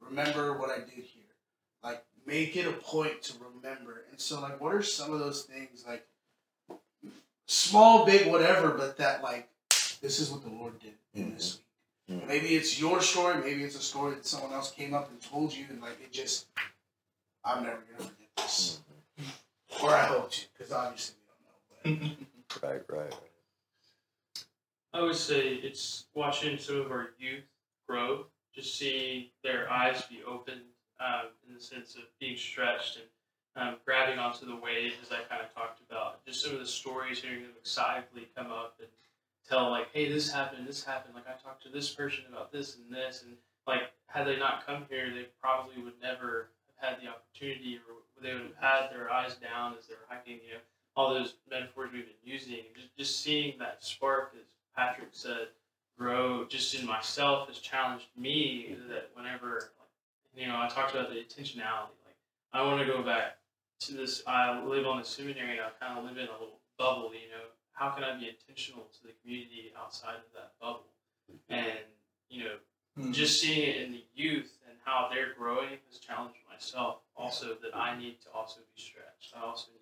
remember 0.00 0.58
what 0.58 0.70
I 0.70 0.78
did 0.78 1.04
here 1.04 1.22
like 1.82 2.04
make 2.26 2.56
it 2.56 2.66
a 2.66 2.72
point 2.72 3.22
to 3.22 3.34
remember. 3.54 4.04
And 4.10 4.20
so 4.20 4.40
like 4.40 4.60
what 4.60 4.74
are 4.74 4.82
some 4.82 5.12
of 5.12 5.18
those 5.18 5.42
things 5.42 5.84
like 5.86 6.06
small, 7.46 8.06
big, 8.06 8.30
whatever, 8.30 8.70
but 8.70 8.96
that 8.98 9.22
like 9.22 9.48
this 10.00 10.20
is 10.20 10.30
what 10.30 10.42
the 10.42 10.50
Lord 10.50 10.78
did 10.80 10.94
in 11.14 11.34
this 11.34 11.58
week. 12.08 12.20
Mhm. 12.20 12.26
Maybe 12.26 12.54
it's 12.54 12.80
your 12.80 13.00
story, 13.00 13.40
maybe 13.40 13.62
it's 13.64 13.76
a 13.76 13.82
story 13.82 14.14
that 14.14 14.26
someone 14.26 14.52
else 14.52 14.70
came 14.70 14.94
up 14.94 15.10
and 15.10 15.20
told 15.20 15.52
you 15.52 15.66
and 15.70 15.80
like 15.80 16.00
it 16.00 16.12
just 16.12 16.46
I'm 17.44 17.64
never 17.64 17.82
gonna 17.90 18.10
forget 18.10 18.28
this. 18.36 18.80
Or 19.82 19.90
I 19.90 20.04
hope 20.04 20.30
to, 20.30 20.40
because 20.52 20.72
obviously 20.72 21.16
right, 22.62 22.82
right. 22.88 23.14
I 24.94 25.02
would 25.02 25.16
say 25.16 25.54
it's 25.54 26.06
watching 26.14 26.58
some 26.58 26.80
of 26.80 26.90
our 26.90 27.10
youth 27.18 27.44
grow, 27.88 28.26
just 28.54 28.78
seeing 28.78 29.26
their 29.42 29.70
eyes 29.70 30.02
be 30.02 30.20
opened 30.26 30.60
um, 31.00 31.28
in 31.48 31.54
the 31.54 31.60
sense 31.60 31.96
of 31.96 32.02
being 32.20 32.36
stretched 32.36 32.98
and 32.98 33.06
um, 33.56 33.76
grabbing 33.84 34.18
onto 34.18 34.46
the 34.46 34.56
wave, 34.56 34.94
as 35.02 35.10
I 35.10 35.22
kind 35.28 35.42
of 35.44 35.52
talked 35.54 35.80
about. 35.88 36.24
Just 36.24 36.44
some 36.44 36.52
of 36.54 36.60
the 36.60 36.66
stories, 36.66 37.20
hearing 37.20 37.42
them 37.42 37.52
excitedly 37.58 38.28
come 38.36 38.50
up 38.50 38.76
and 38.78 38.88
tell, 39.48 39.70
like, 39.70 39.88
hey, 39.92 40.10
this 40.10 40.32
happened, 40.32 40.66
this 40.66 40.84
happened. 40.84 41.14
Like, 41.14 41.26
I 41.26 41.42
talked 41.42 41.62
to 41.64 41.68
this 41.68 41.90
person 41.90 42.24
about 42.28 42.52
this 42.52 42.76
and 42.76 42.94
this. 42.94 43.24
And, 43.26 43.36
like, 43.66 43.92
had 44.06 44.26
they 44.26 44.38
not 44.38 44.66
come 44.66 44.84
here, 44.88 45.10
they 45.10 45.26
probably 45.40 45.82
would 45.82 46.00
never 46.00 46.48
have 46.80 46.94
had 46.94 47.02
the 47.02 47.10
opportunity 47.10 47.80
or 47.88 48.22
they 48.22 48.32
would 48.32 48.52
have 48.60 48.60
had 48.60 48.90
their 48.90 49.10
eyes 49.10 49.36
down 49.36 49.74
as 49.78 49.86
they're 49.86 50.08
hiking, 50.08 50.40
you 50.46 50.54
know, 50.54 50.60
all 50.96 51.14
those 51.14 51.34
metaphors 51.50 51.90
we've 51.92 52.04
been 52.04 52.14
using. 52.24 52.58
Just, 52.74 52.96
just 52.96 53.20
seeing 53.22 53.58
that 53.58 53.82
spark, 53.82 54.32
as 54.38 54.46
Patrick 54.76 55.08
said, 55.12 55.48
grow 55.98 56.46
just 56.46 56.74
in 56.74 56.86
myself 56.86 57.48
has 57.48 57.58
challenged 57.58 58.06
me 58.16 58.70
mm-hmm. 58.72 58.88
that 58.88 59.10
whenever, 59.14 59.72
like, 59.78 60.42
you 60.42 60.46
know, 60.46 60.56
I 60.56 60.68
talked 60.68 60.94
about 60.94 61.10
the 61.10 61.16
intentionality. 61.16 61.96
Like, 62.04 62.16
I 62.52 62.62
want 62.62 62.80
to 62.80 62.86
go 62.86 63.02
back 63.02 63.38
to 63.80 63.94
this. 63.94 64.22
I 64.26 64.62
live 64.64 64.86
on 64.86 64.98
the 64.98 65.04
seminary. 65.04 65.58
I 65.60 65.70
kind 65.84 65.98
of 65.98 66.04
live 66.04 66.16
in 66.16 66.28
a 66.28 66.32
little 66.32 66.60
bubble. 66.78 67.12
You 67.12 67.28
know, 67.30 67.46
how 67.72 67.90
can 67.90 68.04
I 68.04 68.18
be 68.18 68.28
intentional 68.28 68.84
to 68.84 69.06
the 69.06 69.12
community 69.22 69.72
outside 69.78 70.16
of 70.16 70.32
that 70.34 70.52
bubble? 70.60 70.88
And 71.48 71.86
you 72.28 72.44
know, 72.44 72.56
mm-hmm. 72.98 73.12
just 73.12 73.40
seeing 73.40 73.68
it 73.68 73.82
in 73.82 73.92
the 73.92 74.04
youth 74.14 74.52
and 74.68 74.76
how 74.84 75.08
they're 75.12 75.34
growing 75.38 75.78
has 75.88 75.98
challenged 75.98 76.38
myself. 76.50 76.98
Also, 77.16 77.54
that 77.62 77.76
I 77.76 77.98
need 77.98 78.20
to 78.22 78.28
also 78.34 78.60
be 78.74 78.82
stretched. 78.82 79.34
I 79.36 79.46
also 79.46 79.68
need 79.70 79.78
to 79.78 79.81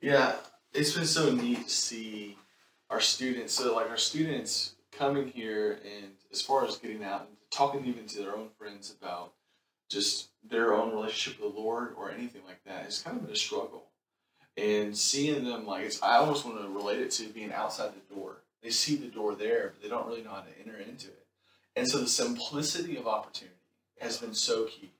Yeah, 0.00 0.34
it's 0.72 0.94
been 0.94 1.06
so 1.06 1.32
neat 1.32 1.64
to 1.64 1.70
see 1.70 2.36
our 2.90 3.00
students. 3.00 3.54
So, 3.54 3.74
like, 3.74 3.90
our 3.90 3.96
students 3.96 4.74
coming 4.92 5.28
here 5.28 5.80
and 5.84 6.12
as 6.32 6.42
far 6.42 6.66
as 6.66 6.76
getting 6.76 7.02
out 7.02 7.22
and 7.22 7.36
talking 7.50 7.84
even 7.86 8.06
to 8.06 8.18
their 8.18 8.36
own 8.36 8.48
friends 8.58 8.94
about 9.00 9.32
just 9.88 10.28
their 10.48 10.74
own 10.74 10.92
relationship 10.92 11.42
with 11.42 11.54
the 11.54 11.60
Lord 11.60 11.94
or 11.96 12.10
anything 12.10 12.42
like 12.46 12.62
that, 12.64 12.84
it's 12.84 13.02
kind 13.02 13.16
of 13.16 13.24
been 13.24 13.32
a 13.32 13.36
struggle. 13.36 13.84
And 14.56 14.96
seeing 14.96 15.44
them, 15.44 15.66
like, 15.66 15.84
it's, 15.84 16.02
I 16.02 16.16
almost 16.16 16.44
want 16.44 16.60
to 16.60 16.68
relate 16.68 17.00
it 17.00 17.10
to 17.12 17.28
being 17.28 17.52
outside 17.52 17.92
the 17.94 18.14
door. 18.14 18.36
They 18.62 18.70
see 18.70 18.96
the 18.96 19.08
door 19.08 19.34
there, 19.34 19.72
but 19.74 19.82
they 19.82 19.88
don't 19.88 20.06
really 20.06 20.22
know 20.22 20.30
how 20.30 20.42
to 20.42 20.58
enter 20.64 20.78
into 20.78 21.08
it. 21.08 21.26
And 21.74 21.86
so, 21.86 21.98
the 21.98 22.08
simplicity 22.08 22.96
of 22.96 23.06
opportunity 23.06 23.56
has 24.00 24.18
been 24.18 24.34
so 24.34 24.64
key. 24.66 24.92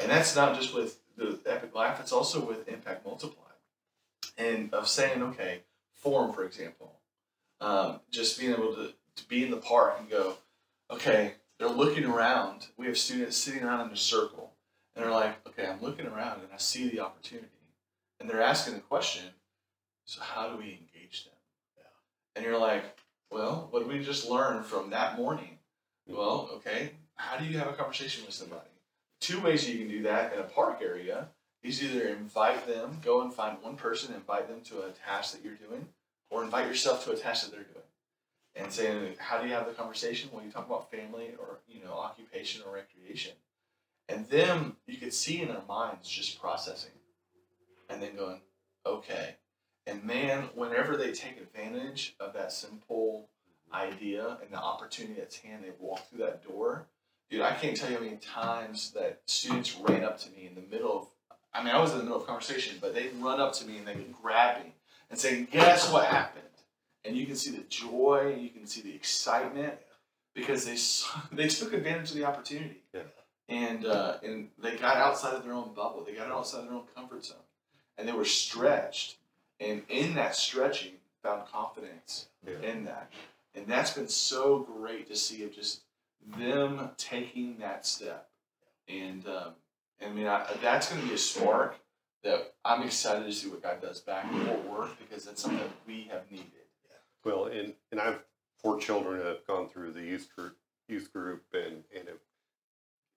And 0.00 0.10
that's 0.10 0.36
not 0.36 0.58
just 0.58 0.74
with 0.74 0.98
the 1.18 1.38
Epic 1.46 1.74
Life, 1.74 1.98
it's 2.00 2.12
also 2.12 2.44
with 2.44 2.68
Impact 2.68 3.04
Multiply 3.04 3.48
and 4.38 4.72
of 4.72 4.88
saying, 4.88 5.22
okay, 5.22 5.62
form, 5.94 6.32
for 6.32 6.44
example, 6.44 6.94
um, 7.60 8.00
just 8.10 8.38
being 8.38 8.52
able 8.52 8.74
to, 8.74 8.92
to 9.16 9.28
be 9.28 9.44
in 9.44 9.50
the 9.50 9.56
park 9.56 9.96
and 9.98 10.08
go, 10.08 10.36
okay, 10.90 11.34
they're 11.58 11.68
looking 11.68 12.04
around. 12.04 12.68
We 12.76 12.86
have 12.86 12.96
students 12.96 13.36
sitting 13.36 13.64
around 13.64 13.86
in 13.88 13.92
a 13.92 13.96
circle, 13.96 14.52
and 14.94 15.04
they're 15.04 15.12
like, 15.12 15.46
okay, 15.48 15.66
I'm 15.66 15.82
looking 15.82 16.06
around 16.06 16.40
and 16.40 16.48
I 16.54 16.58
see 16.58 16.88
the 16.88 17.00
opportunity, 17.00 17.48
and 18.20 18.30
they're 18.30 18.42
asking 18.42 18.74
the 18.74 18.80
question, 18.80 19.24
so 20.04 20.22
how 20.22 20.48
do 20.48 20.56
we 20.56 20.64
engage 20.80 21.24
them? 21.24 21.34
Yeah. 21.76 22.36
And 22.36 22.44
you're 22.44 22.58
like, 22.58 22.84
well, 23.30 23.68
what 23.70 23.80
did 23.80 23.88
we 23.88 24.02
just 24.04 24.30
learn 24.30 24.62
from 24.62 24.90
that 24.90 25.18
morning? 25.18 25.58
Well, 26.06 26.48
okay, 26.54 26.92
how 27.16 27.36
do 27.36 27.44
you 27.44 27.58
have 27.58 27.68
a 27.68 27.74
conversation 27.74 28.24
with 28.24 28.34
somebody? 28.34 28.70
Two 29.20 29.40
ways 29.40 29.68
you 29.68 29.78
can 29.78 29.88
do 29.88 30.02
that 30.02 30.32
in 30.32 30.40
a 30.40 30.44
park 30.44 30.80
area 30.82 31.28
is 31.62 31.82
either 31.82 32.08
invite 32.08 32.66
them, 32.66 33.00
go 33.04 33.22
and 33.22 33.32
find 33.32 33.58
one 33.60 33.76
person, 33.76 34.14
invite 34.14 34.48
them 34.48 34.60
to 34.62 34.82
a 34.82 34.90
task 34.90 35.32
that 35.34 35.44
you're 35.44 35.54
doing, 35.54 35.88
or 36.30 36.44
invite 36.44 36.68
yourself 36.68 37.04
to 37.04 37.12
a 37.12 37.16
task 37.16 37.44
that 37.44 37.50
they're 37.50 37.64
doing. 37.64 37.74
And 38.54 38.72
saying, 38.72 39.14
how 39.18 39.40
do 39.40 39.46
you 39.46 39.54
have 39.54 39.66
the 39.66 39.72
conversation? 39.72 40.30
Well, 40.32 40.44
you 40.44 40.50
talk 40.50 40.66
about 40.66 40.90
family 40.90 41.34
or, 41.38 41.58
you 41.68 41.82
know, 41.84 41.92
occupation 41.92 42.62
or 42.66 42.74
recreation. 42.74 43.32
And 44.08 44.28
them, 44.28 44.76
you 44.86 44.96
could 44.96 45.12
see 45.12 45.42
in 45.42 45.48
their 45.48 45.62
minds 45.68 46.08
just 46.08 46.40
processing 46.40 46.90
and 47.88 48.02
then 48.02 48.16
going, 48.16 48.40
okay. 48.84 49.36
And 49.86 50.02
man, 50.02 50.48
whenever 50.54 50.96
they 50.96 51.12
take 51.12 51.36
advantage 51.40 52.16
of 52.18 52.32
that 52.34 52.52
simple 52.52 53.28
idea 53.72 54.38
and 54.42 54.50
the 54.50 54.58
opportunity 54.58 55.20
that's 55.20 55.38
hand, 55.38 55.62
they 55.62 55.72
walk 55.78 56.08
through 56.08 56.24
that 56.24 56.42
door. 56.42 56.88
Dude, 57.30 57.42
I 57.42 57.54
can't 57.54 57.76
tell 57.76 57.90
you 57.90 57.96
how 57.98 58.02
many 58.02 58.16
times 58.16 58.92
that 58.92 59.20
students 59.26 59.76
ran 59.76 60.02
up 60.02 60.18
to 60.20 60.30
me 60.30 60.46
in 60.46 60.54
the 60.54 60.68
middle 60.70 60.96
of 60.98 61.06
I 61.52 61.64
mean, 61.64 61.74
I 61.74 61.80
was 61.80 61.92
in 61.92 61.98
the 61.98 62.04
middle 62.04 62.20
of 62.20 62.26
conversation, 62.26 62.76
but 62.80 62.94
they'd 62.94 63.12
run 63.16 63.40
up 63.40 63.52
to 63.54 63.66
me 63.66 63.78
and 63.78 63.86
they'd 63.88 64.12
grab 64.22 64.62
me 64.62 64.74
and 65.10 65.18
say, 65.18 65.42
Guess 65.50 65.90
what 65.92 66.06
happened? 66.06 66.44
And 67.04 67.16
you 67.16 67.26
can 67.26 67.36
see 67.36 67.50
the 67.50 67.64
joy, 67.64 68.36
you 68.38 68.50
can 68.50 68.66
see 68.66 68.82
the 68.82 68.94
excitement 68.94 69.74
because 70.34 70.64
they 70.64 70.76
they 71.36 71.48
took 71.48 71.72
advantage 71.72 72.10
of 72.10 72.16
the 72.16 72.24
opportunity. 72.24 72.82
Yeah. 72.94 73.02
And, 73.50 73.86
uh, 73.86 74.18
and 74.22 74.48
they 74.58 74.76
got 74.76 74.96
outside 74.98 75.32
of 75.34 75.42
their 75.42 75.54
own 75.54 75.72
bubble, 75.74 76.04
they 76.04 76.12
got 76.12 76.30
outside 76.30 76.58
of 76.60 76.64
their 76.66 76.74
own 76.74 76.84
comfort 76.94 77.24
zone, 77.24 77.38
and 77.96 78.06
they 78.06 78.12
were 78.12 78.26
stretched. 78.26 79.16
And 79.58 79.82
in 79.88 80.14
that 80.14 80.36
stretching, 80.36 80.92
found 81.22 81.48
confidence 81.50 82.26
Yeah. 82.46 82.60
in 82.60 82.84
that. 82.84 83.10
And 83.54 83.66
that's 83.66 83.92
been 83.92 84.08
so 84.08 84.60
great 84.60 85.08
to 85.08 85.16
see 85.16 85.42
of 85.44 85.52
just 85.52 85.80
them 86.36 86.90
taking 86.96 87.58
that 87.58 87.86
step. 87.86 88.28
And 88.88 89.26
um, 89.26 89.52
I 90.04 90.10
mean, 90.10 90.26
I, 90.26 90.46
that's 90.62 90.90
going 90.90 91.02
to 91.02 91.08
be 91.08 91.14
a 91.14 91.18
spark 91.18 91.78
that 92.24 92.54
I'm 92.64 92.82
excited 92.82 93.24
to 93.24 93.32
see 93.32 93.48
what 93.48 93.62
God 93.62 93.80
does 93.80 94.00
back 94.00 94.30
in 94.32 94.44
Fort 94.44 94.68
Worth 94.68 94.98
because 94.98 95.24
that's 95.24 95.40
something 95.40 95.60
that 95.60 95.70
we 95.86 96.08
have 96.10 96.30
needed. 96.30 96.46
Well, 97.24 97.46
and, 97.46 97.74
and 97.90 98.00
I've 98.00 98.20
four 98.58 98.78
children 98.78 99.18
that 99.18 99.26
have 99.26 99.46
gone 99.46 99.68
through 99.68 99.92
the 99.92 100.02
youth 100.02 100.28
group, 100.34 100.56
youth 100.88 101.12
group 101.12 101.44
and, 101.52 101.84
and 101.96 102.08
have 102.08 102.18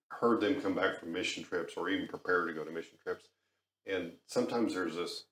heard 0.09 0.41
them 0.41 0.61
come 0.61 0.75
back 0.75 0.99
from 0.99 1.11
mission 1.11 1.43
trips 1.43 1.73
or 1.75 1.89
even 1.89 2.07
prepare 2.07 2.45
to 2.45 2.53
go 2.53 2.63
to 2.63 2.71
mission 2.71 2.97
trips. 3.03 3.25
And 3.87 4.13
sometimes 4.27 4.73
there's 4.73 4.95
this, 4.95 5.23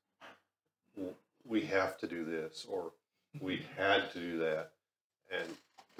we 1.45 1.61
have 1.61 1.97
to 1.99 2.07
do 2.07 2.25
this 2.25 2.65
or 2.69 2.91
we 3.39 3.61
had 3.77 4.11
to 4.13 4.19
do 4.19 4.39
that. 4.39 4.71
And 5.31 5.49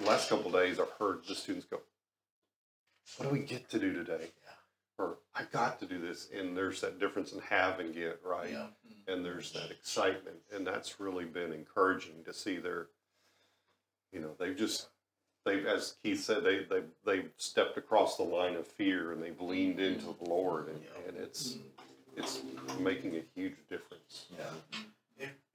the 0.00 0.06
last 0.06 0.28
couple 0.28 0.50
days, 0.50 0.80
I've 0.80 0.90
heard 0.98 1.20
the 1.28 1.34
students 1.34 1.66
go, 1.66 1.80
what 3.16 3.28
do 3.28 3.32
we 3.32 3.40
get 3.40 3.68
to 3.70 3.78
do 3.78 3.92
today? 3.92 4.30
Or 4.98 5.18
I 5.34 5.44
got 5.44 5.80
to 5.80 5.86
do 5.86 5.98
this. 5.98 6.28
And 6.36 6.56
there's 6.56 6.80
that 6.80 6.98
difference 7.00 7.32
in 7.32 7.40
have 7.40 7.80
and 7.80 7.94
get, 7.94 8.20
right? 8.24 8.50
Yeah. 8.50 8.66
Mm-hmm. 9.00 9.12
and 9.12 9.24
there's 9.24 9.52
that 9.52 9.70
excitement 9.70 10.36
and 10.54 10.66
that's 10.66 11.00
really 11.00 11.24
been 11.24 11.52
encouraging 11.52 12.24
to 12.24 12.32
see 12.32 12.58
their 12.58 12.88
you 14.12 14.20
know 14.20 14.30
they've 14.38 14.56
just 14.56 14.88
they've 15.44 15.66
as 15.66 15.96
keith 16.02 16.22
said 16.22 16.44
they 16.44 16.64
they 16.64 16.82
they've 17.04 17.30
stepped 17.36 17.76
across 17.76 18.16
the 18.16 18.22
line 18.22 18.56
of 18.56 18.66
fear 18.66 19.12
and 19.12 19.22
they've 19.22 19.40
leaned 19.40 19.80
into 19.80 20.14
the 20.22 20.28
lord 20.28 20.68
and, 20.68 20.80
and 21.06 21.16
it's 21.16 21.54
mm-hmm. 21.54 22.20
it's 22.20 22.40
making 22.78 23.16
a 23.16 23.22
huge 23.34 23.56
difference 23.68 24.26
It, 24.32 24.78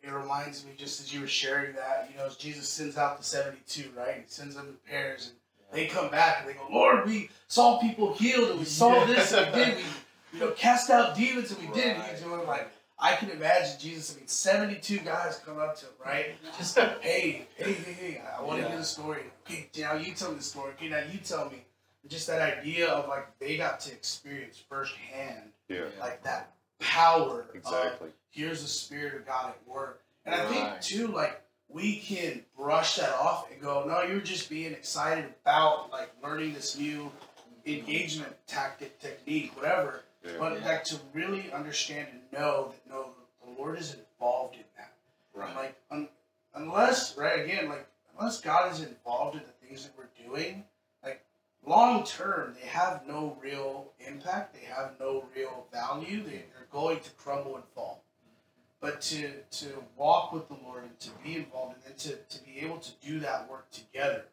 it 0.05 0.11
reminds 0.11 0.65
me 0.65 0.71
just 0.77 0.99
as 1.01 1.13
you 1.13 1.21
were 1.21 1.27
sharing 1.27 1.73
that, 1.75 2.09
you 2.11 2.17
know, 2.17 2.29
Jesus 2.37 2.69
sends 2.69 2.97
out 2.97 3.17
the 3.17 3.23
72, 3.23 3.89
right? 3.97 4.17
He 4.17 4.23
sends 4.27 4.55
them 4.55 4.67
in 4.67 4.91
pairs 4.91 5.31
and 5.71 5.77
they 5.79 5.87
come 5.87 6.09
back 6.11 6.39
and 6.41 6.49
they 6.49 6.53
go, 6.53 6.67
Lord, 6.71 7.05
we 7.05 7.29
saw 7.47 7.79
people 7.79 8.13
healed 8.13 8.51
and 8.51 8.59
we 8.59 8.65
saw 8.65 9.05
this 9.05 9.31
and 9.33 9.53
we 9.53 9.63
did. 9.63 9.77
We, 9.77 9.83
you 10.33 10.45
know, 10.45 10.51
cast 10.51 10.89
out 10.89 11.15
demons 11.15 11.51
and 11.51 11.59
we 11.59 11.73
did. 11.73 11.95
And 11.97 12.03
he's 12.03 12.21
doing 12.21 12.45
like, 12.45 12.71
I 12.99 13.15
can 13.15 13.29
imagine 13.29 13.77
Jesus, 13.79 14.15
I 14.15 14.19
mean, 14.19 14.27
72 14.27 14.99
guys 14.99 15.41
come 15.45 15.59
up 15.59 15.75
to 15.77 15.85
him, 15.85 15.91
right? 16.05 16.35
Just, 16.57 16.77
hey, 16.77 17.47
hey, 17.57 17.73
hey, 17.73 17.73
hey, 17.73 18.21
I 18.37 18.41
want 18.41 18.57
to 18.57 18.63
Yeah. 18.63 18.69
hear 18.69 18.77
the 18.77 18.85
story. 18.85 19.23
Okay, 19.45 19.69
now 19.77 19.95
you 19.95 20.13
tell 20.13 20.31
me 20.31 20.37
the 20.37 20.43
story. 20.43 20.71
Okay, 20.73 20.89
now 20.89 21.01
you 21.11 21.19
tell 21.19 21.49
me. 21.49 21.65
Just 22.07 22.27
that 22.27 22.59
idea 22.59 22.87
of 22.87 23.09
like, 23.09 23.37
they 23.39 23.57
got 23.57 23.79
to 23.81 23.91
experience 23.91 24.63
firsthand, 24.69 25.51
yeah 25.67 25.85
like 25.99 26.21
that 26.23 26.51
power 26.79 27.47
of 27.49 27.55
exactly 27.55 28.09
here's 28.35 28.61
the 28.61 28.67
spirit 28.67 29.15
of 29.15 29.25
God 29.25 29.49
at 29.49 29.67
work. 29.67 30.01
And 30.25 30.35
I 30.35 30.45
think 30.47 30.81
too, 30.81 31.07
like 31.07 31.41
we 31.69 31.97
can 31.97 32.41
brush 32.57 32.97
that 32.97 33.11
off 33.13 33.51
and 33.51 33.61
go, 33.61 33.85
no, 33.87 34.01
you're 34.01 34.19
just 34.19 34.49
being 34.49 34.73
excited 34.73 35.25
about 35.41 35.91
like 35.91 36.11
learning 36.23 36.53
this 36.53 36.77
new 36.77 37.11
engagement 37.65 38.33
tactic, 38.47 38.99
technique, 38.99 39.55
whatever. 39.55 40.01
yeah 40.23 40.33
But 40.39 40.61
like 40.61 40.83
to 40.85 40.97
really 41.13 41.51
understand 41.51 42.07
and 42.11 42.21
know 42.31 42.71
that 42.71 42.93
no, 42.93 43.09
the 43.43 43.61
Lord 43.61 43.79
is 43.79 43.95
involved 43.95 44.55
in 44.55 44.63
that. 44.77 44.93
Right. 45.33 45.55
Like 45.55 45.75
un- 45.91 46.09
unless 46.53 47.17
right 47.17 47.39
again, 47.43 47.69
like 47.69 47.87
unless 48.17 48.41
God 48.41 48.71
is 48.71 48.81
involved 48.81 49.35
in 49.35 49.43
the 49.43 49.67
things 49.67 49.83
that 49.83 49.93
we're 49.97 50.27
doing, 50.27 50.63
like 51.03 51.23
long 51.65 52.03
term, 52.03 52.55
they 52.59 52.67
have 52.67 53.03
no 53.07 53.37
real 53.41 53.91
impact. 53.99 54.53
They 54.53 54.65
have 54.65 54.93
no 54.99 55.25
real 55.35 55.67
value. 55.71 56.23
They, 56.23 56.43
they're 56.53 56.67
going 56.71 56.99
to 57.01 57.09
crumble 57.11 57.55
and 57.55 57.65
fall. 57.73 58.04
But 58.81 59.01
to 59.01 59.31
to 59.51 59.83
walk 59.95 60.31
with 60.31 60.47
the 60.47 60.57
Lord 60.63 60.83
and 60.83 60.99
to 60.99 61.09
be 61.23 61.35
involved 61.35 61.75
and 61.75 61.83
then 61.85 61.95
to, 61.97 62.37
to 62.37 62.43
be 62.43 62.59
able 62.59 62.77
to 62.77 62.91
do 63.03 63.19
that 63.19 63.49
work 63.49 63.71
together 63.71 64.25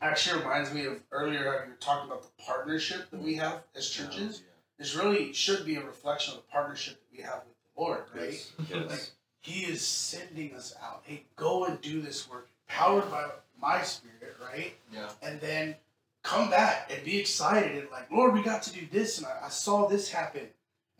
actually 0.00 0.40
reminds 0.40 0.72
me 0.72 0.86
of 0.86 1.02
earlier 1.10 1.44
how 1.44 1.64
you 1.64 1.70
were 1.70 1.76
talking 1.80 2.10
about 2.10 2.22
the 2.22 2.42
partnership 2.44 3.10
that 3.10 3.20
we 3.20 3.34
have 3.36 3.62
as 3.74 3.88
churches. 3.88 4.42
This 4.78 4.94
really 4.94 5.32
should 5.32 5.66
be 5.66 5.76
a 5.76 5.84
reflection 5.84 6.34
of 6.34 6.40
the 6.40 6.50
partnership 6.50 6.94
that 6.94 7.16
we 7.16 7.22
have 7.22 7.42
with 7.46 7.54
the 7.74 7.80
Lord, 7.80 8.04
right? 8.14 8.52
yes, 8.70 8.90
Like. 8.90 9.10
He 9.42 9.64
is 9.64 9.86
sending 9.86 10.54
us 10.54 10.74
out. 10.82 11.02
Hey, 11.04 11.24
go 11.36 11.64
and 11.64 11.80
do 11.80 12.00
this 12.00 12.28
work, 12.30 12.48
powered 12.68 13.10
by 13.10 13.26
my 13.60 13.82
spirit, 13.82 14.36
right? 14.40 14.74
Yeah. 14.92 15.08
And 15.22 15.40
then 15.40 15.76
come 16.22 16.50
back 16.50 16.90
and 16.94 17.02
be 17.04 17.18
excited 17.18 17.76
and 17.78 17.90
like, 17.90 18.10
Lord, 18.10 18.34
we 18.34 18.42
got 18.42 18.62
to 18.64 18.72
do 18.72 18.86
this, 18.90 19.18
and 19.18 19.26
I, 19.26 19.46
I 19.46 19.48
saw 19.48 19.86
this 19.86 20.10
happen, 20.10 20.48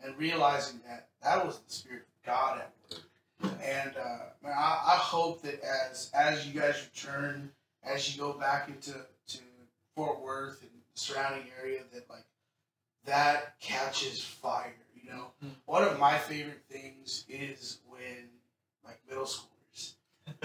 and 0.03 0.17
realizing 0.17 0.79
that 0.87 1.07
that 1.23 1.45
was 1.45 1.59
the 1.59 1.71
spirit 1.73 2.03
God 2.25 2.59
at 2.59 2.71
work. 2.91 3.01
And 3.63 3.95
uh, 3.97 4.19
man, 4.43 4.53
I, 4.55 4.93
I 4.93 4.97
hope 4.97 5.41
that 5.43 5.61
as 5.61 6.11
as 6.13 6.47
you 6.47 6.59
guys 6.59 6.87
return, 6.93 7.51
as 7.83 8.13
you 8.13 8.21
go 8.21 8.33
back 8.33 8.67
into 8.67 8.93
to 8.93 9.37
Fort 9.95 10.21
Worth 10.21 10.61
and 10.61 10.71
the 10.71 10.99
surrounding 10.99 11.47
area, 11.61 11.81
that 11.93 12.09
like 12.09 12.25
that 13.05 13.59
catches 13.59 14.21
fire. 14.23 14.73
You 14.95 15.09
know, 15.11 15.49
one 15.65 15.83
of 15.83 15.99
my 15.99 16.17
favorite 16.17 16.61
things 16.69 17.25
is 17.27 17.79
when 17.89 18.29
like 18.85 18.99
middle 19.09 19.25
schoolers, 19.25 19.93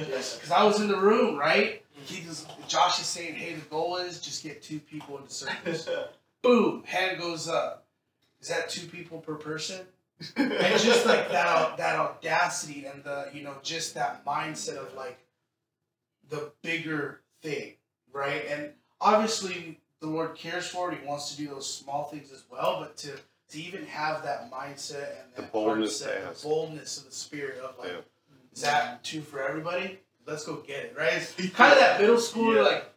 just 0.09 0.37
because 0.41 0.51
I 0.51 0.64
was 0.64 0.81
in 0.81 0.89
the 0.89 0.99
room, 0.99 1.37
right? 1.37 1.83
He 2.05 2.22
just, 2.22 2.49
Josh 2.68 3.01
is 3.01 3.07
saying, 3.07 3.35
"Hey, 3.35 3.55
the 3.55 3.61
goal 3.62 3.97
is 3.97 4.20
just 4.20 4.43
get 4.43 4.62
two 4.62 4.81
people 4.81 5.18
into 5.18 5.33
service." 5.33 5.89
Boom, 6.43 6.85
hand 6.85 7.18
goes 7.18 7.49
up. 7.49 7.87
Is 8.41 8.49
that 8.49 8.68
two 8.68 8.87
people 8.87 9.18
per 9.18 9.35
person? 9.35 9.87
And 10.36 10.80
just 10.80 11.04
like 11.06 11.30
that 11.30 11.76
that 11.76 11.98
audacity 11.98 12.86
and 12.86 13.04
the 13.04 13.28
you 13.34 13.42
know 13.42 13.54
just 13.62 13.94
that 13.94 14.24
mindset 14.24 14.76
of 14.76 14.94
like 14.94 15.18
the 16.28 16.50
bigger 16.62 17.20
thing 17.42 17.74
right 18.12 18.44
and 18.50 18.70
obviously 19.00 19.78
the 20.00 20.06
lord 20.06 20.34
cares 20.34 20.66
for 20.66 20.90
it 20.90 20.98
he 21.00 21.06
wants 21.06 21.30
to 21.30 21.36
do 21.36 21.48
those 21.48 21.70
small 21.72 22.04
things 22.04 22.32
as 22.32 22.44
well 22.50 22.78
but 22.80 22.96
to 22.96 23.10
to 23.48 23.60
even 23.62 23.84
have 23.86 24.22
that 24.24 24.50
mindset 24.50 25.10
and 25.22 25.34
The 25.36 25.42
boldness 25.42 26.02
heart 26.02 26.12
to 26.14 26.18
set, 26.20 26.28
ask. 26.30 26.42
the 26.42 26.48
boldness 26.48 26.98
of 26.98 27.04
the 27.04 27.12
spirit 27.14 27.58
of 27.58 27.78
like 27.78 27.90
Yeah. 27.92 27.98
is 28.54 28.62
that 28.62 29.04
two 29.04 29.20
for 29.20 29.42
everybody 29.46 29.98
let's 30.26 30.44
go 30.46 30.56
get 30.56 30.84
it 30.86 30.94
right 30.98 31.12
it's 31.38 31.54
kind 31.54 31.72
of 31.74 31.78
that 31.78 32.00
middle 32.00 32.16
schooler 32.16 32.56
Yeah. 32.56 32.62
like 32.62 32.92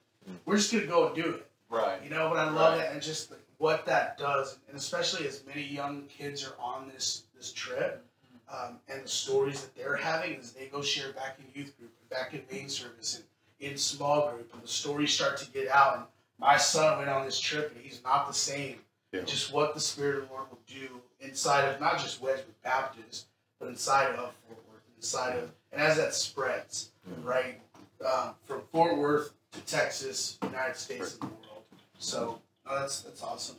we're 0.45 0.55
just 0.57 0.71
gonna 0.71 0.85
go 0.85 1.07
and 1.07 1.15
do 1.15 1.29
it 1.35 1.45
Right. 1.71 2.01
you 2.03 2.09
know, 2.09 2.29
but 2.29 2.37
I 2.39 2.49
love 2.49 2.79
Right. 2.79 2.85
it 2.87 2.93
and 2.93 3.01
just 3.01 3.29
like 3.29 3.41
what 3.59 3.85
that 3.85 4.17
does, 4.17 4.57
and 4.67 4.75
especially 4.75 5.27
as 5.27 5.43
many 5.45 5.61
young 5.61 6.03
kids 6.07 6.45
are 6.45 6.59
on 6.59 6.89
this 6.89 7.23
this 7.37 7.51
trip, 7.53 8.03
um, 8.51 8.79
and 8.89 9.03
the 9.03 9.07
stories 9.07 9.61
that 9.61 9.75
they're 9.75 9.95
having 9.95 10.37
as 10.37 10.53
they 10.53 10.65
go 10.65 10.81
share 10.81 11.13
back 11.13 11.37
in 11.39 11.45
youth 11.53 11.77
group 11.77 11.91
and 12.01 12.09
back 12.09 12.33
in 12.33 12.41
main 12.51 12.67
service 12.67 13.15
and 13.15 13.23
in 13.59 13.77
small 13.77 14.31
group, 14.31 14.51
and 14.53 14.63
the 14.63 14.67
stories 14.67 15.13
start 15.13 15.37
to 15.37 15.51
get 15.51 15.67
out. 15.67 15.97
And 15.97 16.05
my 16.39 16.57
son 16.57 16.97
went 16.97 17.09
on 17.09 17.25
this 17.25 17.39
trip, 17.39 17.73
and 17.75 17.85
he's 17.85 18.01
not 18.03 18.27
the 18.27 18.33
same. 18.33 18.77
Yeah. 19.11 19.21
Just 19.21 19.53
what 19.53 19.73
the 19.73 19.79
Spirit 19.79 20.23
of 20.23 20.27
the 20.27 20.33
Lord 20.33 20.45
will 20.49 20.59
do 20.67 21.01
inside 21.19 21.65
of 21.65 21.81
not 21.81 21.99
just 21.99 22.21
Wedgwood 22.21 22.45
Baptist, 22.63 23.27
but 23.59 23.67
inside 23.67 24.07
of 24.15 24.31
Fort 24.47 24.63
Worth, 24.69 24.83
inside 24.97 25.37
of, 25.37 25.51
and 25.71 25.81
as 25.81 25.97
that 25.97 26.13
spreads, 26.13 26.91
right, 27.23 27.59
um, 28.05 28.35
from 28.45 28.61
Fort 28.71 28.97
Worth 28.97 29.33
to 29.51 29.61
Texas, 29.61 30.37
United 30.43 30.77
States, 30.77 31.13
and 31.13 31.23
the 31.23 31.33
world. 31.35 31.63
So 31.97 32.39
that's 32.69 33.01
that's 33.01 33.23
awesome. 33.23 33.57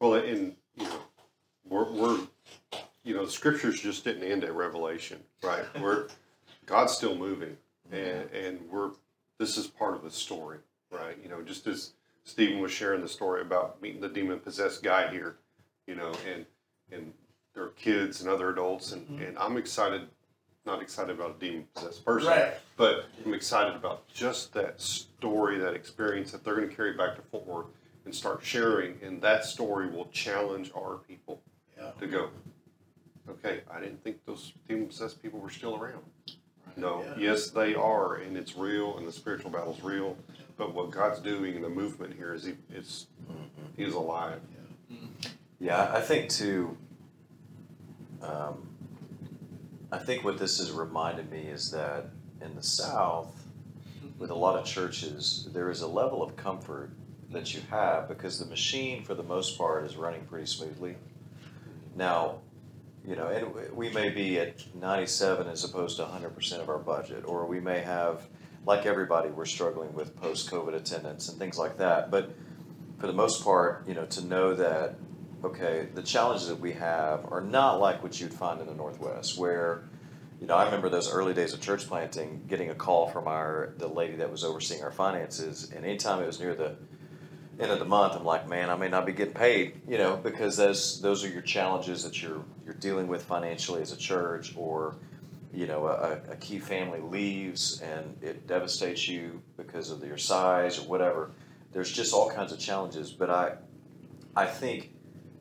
Well, 0.00 0.14
and 0.14 0.54
you 0.76 0.84
know, 0.84 1.00
we're, 1.68 1.90
we're 1.90 2.18
you 3.04 3.14
know, 3.14 3.24
the 3.24 3.30
scriptures 3.30 3.80
just 3.80 4.04
didn't 4.04 4.22
end 4.22 4.44
at 4.44 4.54
Revelation, 4.54 5.18
right? 5.42 5.64
We're 5.80 6.08
God's 6.66 6.92
still 6.92 7.16
moving, 7.16 7.56
and 7.90 8.30
and 8.30 8.60
we're 8.70 8.90
this 9.38 9.56
is 9.56 9.66
part 9.66 9.94
of 9.94 10.02
the 10.02 10.10
story, 10.10 10.58
right? 10.90 11.16
You 11.22 11.30
know, 11.30 11.42
just 11.42 11.66
as 11.66 11.92
Stephen 12.24 12.60
was 12.60 12.70
sharing 12.70 13.00
the 13.00 13.08
story 13.08 13.40
about 13.40 13.80
meeting 13.80 14.00
the 14.00 14.08
demon 14.08 14.40
possessed 14.40 14.82
guy 14.82 15.10
here, 15.10 15.36
you 15.86 15.94
know, 15.94 16.12
and 16.30 16.44
and 16.92 17.12
there 17.54 17.64
are 17.64 17.70
kids 17.70 18.20
and 18.20 18.28
other 18.28 18.50
adults, 18.50 18.92
and 18.92 19.06
mm-hmm. 19.06 19.22
and 19.22 19.38
I'm 19.38 19.56
excited, 19.56 20.02
not 20.66 20.82
excited 20.82 21.16
about 21.16 21.36
a 21.36 21.40
demon 21.40 21.66
possessed 21.74 22.04
person, 22.04 22.28
Right. 22.28 22.54
but 22.76 23.06
I'm 23.24 23.32
excited 23.32 23.74
about 23.74 24.06
just 24.08 24.52
that 24.52 24.80
story, 24.80 25.58
that 25.58 25.74
experience 25.74 26.32
that 26.32 26.44
they're 26.44 26.56
going 26.56 26.68
to 26.68 26.74
carry 26.76 26.92
back 26.92 27.16
to 27.16 27.22
Fort 27.22 27.46
Worth 27.46 27.66
and 28.08 28.14
start 28.16 28.42
sharing, 28.42 28.98
and 29.02 29.20
that 29.20 29.44
story 29.44 29.86
will 29.86 30.06
challenge 30.06 30.70
our 30.74 30.96
people 31.06 31.42
Yeah. 31.76 31.90
to 32.00 32.06
go. 32.06 32.30
Okay, 33.28 33.60
I 33.70 33.80
didn't 33.80 34.02
think 34.02 34.24
those 34.24 34.54
demon 34.66 34.86
possessed 34.86 35.20
people 35.22 35.38
were 35.40 35.50
still 35.50 35.76
around. 35.76 36.02
No, 36.74 37.02
Yeah. 37.02 37.16
yes, 37.18 37.50
they 37.50 37.74
are, 37.74 38.14
and 38.14 38.34
it's 38.38 38.56
real, 38.56 38.96
and 38.96 39.06
the 39.06 39.12
spiritual 39.12 39.50
battle's 39.50 39.82
real. 39.82 40.16
But 40.56 40.72
what 40.72 40.90
God's 40.90 41.20
doing 41.20 41.54
in 41.54 41.60
the 41.60 41.68
movement 41.68 42.14
here 42.14 42.32
is 42.32 42.44
He 42.44 42.54
is 42.70 43.08
He 43.76 43.84
is 43.84 43.92
alive. 43.94 44.40
Yeah, 45.60 45.92
I 45.92 46.00
think 46.00 46.30
too. 46.30 46.78
Um, 48.22 48.68
I 49.92 49.98
think 49.98 50.24
what 50.24 50.38
this 50.38 50.56
has 50.60 50.72
reminded 50.72 51.30
me 51.30 51.42
is 51.42 51.70
that 51.72 52.06
in 52.40 52.54
the 52.54 52.62
South, 52.62 53.46
with 54.18 54.30
a 54.30 54.34
lot 54.34 54.58
of 54.58 54.64
churches, 54.64 55.46
there 55.52 55.68
is 55.70 55.82
a 55.82 55.86
level 55.86 56.22
of 56.22 56.36
comfort 56.36 56.90
that 57.30 57.54
you 57.54 57.60
have 57.70 58.08
because 58.08 58.38
the 58.38 58.46
machine, 58.46 59.04
for 59.04 59.14
the 59.14 59.22
most 59.22 59.58
part, 59.58 59.84
is 59.84 59.96
running 59.96 60.22
pretty 60.26 60.46
smoothly. 60.46 60.96
Now, 61.96 62.38
you 63.06 63.16
know, 63.16 63.28
and 63.28 63.74
we 63.74 63.90
may 63.90 64.10
be 64.10 64.38
at 64.38 64.62
97 64.74 65.46
as 65.46 65.64
opposed 65.64 65.96
to 65.96 66.04
100% 66.04 66.60
of 66.60 66.68
our 66.68 66.78
budget, 66.78 67.24
or 67.26 67.46
we 67.46 67.60
may 67.60 67.80
have, 67.80 68.26
like 68.66 68.86
everybody, 68.86 69.30
we're 69.30 69.46
struggling 69.46 69.92
with 69.94 70.16
post 70.16 70.50
COVID 70.50 70.74
attendance 70.74 71.28
and 71.28 71.38
things 71.38 71.58
like 71.58 71.78
that. 71.78 72.10
But 72.10 72.34
for 72.98 73.06
the 73.06 73.12
most 73.12 73.44
part, 73.44 73.86
you 73.86 73.94
know, 73.94 74.06
to 74.06 74.24
know 74.24 74.54
that 74.54 74.96
okay, 75.44 75.88
the 75.94 76.02
challenges 76.02 76.48
that 76.48 76.58
we 76.58 76.72
have 76.72 77.24
are 77.30 77.40
not 77.40 77.80
like 77.80 78.02
what 78.02 78.20
you'd 78.20 78.34
find 78.34 78.60
in 78.60 78.66
the 78.66 78.74
Northwest, 78.74 79.38
where 79.38 79.84
you 80.40 80.46
know, 80.46 80.54
I 80.54 80.64
remember 80.64 80.88
those 80.88 81.10
early 81.10 81.34
days 81.34 81.52
of 81.52 81.60
church 81.60 81.88
planting, 81.88 82.44
getting 82.46 82.70
a 82.70 82.74
call 82.74 83.08
from 83.08 83.26
our 83.26 83.74
the 83.78 83.88
lady 83.88 84.16
that 84.16 84.30
was 84.30 84.44
overseeing 84.44 84.82
our 84.82 84.92
finances, 84.92 85.72
and 85.74 85.84
anytime 85.84 86.22
it 86.22 86.26
was 86.26 86.38
near 86.38 86.54
the 86.54 86.76
end 87.58 87.72
of 87.72 87.78
the 87.78 87.84
month, 87.84 88.14
I'm 88.14 88.24
like, 88.24 88.48
man, 88.48 88.70
I 88.70 88.76
may 88.76 88.88
not 88.88 89.04
be 89.06 89.12
getting 89.12 89.34
paid, 89.34 89.80
you 89.88 89.98
know, 89.98 90.16
because 90.16 90.56
those 90.56 91.00
those 91.00 91.24
are 91.24 91.28
your 91.28 91.42
challenges 91.42 92.02
that 92.04 92.22
you're 92.22 92.44
you're 92.64 92.74
dealing 92.74 93.08
with 93.08 93.24
financially 93.24 93.82
as 93.82 93.92
a 93.92 93.96
church, 93.96 94.54
or 94.56 94.96
you 95.52 95.66
know, 95.66 95.86
a, 95.86 96.20
a 96.32 96.36
key 96.36 96.58
family 96.58 97.00
leaves 97.00 97.80
and 97.80 98.16
it 98.22 98.46
devastates 98.46 99.08
you 99.08 99.42
because 99.56 99.90
of 99.90 100.04
your 100.04 100.18
size 100.18 100.78
or 100.78 100.82
whatever. 100.82 101.30
There's 101.72 101.90
just 101.90 102.12
all 102.12 102.30
kinds 102.30 102.52
of 102.52 102.58
challenges, 102.58 103.10
but 103.12 103.30
I 103.30 103.54
I 104.36 104.46
think 104.46 104.90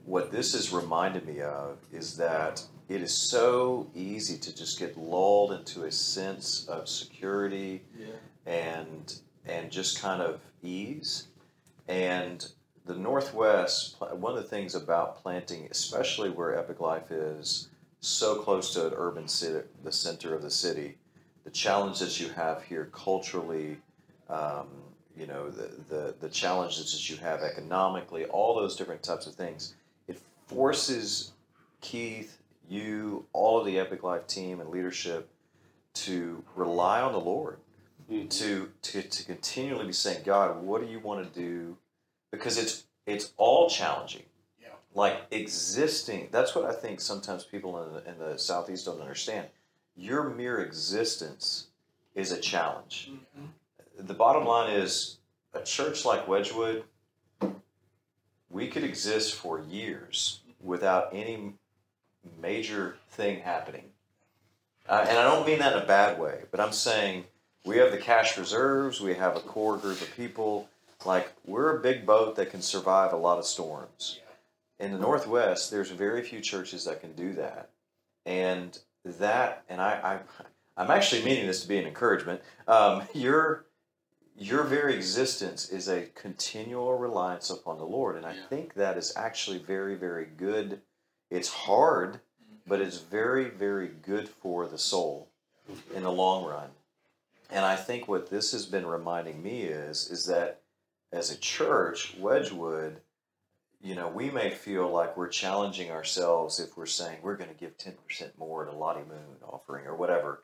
what 0.06 0.32
this 0.32 0.54
has 0.54 0.72
reminded 0.72 1.28
me 1.28 1.42
of 1.42 1.78
is 1.92 2.16
that 2.18 2.64
it 2.88 3.02
is 3.02 3.14
so 3.14 3.92
easy 3.94 4.38
to 4.38 4.56
just 4.56 4.80
get 4.80 4.98
lulled 4.98 5.52
into 5.52 5.84
a 5.84 5.92
sense 5.92 6.66
of 6.70 6.88
security 6.88 7.84
Yeah. 8.00 8.06
and 8.46 9.14
and 9.46 9.70
just 9.72 10.02
kind 10.02 10.22
of 10.22 10.40
ease. 10.64 11.28
And 11.88 12.46
the 12.86 12.96
Northwest, 12.96 13.96
one 14.00 14.38
of 14.38 14.42
the 14.42 14.50
things 14.50 14.76
about 14.76 15.22
planting, 15.22 15.68
especially 15.70 16.30
where 16.30 16.58
Epic 16.58 16.80
Life 16.80 17.12
is 17.12 17.70
so 18.00 18.36
close 18.36 18.74
to 18.74 18.88
an 18.88 18.94
urban 18.96 19.28
city, 19.28 19.68
the 19.84 19.92
center 19.92 20.34
of 20.34 20.42
the 20.42 20.50
city, 20.50 20.96
the 21.44 21.52
challenge 21.52 22.00
that 22.00 22.20
you 22.20 22.30
have 22.30 22.64
here 22.64 22.90
culturally, 22.92 23.78
um, 24.30 24.68
you 25.18 25.28
know, 25.28 25.50
the, 25.50 25.70
the, 25.90 26.16
the 26.20 26.30
challenges 26.30 26.92
that 26.92 27.10
you 27.10 27.18
have 27.18 27.42
economically, 27.42 28.26
all 28.26 28.56
those 28.56 28.76
different 28.76 29.02
types 29.02 29.26
of 29.26 29.34
things, 29.34 29.74
it 30.08 30.20
forces 30.48 31.32
Keith, 31.82 32.38
you, 32.70 33.26
all 33.34 33.60
of 33.60 33.66
the 33.66 33.80
Epic 33.80 34.04
Life 34.04 34.28
team 34.28 34.60
and 34.60 34.70
leadership 34.70 35.30
to 35.94 36.44
rely 36.56 37.02
on 37.02 37.14
the 37.14 37.20
Lord 37.20 37.58
Mhm. 38.10 38.30
to 38.40 38.72
to 38.84 39.02
to 39.02 39.24
continually 39.26 39.88
be 39.88 39.94
saying, 39.94 40.24
God, 40.24 40.62
what 40.62 40.82
do 40.82 40.88
you 40.88 41.00
want 41.00 41.34
to 41.34 41.40
do? 41.40 41.78
Because 42.32 42.58
it's 42.58 42.86
it's 43.06 43.34
all 43.38 43.70
challenging. 43.70 44.24
Yeah. 44.62 44.70
Like 44.94 45.24
existing. 45.32 46.30
That's 46.32 46.56
what 46.56 46.66
I 46.66 46.74
think 46.74 47.02
sometimes 47.02 47.44
people 47.44 47.82
in 47.84 47.94
the, 47.94 48.10
in 48.10 48.18
the 48.20 48.38
southeast 48.38 48.86
don't 48.86 49.02
understand. 49.02 49.48
Your 49.96 50.30
mere 50.30 50.60
existence 50.62 51.68
is 52.16 52.32
a 52.32 52.40
challenge. 52.40 53.12
The 53.98 54.14
bottom 54.14 54.46
line 54.46 54.72
is 54.72 55.18
a 55.54 55.62
church 55.64 56.06
like 56.06 56.28
Wedgwood. 56.28 56.84
We 58.50 58.68
could 58.68 58.84
exist 58.84 59.36
for 59.36 59.60
years 59.60 60.42
without 60.62 61.10
any 61.14 61.54
major 62.40 62.98
thing 63.10 63.42
happening. 63.42 63.92
Uh, 64.88 65.06
and 65.08 65.18
I 65.18 65.24
don't 65.24 65.46
mean 65.46 65.60
that 65.60 65.74
in 65.76 65.84
a 65.84 65.86
bad 65.86 66.20
way, 66.20 66.44
but 66.52 66.60
I'm 66.60 66.72
saying 66.72 67.26
we 67.68 67.78
have 67.78 67.92
the 67.92 67.98
cash 67.98 68.38
reserves, 68.38 69.02
we 69.02 69.14
have 69.16 69.36
a 69.36 69.42
core 69.42 69.78
group 69.78 70.02
of 70.02 70.16
people. 70.16 70.70
Like, 71.06 71.34
we're 71.46 71.78
a 71.78 71.82
big 71.82 72.06
boat 72.06 72.38
that 72.38 72.50
can 72.50 72.62
survive 72.62 73.14
a 73.14 73.18
lot 73.18 73.38
of 73.38 73.46
storms. 73.46 74.20
In 74.80 74.92
the 74.92 74.98
Northwest, 74.98 75.70
there's 75.70 75.92
very 75.92 76.24
few 76.24 76.40
churches 76.40 76.86
that 76.86 77.02
can 77.02 77.14
do 77.14 77.34
that. 77.34 77.70
And 78.26 78.78
that, 79.04 79.64
and 79.70 79.82
I, 79.82 80.20
I 80.78 80.82
I'm 80.82 80.92
actually 80.92 81.24
meaning 81.24 81.48
this 81.48 81.62
to 81.62 81.68
be 81.68 81.78
an 81.78 81.88
encouragement. 81.88 82.42
Um, 82.68 83.04
your 83.14 83.66
your 84.40 84.64
very 84.64 84.94
existence 84.94 85.70
is 85.70 85.88
a 85.88 86.04
continual 86.14 86.96
reliance 86.96 87.50
upon 87.50 87.80
the 87.80 87.86
Lord, 87.86 88.16
and 88.16 88.26
I 88.26 88.36
think 88.50 88.76
that 88.76 88.96
is 88.96 89.12
actually 89.16 89.58
very, 89.58 89.96
very 89.96 90.26
good. 90.26 90.82
It's 91.32 91.50
hard, 91.50 92.20
but 92.68 92.80
it's 92.80 93.00
very, 93.00 93.50
very 93.50 93.88
good 93.88 94.30
for 94.30 94.68
the 94.68 94.78
soul 94.78 95.30
in 95.96 96.04
the 96.04 96.12
long 96.12 96.46
run. 96.46 96.70
And 97.50 97.64
I 97.64 97.76
think 97.76 98.08
what 98.08 98.30
this 98.30 98.52
has 98.52 98.66
been 98.66 98.86
reminding 98.86 99.42
me 99.42 99.62
is 99.64 100.10
is 100.12 100.26
that 100.26 100.62
as 101.12 101.32
a 101.32 101.38
church, 101.38 102.16
Wedgwood, 102.20 103.02
you 103.82 103.96
know, 103.96 104.10
we 104.10 104.30
may 104.30 104.50
feel 104.50 104.90
like 104.90 105.16
we're 105.16 105.30
challenging 105.30 105.92
ourselves 105.92 106.60
if 106.60 106.76
we're 106.76 106.86
saying 106.86 107.20
we're 107.22 107.38
going 107.38 107.50
to 107.50 107.56
give 107.56 107.78
ten 107.78 107.94
percent 108.06 108.38
more 108.38 108.66
to 108.66 108.72
Lottie 108.72 109.08
Moon 109.08 109.38
offering 109.48 109.86
or 109.86 109.96
whatever. 109.96 110.44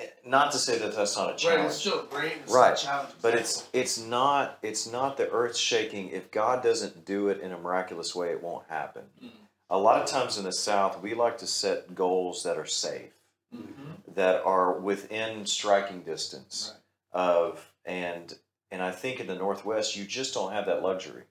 Eh, 0.00 0.06
Not 0.26 0.50
to 0.52 0.58
say 0.58 0.78
that 0.78 0.96
that's 0.96 1.16
not 1.16 1.26
a 1.28 1.30
Right, 1.32 1.38
challenge, 1.38 1.66
it's 1.66 1.76
still 1.76 2.04
great. 2.06 2.32
It's 2.42 2.52
Right, 2.52 2.76
still 2.76 2.90
challenging. 2.90 3.16
but 3.22 3.34
it's 3.34 3.68
it's 3.72 3.98
not 3.98 4.58
it's 4.62 4.90
not 4.90 5.16
the 5.16 5.30
earth 5.30 5.56
shaking. 5.56 6.08
If 6.08 6.30
God 6.32 6.62
doesn't 6.62 7.04
do 7.04 7.28
it 7.28 7.40
in 7.40 7.52
a 7.52 7.58
miraculous 7.58 8.14
way, 8.14 8.30
it 8.30 8.42
won't 8.42 8.66
happen. 8.68 9.04
Mhm. 9.22 9.30
A 9.70 9.78
lot 9.78 10.02
of 10.02 10.08
times 10.08 10.36
in 10.38 10.44
the 10.44 10.52
South, 10.52 11.00
we 11.00 11.14
like 11.14 11.38
to 11.38 11.46
set 11.46 11.94
goals 11.94 12.42
that 12.42 12.58
are 12.58 12.66
safe 12.66 13.12
Mm-hmm. 13.54 14.14
that 14.14 14.42
are 14.44 14.78
within 14.78 15.44
striking 15.46 16.02
distance 16.02 16.74
of 17.12 17.70
and 17.84 18.34
and 18.70 18.82
I 18.82 18.90
think 18.92 19.20
in 19.20 19.26
the 19.26 19.34
Northwest 19.34 19.94
you 19.96 20.04
just 20.04 20.32
don't 20.32 20.52
have 20.52 20.64
that 20.66 20.82
luxury. 20.82 21.24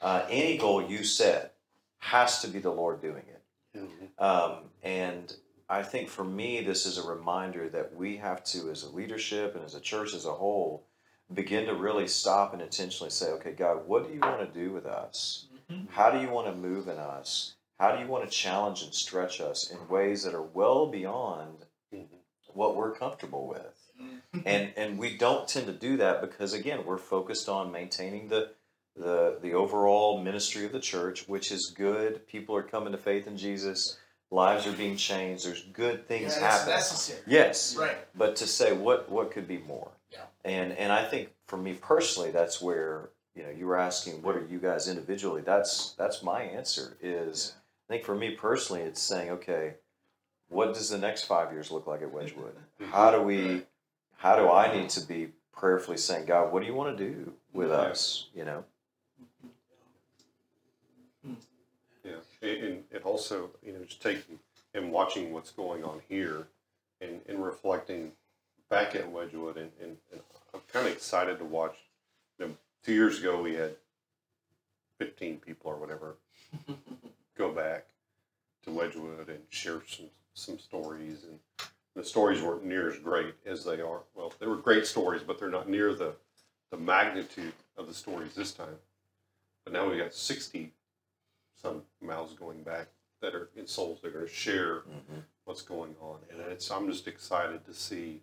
Uh, 0.00 0.24
any 0.30 0.56
goal 0.56 0.82
you 0.82 1.04
set 1.04 1.54
has 1.98 2.40
to 2.40 2.48
be 2.48 2.58
the 2.58 2.70
Lord 2.72 3.00
doing 3.02 3.24
it, 3.28 3.42
Mhm. 3.78 4.22
um, 4.22 4.70
and 4.82 5.36
I 5.68 5.82
think 5.82 6.08
for 6.08 6.24
me 6.24 6.62
this 6.62 6.86
is 6.86 6.96
a 6.98 7.06
reminder 7.06 7.68
that 7.70 7.94
we 7.94 8.16
have 8.18 8.42
to, 8.44 8.70
as 8.70 8.82
a 8.82 8.88
leadership 8.90 9.54
and 9.54 9.64
as 9.64 9.74
a 9.74 9.80
church 9.80 10.14
as 10.14 10.24
a 10.24 10.32
whole, 10.32 10.86
begin 11.32 11.66
to 11.66 11.74
really 11.74 12.06
stop 12.08 12.52
and 12.52 12.62
intentionally 12.62 13.10
say, 13.10 13.30
okay, 13.32 13.52
God, 13.52 13.86
what 13.86 14.06
do 14.06 14.12
you 14.14 14.20
want 14.20 14.40
to 14.40 14.46
do 14.58 14.72
with 14.72 14.86
us? 14.86 15.46
Mhm. 15.70 15.88
How 15.90 16.10
do 16.10 16.20
you 16.20 16.28
want 16.30 16.46
to 16.48 16.54
move 16.54 16.88
in 16.88 16.98
us? 16.98 17.54
How 17.78 17.94
do 17.96 18.02
you 18.02 18.08
want 18.08 18.24
to 18.24 18.30
challenge 18.30 18.82
and 18.82 18.94
stretch 18.94 19.40
us 19.40 19.70
in 19.70 19.88
ways 19.88 20.22
that 20.24 20.34
are 20.34 20.42
well 20.42 20.86
beyond 20.86 21.66
Mhm. 21.92 22.06
what 22.52 22.76
we're 22.76 22.92
comfortable 22.94 23.46
with? 23.48 23.80
Mm-hmm. 24.00 24.40
And 24.46 24.72
and 24.76 24.98
we 24.98 25.16
don't 25.16 25.46
tend 25.48 25.66
to 25.66 25.72
do 25.72 25.96
that 25.98 26.20
because 26.20 26.52
again, 26.52 26.84
we're 26.84 26.98
focused 26.98 27.48
on 27.48 27.70
maintaining 27.72 28.28
the 28.28 28.50
the 28.96 29.38
the 29.42 29.54
overall 29.54 30.20
ministry 30.22 30.64
of 30.64 30.72
the 30.72 30.80
church, 30.80 31.26
which 31.28 31.50
is 31.50 31.72
good. 31.76 32.26
People 32.28 32.54
are 32.56 32.62
coming 32.62 32.92
to 32.92 32.98
faith 32.98 33.26
in 33.26 33.36
Jesus. 33.36 33.98
Lives 34.30 34.66
are 34.66 34.72
being 34.72 34.96
changed. 34.96 35.46
There's 35.46 35.62
good 35.62 35.98
yeah, 36.00 36.04
things 36.08 36.26
it's 36.32 36.36
happening. 36.36 36.74
necessary. 36.76 37.20
Yes, 37.26 37.76
Right. 37.76 37.96
but 38.16 38.36
to 38.36 38.46
say 38.46 38.72
what 38.72 39.08
what 39.10 39.30
could 39.32 39.46
be 39.46 39.58
more 39.58 39.92
Yeah. 40.10 40.26
and 40.44 40.72
and 40.72 40.92
i 40.92 41.04
think 41.04 41.30
for 41.46 41.56
me 41.56 41.74
personally 41.74 42.30
that's 42.32 42.60
where 42.60 43.10
you 43.36 43.42
know 43.44 43.50
you 43.50 43.66
were 43.66 43.76
asking 43.76 44.22
what 44.22 44.34
are 44.36 44.44
you 44.46 44.58
guys 44.58 44.88
individually 44.88 45.42
that's 45.42 45.92
that's 45.92 46.22
my 46.22 46.42
answer 46.42 46.96
is 47.00 47.54
i 47.88 47.92
think 47.92 48.04
for 48.04 48.14
me 48.14 48.30
personally 48.32 48.82
it's 48.82 49.00
saying 49.00 49.30
okay 49.30 49.74
what 50.48 50.74
does 50.74 50.90
the 50.90 50.98
next 50.98 51.24
five 51.24 51.52
years 51.52 51.70
look 51.70 51.86
like 51.86 52.02
at 52.02 52.12
wedgwood 52.12 52.54
how 52.90 53.10
do 53.10 53.20
we 53.22 53.62
how 54.16 54.36
do 54.36 54.50
i 54.50 54.74
need 54.76 54.88
to 54.88 55.00
be 55.00 55.28
prayerfully 55.52 55.96
saying 55.96 56.24
god 56.26 56.52
what 56.52 56.60
do 56.60 56.66
you 56.66 56.74
want 56.74 56.96
to 56.96 57.04
do 57.10 57.32
with 57.52 57.68
Yeah. 57.68 57.74
us 57.76 58.26
you 58.34 58.44
know 58.44 58.64
Yeah, 62.04 62.16
and, 62.42 62.62
and 62.64 62.84
it 62.90 63.02
also, 63.04 63.48
you 63.64 63.72
know, 63.72 63.78
just 63.86 64.02
taking 64.02 64.38
and 64.74 64.92
watching 64.92 65.32
what's 65.32 65.50
going 65.50 65.82
on 65.84 66.02
here, 66.06 66.48
and, 67.00 67.20
and 67.26 67.42
reflecting 67.42 68.12
back 68.68 68.94
at 68.94 69.10
Wedgwood, 69.10 69.56
and, 69.56 69.70
and, 69.80 69.96
and 70.12 70.20
I'm 70.52 70.60
kind 70.70 70.86
of 70.86 70.92
excited 70.92 71.38
to 71.38 71.46
watch. 71.46 71.76
You 72.38 72.48
know, 72.48 72.52
two 72.84 72.92
years 72.92 73.20
ago 73.20 73.40
we 73.40 73.54
had 73.54 73.76
15 74.98 75.38
people 75.38 75.70
or 75.70 75.76
whatever 75.76 76.16
go 77.36 77.52
back 77.52 77.86
to 78.64 78.70
Wedgwood 78.70 79.28
and 79.28 79.40
share 79.50 79.82
some 79.88 80.06
some 80.36 80.58
stories, 80.58 81.24
and 81.24 81.38
the 81.94 82.02
stories 82.04 82.42
weren't 82.42 82.64
near 82.64 82.88
as 82.90 82.98
great 82.98 83.34
as 83.46 83.64
they 83.64 83.80
are. 83.80 84.00
Well, 84.14 84.32
they 84.40 84.46
were 84.48 84.56
great 84.56 84.84
stories, 84.86 85.22
but 85.22 85.38
they're 85.38 85.48
not 85.50 85.68
near 85.68 85.94
the 85.94 86.16
the 86.70 86.76
magnitude 86.76 87.52
of 87.76 87.86
the 87.86 87.94
stories 87.94 88.34
this 88.34 88.52
time. 88.52 88.78
But 89.64 89.72
now 89.72 89.88
we've 89.88 89.98
got 89.98 90.12
60 90.12 90.72
some 91.62 91.82
mouths 92.02 92.34
going 92.34 92.62
back 92.62 92.88
that 93.20 93.34
are 93.34 93.48
in 93.56 93.66
souls 93.66 94.00
that 94.02 94.08
are 94.08 94.12
going 94.12 94.26
to 94.26 94.32
share 94.32 94.80
Mhm. 94.80 95.24
what's 95.44 95.62
going 95.62 95.96
on, 96.00 96.20
and 96.30 96.40
it's 96.40 96.70
I'm 96.70 96.90
just 96.90 97.06
excited 97.06 97.64
to 97.66 97.72
see 97.74 98.22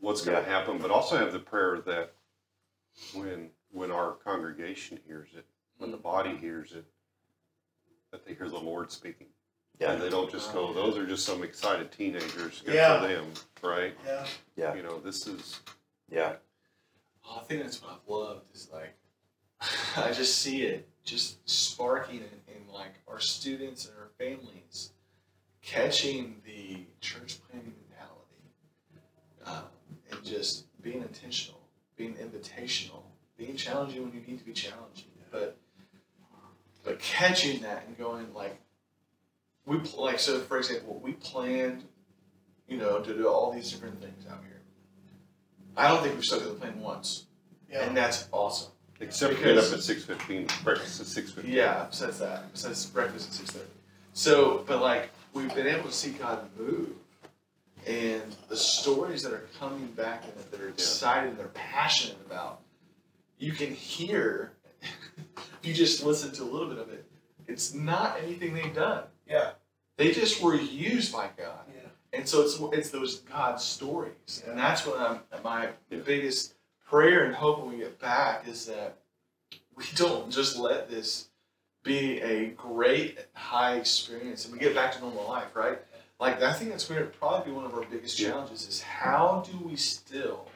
what's 0.00 0.22
going 0.24 0.36
to 0.42 0.50
Yeah. 0.50 0.58
happen, 0.58 0.78
but 0.78 0.90
also 0.90 1.16
have 1.16 1.32
the 1.32 1.38
prayer 1.38 1.78
that 1.82 2.14
when 3.12 3.50
when 3.70 3.90
our 3.90 4.12
congregation 4.12 4.98
hears 5.06 5.34
it, 5.34 5.44
when 5.78 5.90
the 5.90 5.96
body 5.96 6.36
hears 6.36 6.72
it, 6.72 6.84
that 8.14 8.24
they 8.24 8.32
hear 8.34 8.48
the 8.48 8.58
Lord 8.58 8.92
speaking, 8.92 9.26
and 9.80 9.98
yeah 9.98 10.04
they 10.04 10.08
don't 10.08 10.30
just 10.30 10.52
go, 10.52 10.72
"Those 10.72 10.96
are 10.96 11.04
just 11.04 11.26
some 11.26 11.42
excited 11.42 11.90
teenagers." 11.90 12.62
Good 12.64 12.74
Yeah. 12.76 13.00
for 13.00 13.08
them, 13.08 13.26
right? 13.60 13.94
Yeah. 14.06 14.26
Yeah. 14.54 14.74
You 14.76 14.82
know, 14.84 15.00
this 15.00 15.26
is 15.26 15.60
yeah 16.08 16.36
Oh, 17.26 17.38
I 17.40 17.44
think 17.44 17.62
that's 17.62 17.82
what 17.82 17.92
I've 17.92 18.08
loved 18.08 18.54
is 18.54 18.68
like 18.72 18.94
I 19.96 20.12
just 20.12 20.38
see 20.38 20.62
it 20.62 20.88
just 21.04 21.38
sparking 21.50 22.18
in, 22.18 22.54
in 22.54 22.72
like 22.72 22.94
our 23.08 23.18
students 23.18 23.86
and 23.88 23.94
our 23.98 24.10
families 24.18 24.92
catching 25.62 26.36
the 26.44 26.84
church 27.00 27.38
planning 27.50 27.74
mentality 27.88 28.44
um, 29.46 29.64
and 30.10 30.22
just 30.24 30.66
being 30.82 31.00
intentional, 31.02 31.60
being 31.96 32.14
invitational, 32.14 33.02
being 33.38 33.56
challenging 33.56 34.02
when 34.04 34.12
you 34.12 34.20
need 34.26 34.38
to 34.38 34.44
be 34.44 34.52
challenging, 34.52 35.08
but 35.32 35.56
but 36.84 36.98
catching 37.00 37.62
that 37.62 37.84
and 37.86 37.96
going 37.98 38.32
like 38.34 38.56
we 39.66 39.78
pl- 39.78 40.04
like 40.04 40.18
so 40.18 40.38
for 40.40 40.58
example 40.58 41.00
we 41.02 41.12
planned 41.12 41.84
you 42.66 42.78
know, 42.78 43.00
to 43.00 43.14
do 43.14 43.28
all 43.28 43.52
these 43.52 43.70
different 43.70 44.00
things 44.00 44.24
out 44.30 44.38
here. 44.42 44.60
I 45.76 45.88
don't 45.88 46.02
think 46.02 46.14
we've 46.14 46.24
stuck 46.24 46.40
to 46.40 46.46
the 46.48 46.54
plan 46.54 46.80
once, 46.80 47.26
Yeah. 47.70 47.80
and 47.84 47.96
that's 47.96 48.26
awesome. 48.32 48.72
Except 49.00 49.38
get 49.42 49.58
up 49.58 49.70
at 49.72 49.80
six 49.82 50.04
fifteen, 50.04 50.46
breakfast 50.62 51.00
at 51.00 51.06
six 51.06 51.30
fifteen. 51.32 51.52
Yeah, 51.52 51.90
since 51.90 52.18
that, 52.18 52.44
since 52.54 52.86
breakfast 52.86 53.28
at 53.28 53.34
six 53.34 53.50
thirty. 53.50 53.68
So, 54.14 54.64
but 54.66 54.80
like 54.80 55.10
we've 55.34 55.54
been 55.54 55.66
able 55.66 55.84
to 55.84 55.92
see 55.92 56.12
God 56.12 56.48
move, 56.58 56.90
and 57.86 58.22
the 58.48 58.56
stories 58.56 59.22
that 59.24 59.32
are 59.32 59.46
coming 59.58 59.88
back 59.88 60.24
and 60.24 60.32
that 60.36 60.50
they're 60.52 60.68
excited, 60.68 61.30
and 61.30 61.38
they're 61.38 61.48
passionate 61.48 62.16
about. 62.24 62.60
You 63.38 63.52
can 63.52 63.74
hear 63.74 64.52
if 64.80 65.23
you 65.66 65.74
just 65.74 66.04
listen 66.04 66.32
to 66.32 66.42
a 66.42 66.50
little 66.50 66.68
bit 66.68 66.78
of 66.78 66.88
it. 66.90 67.04
It's 67.46 67.74
not 67.74 68.18
anything 68.22 68.54
they've 68.54 68.74
done. 68.74 69.04
Yeah. 69.28 69.52
They 69.96 70.12
just 70.12 70.42
were 70.42 70.54
used 70.56 71.12
by 71.12 71.28
God. 71.36 71.60
Yeah. 71.74 71.88
And 72.12 72.28
so 72.28 72.42
it's 72.42 72.58
it's 72.78 72.90
those 72.90 73.20
God 73.20 73.60
stories, 73.60 74.42
and 74.46 74.56
that's 74.58 74.86
what 74.86 75.00
I'm 75.00 75.20
my 75.42 75.70
Yeah. 75.90 75.98
biggest 76.04 76.54
prayer 76.86 77.24
and 77.24 77.34
hope 77.34 77.60
when 77.60 77.70
we 77.72 77.78
get 77.78 77.98
back 77.98 78.46
is 78.46 78.66
that 78.66 78.98
we 79.74 79.84
don't 79.96 80.30
just 80.30 80.56
let 80.56 80.88
this 80.88 81.28
be 81.82 82.20
a 82.20 82.46
great 82.50 83.18
high 83.34 83.74
experience 83.76 84.44
and 84.44 84.52
we 84.54 84.58
get 84.60 84.74
back 84.74 84.92
to 84.92 85.00
normal 85.00 85.26
life, 85.28 85.54
right? 85.54 85.78
Like 86.20 86.40
I 86.40 86.52
think 86.52 86.70
that's 86.70 86.88
going 86.88 87.00
to 87.00 87.06
probably 87.06 87.50
be 87.50 87.56
one 87.56 87.64
of 87.66 87.74
our 87.74 87.84
biggest 87.84 88.16
challenges 88.16 88.66
is 88.68 88.80
how 88.80 89.44
do 89.50 89.58
we 89.66 89.76
still 89.76 90.48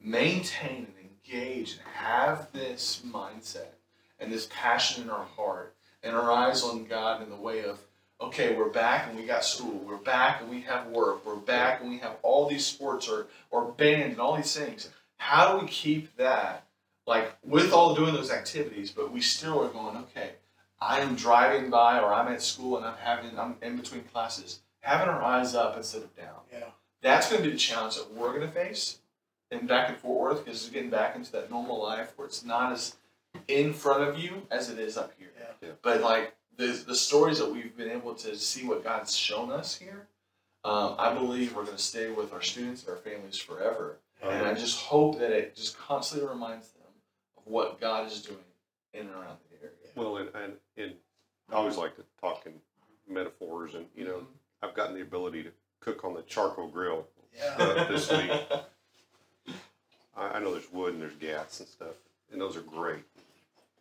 maintain 0.00 0.86
and 0.86 0.94
engage 1.00 1.72
and 1.72 1.80
have 1.94 2.48
this 2.52 3.00
mindset 3.06 3.74
and 4.18 4.32
this 4.32 4.48
passion 4.50 5.04
in 5.04 5.10
our 5.10 5.24
heart 5.24 5.74
and 6.02 6.14
our 6.14 6.30
eyes 6.30 6.62
on 6.62 6.84
God 6.84 7.22
in 7.22 7.30
the 7.30 7.36
way 7.36 7.64
of 7.64 7.78
okay, 8.20 8.54
we're 8.54 8.70
back 8.70 9.08
and 9.08 9.18
we 9.18 9.26
got 9.26 9.44
school, 9.44 9.84
we're 9.86 9.96
back 9.96 10.40
and 10.40 10.48
we 10.48 10.60
have 10.62 10.86
work, 10.86 11.26
we're 11.26 11.36
back 11.36 11.80
and 11.80 11.90
we 11.90 11.98
have 11.98 12.16
all 12.22 12.48
these 12.48 12.64
sports 12.64 13.08
or 13.08 13.26
or 13.50 13.72
band 13.72 14.12
and 14.12 14.20
all 14.20 14.36
these 14.36 14.56
things. 14.56 14.88
How 15.16 15.52
do 15.52 15.64
we 15.64 15.68
keep 15.68 16.16
that 16.16 16.64
like 17.06 17.36
with 17.44 17.72
all 17.72 17.94
doing 17.94 18.14
those 18.14 18.30
activities, 18.30 18.90
but 18.90 19.12
we 19.12 19.20
still 19.20 19.62
are 19.62 19.68
going, 19.68 19.96
okay, 19.96 20.32
I'm 20.80 21.14
driving 21.14 21.70
by 21.70 22.00
or 22.00 22.12
I'm 22.12 22.32
at 22.32 22.42
school 22.42 22.76
and 22.76 22.86
I'm 22.86 22.96
having 22.96 23.38
I'm 23.38 23.56
in 23.62 23.76
between 23.76 24.02
classes, 24.04 24.60
having 24.80 25.08
our 25.08 25.22
eyes 25.22 25.54
up 25.54 25.76
instead 25.76 26.02
of 26.02 26.16
down. 26.16 26.40
Yeah. 26.52 26.68
That's 27.02 27.28
going 27.28 27.42
to 27.42 27.48
be 27.48 27.52
the 27.52 27.58
challenge 27.58 27.96
that 27.96 28.14
we're 28.14 28.30
going 28.32 28.46
to 28.46 28.48
face, 28.48 28.98
and 29.50 29.68
back 29.68 29.90
in 29.90 29.96
Fort 29.96 30.20
Worth 30.20 30.44
because 30.44 30.62
it's 30.62 30.72
getting 30.72 30.88
back 30.88 31.16
into 31.16 31.30
that 31.32 31.50
normal 31.50 31.82
life 31.82 32.12
where 32.16 32.26
it's 32.26 32.44
not 32.44 32.72
as 32.72 32.96
in 33.48 33.72
front 33.72 34.02
of 34.02 34.18
you 34.18 34.42
as 34.50 34.70
it 34.70 34.78
is 34.78 34.96
up 34.96 35.12
here. 35.18 35.28
Yeah. 35.38 35.68
Yeah. 35.68 35.74
But 35.82 36.00
like 36.00 36.34
the 36.56 36.66
the 36.86 36.94
stories 36.94 37.38
that 37.38 37.50
we've 37.50 37.76
been 37.76 37.90
able 37.90 38.14
to 38.14 38.36
see 38.36 38.66
what 38.66 38.84
God's 38.84 39.16
shown 39.16 39.50
us 39.50 39.74
here, 39.76 40.06
um, 40.64 40.94
I 40.98 41.12
believe 41.14 41.54
we're 41.54 41.64
going 41.64 41.76
to 41.76 41.82
stay 41.82 42.10
with 42.10 42.32
our 42.32 42.42
students 42.42 42.82
and 42.82 42.90
our 42.90 42.96
families 42.96 43.36
forever. 43.38 43.98
And 44.22 44.46
I 44.46 44.54
just 44.54 44.78
hope 44.80 45.18
that 45.18 45.32
it 45.32 45.54
just 45.54 45.76
constantly 45.78 46.26
reminds 46.26 46.68
them 46.70 46.86
of 47.36 47.42
what 47.44 47.78
God 47.78 48.06
is 48.10 48.22
doing 48.22 48.38
in 48.94 49.00
and 49.00 49.10
around 49.10 49.36
the 49.50 49.58
area. 49.60 49.74
Well, 49.96 50.16
and, 50.16 50.30
and, 50.34 50.52
and 50.78 50.92
I 51.50 51.56
always 51.56 51.76
like 51.76 51.94
to 51.96 52.04
talk 52.22 52.46
in 52.46 52.54
metaphors, 53.06 53.74
and 53.74 53.84
you 53.94 54.06
know, 54.06 54.26
I've 54.62 54.72
gotten 54.74 54.94
the 54.94 55.02
ability 55.02 55.42
to 55.42 55.50
cook 55.80 56.04
on 56.04 56.14
the 56.14 56.22
charcoal 56.22 56.68
grill 56.68 57.06
Yeah. 57.36 57.54
uh, 57.58 57.88
this 57.92 58.10
week. 58.12 58.30
I, 60.16 60.28
I 60.28 60.38
know 60.40 60.52
there's 60.52 60.72
wood 60.72 60.94
and 60.94 61.02
there's 61.02 61.14
gas 61.16 61.60
and 61.60 61.68
stuff, 61.68 61.94
and 62.32 62.40
those 62.40 62.56
are 62.56 62.62
great. 62.62 63.04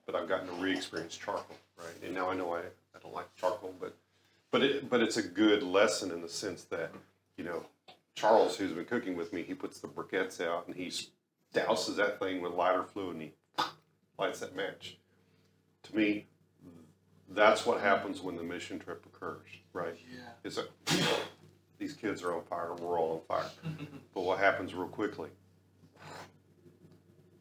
But 0.05 0.15
I've 0.15 0.27
gotten 0.27 0.47
to 0.47 0.53
re-experience 0.53 1.15
charcoal, 1.15 1.57
right? 1.77 2.03
And 2.03 2.13
now 2.13 2.29
I 2.29 2.35
know 2.35 2.53
I, 2.53 2.59
I 2.59 2.99
don't 3.01 3.13
like 3.13 3.33
charcoal, 3.35 3.73
but 3.79 3.95
but 4.51 4.61
it 4.61 4.89
but 4.89 5.01
it's 5.01 5.17
a 5.17 5.23
good 5.23 5.63
lesson 5.63 6.11
in 6.11 6.21
the 6.21 6.29
sense 6.29 6.63
that 6.65 6.91
you 7.37 7.43
know 7.43 7.65
Charles, 8.15 8.57
who's 8.57 8.71
been 8.71 8.85
cooking 8.85 9.15
with 9.15 9.33
me, 9.33 9.43
he 9.43 9.53
puts 9.53 9.79
the 9.79 9.87
briquettes 9.87 10.39
out 10.41 10.67
and 10.67 10.75
he 10.75 10.91
douses 11.53 11.95
that 11.95 12.19
thing 12.19 12.41
with 12.41 12.53
lighter 12.53 12.83
fluid 12.83 13.13
and 13.15 13.21
he 13.21 13.31
lights 14.19 14.39
that 14.39 14.55
match. 14.55 14.97
To 15.83 15.95
me, 15.95 16.27
that's 17.29 17.65
what 17.65 17.81
happens 17.81 18.21
when 18.21 18.35
the 18.35 18.43
mission 18.43 18.79
trip 18.79 19.05
occurs, 19.05 19.47
right? 19.73 19.95
Yeah. 20.11 20.19
It's 20.43 20.57
a, 20.57 20.65
these 21.79 21.93
kids 21.93 22.23
are 22.23 22.33
on 22.33 22.43
fire, 22.43 22.73
we're 22.73 22.99
all 22.99 23.25
on 23.29 23.41
fire. 23.41 23.51
But 24.13 24.21
what 24.21 24.37
happens 24.37 24.75
real 24.75 24.87
quickly? 24.87 25.29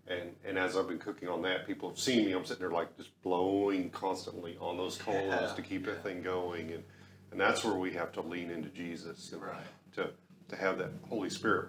And 0.08 0.34
and 0.44 0.58
as 0.58 0.76
I've 0.76 0.88
been 0.88 0.98
cooking 0.98 1.28
on 1.28 1.42
that, 1.42 1.66
people 1.66 1.88
have 1.88 1.98
seen 1.98 2.26
me. 2.26 2.32
I'm 2.32 2.44
sitting 2.44 2.60
there 2.60 2.72
like 2.72 2.96
just 2.96 3.10
blowing 3.22 3.90
constantly 3.90 4.56
on 4.60 4.76
those 4.76 4.98
coals 4.98 5.26
Yeah, 5.28 5.52
to 5.54 5.62
keep 5.62 5.84
that 5.86 5.96
yeah. 5.96 6.02
thing 6.02 6.22
going, 6.22 6.72
and 6.72 6.82
and 7.30 7.40
that's 7.40 7.64
where 7.64 7.74
we 7.74 7.92
have 7.92 8.12
to 8.12 8.20
lean 8.20 8.50
into 8.50 8.68
Jesus 8.70 9.32
and 9.32 9.42
Right. 9.42 9.54
to 9.94 10.10
to 10.48 10.56
have 10.56 10.78
that 10.78 10.90
Holy 11.08 11.30
Spirit 11.30 11.68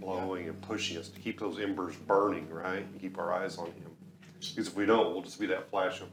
blowing 0.00 0.48
and 0.48 0.60
pushing 0.62 0.98
us 0.98 1.08
to 1.08 1.18
keep 1.20 1.40
those 1.40 1.58
embers 1.58 1.96
burning, 1.96 2.48
right? 2.50 2.80
And 2.84 3.00
keep 3.00 3.18
our 3.18 3.32
eyes 3.32 3.58
on 3.58 3.66
Him. 3.66 3.90
Because 4.38 4.68
if 4.68 4.74
we 4.76 4.86
don't, 4.86 5.12
we'll 5.12 5.22
just 5.22 5.40
be 5.40 5.46
that 5.46 5.68
flash 5.70 6.00
of 6.02 6.08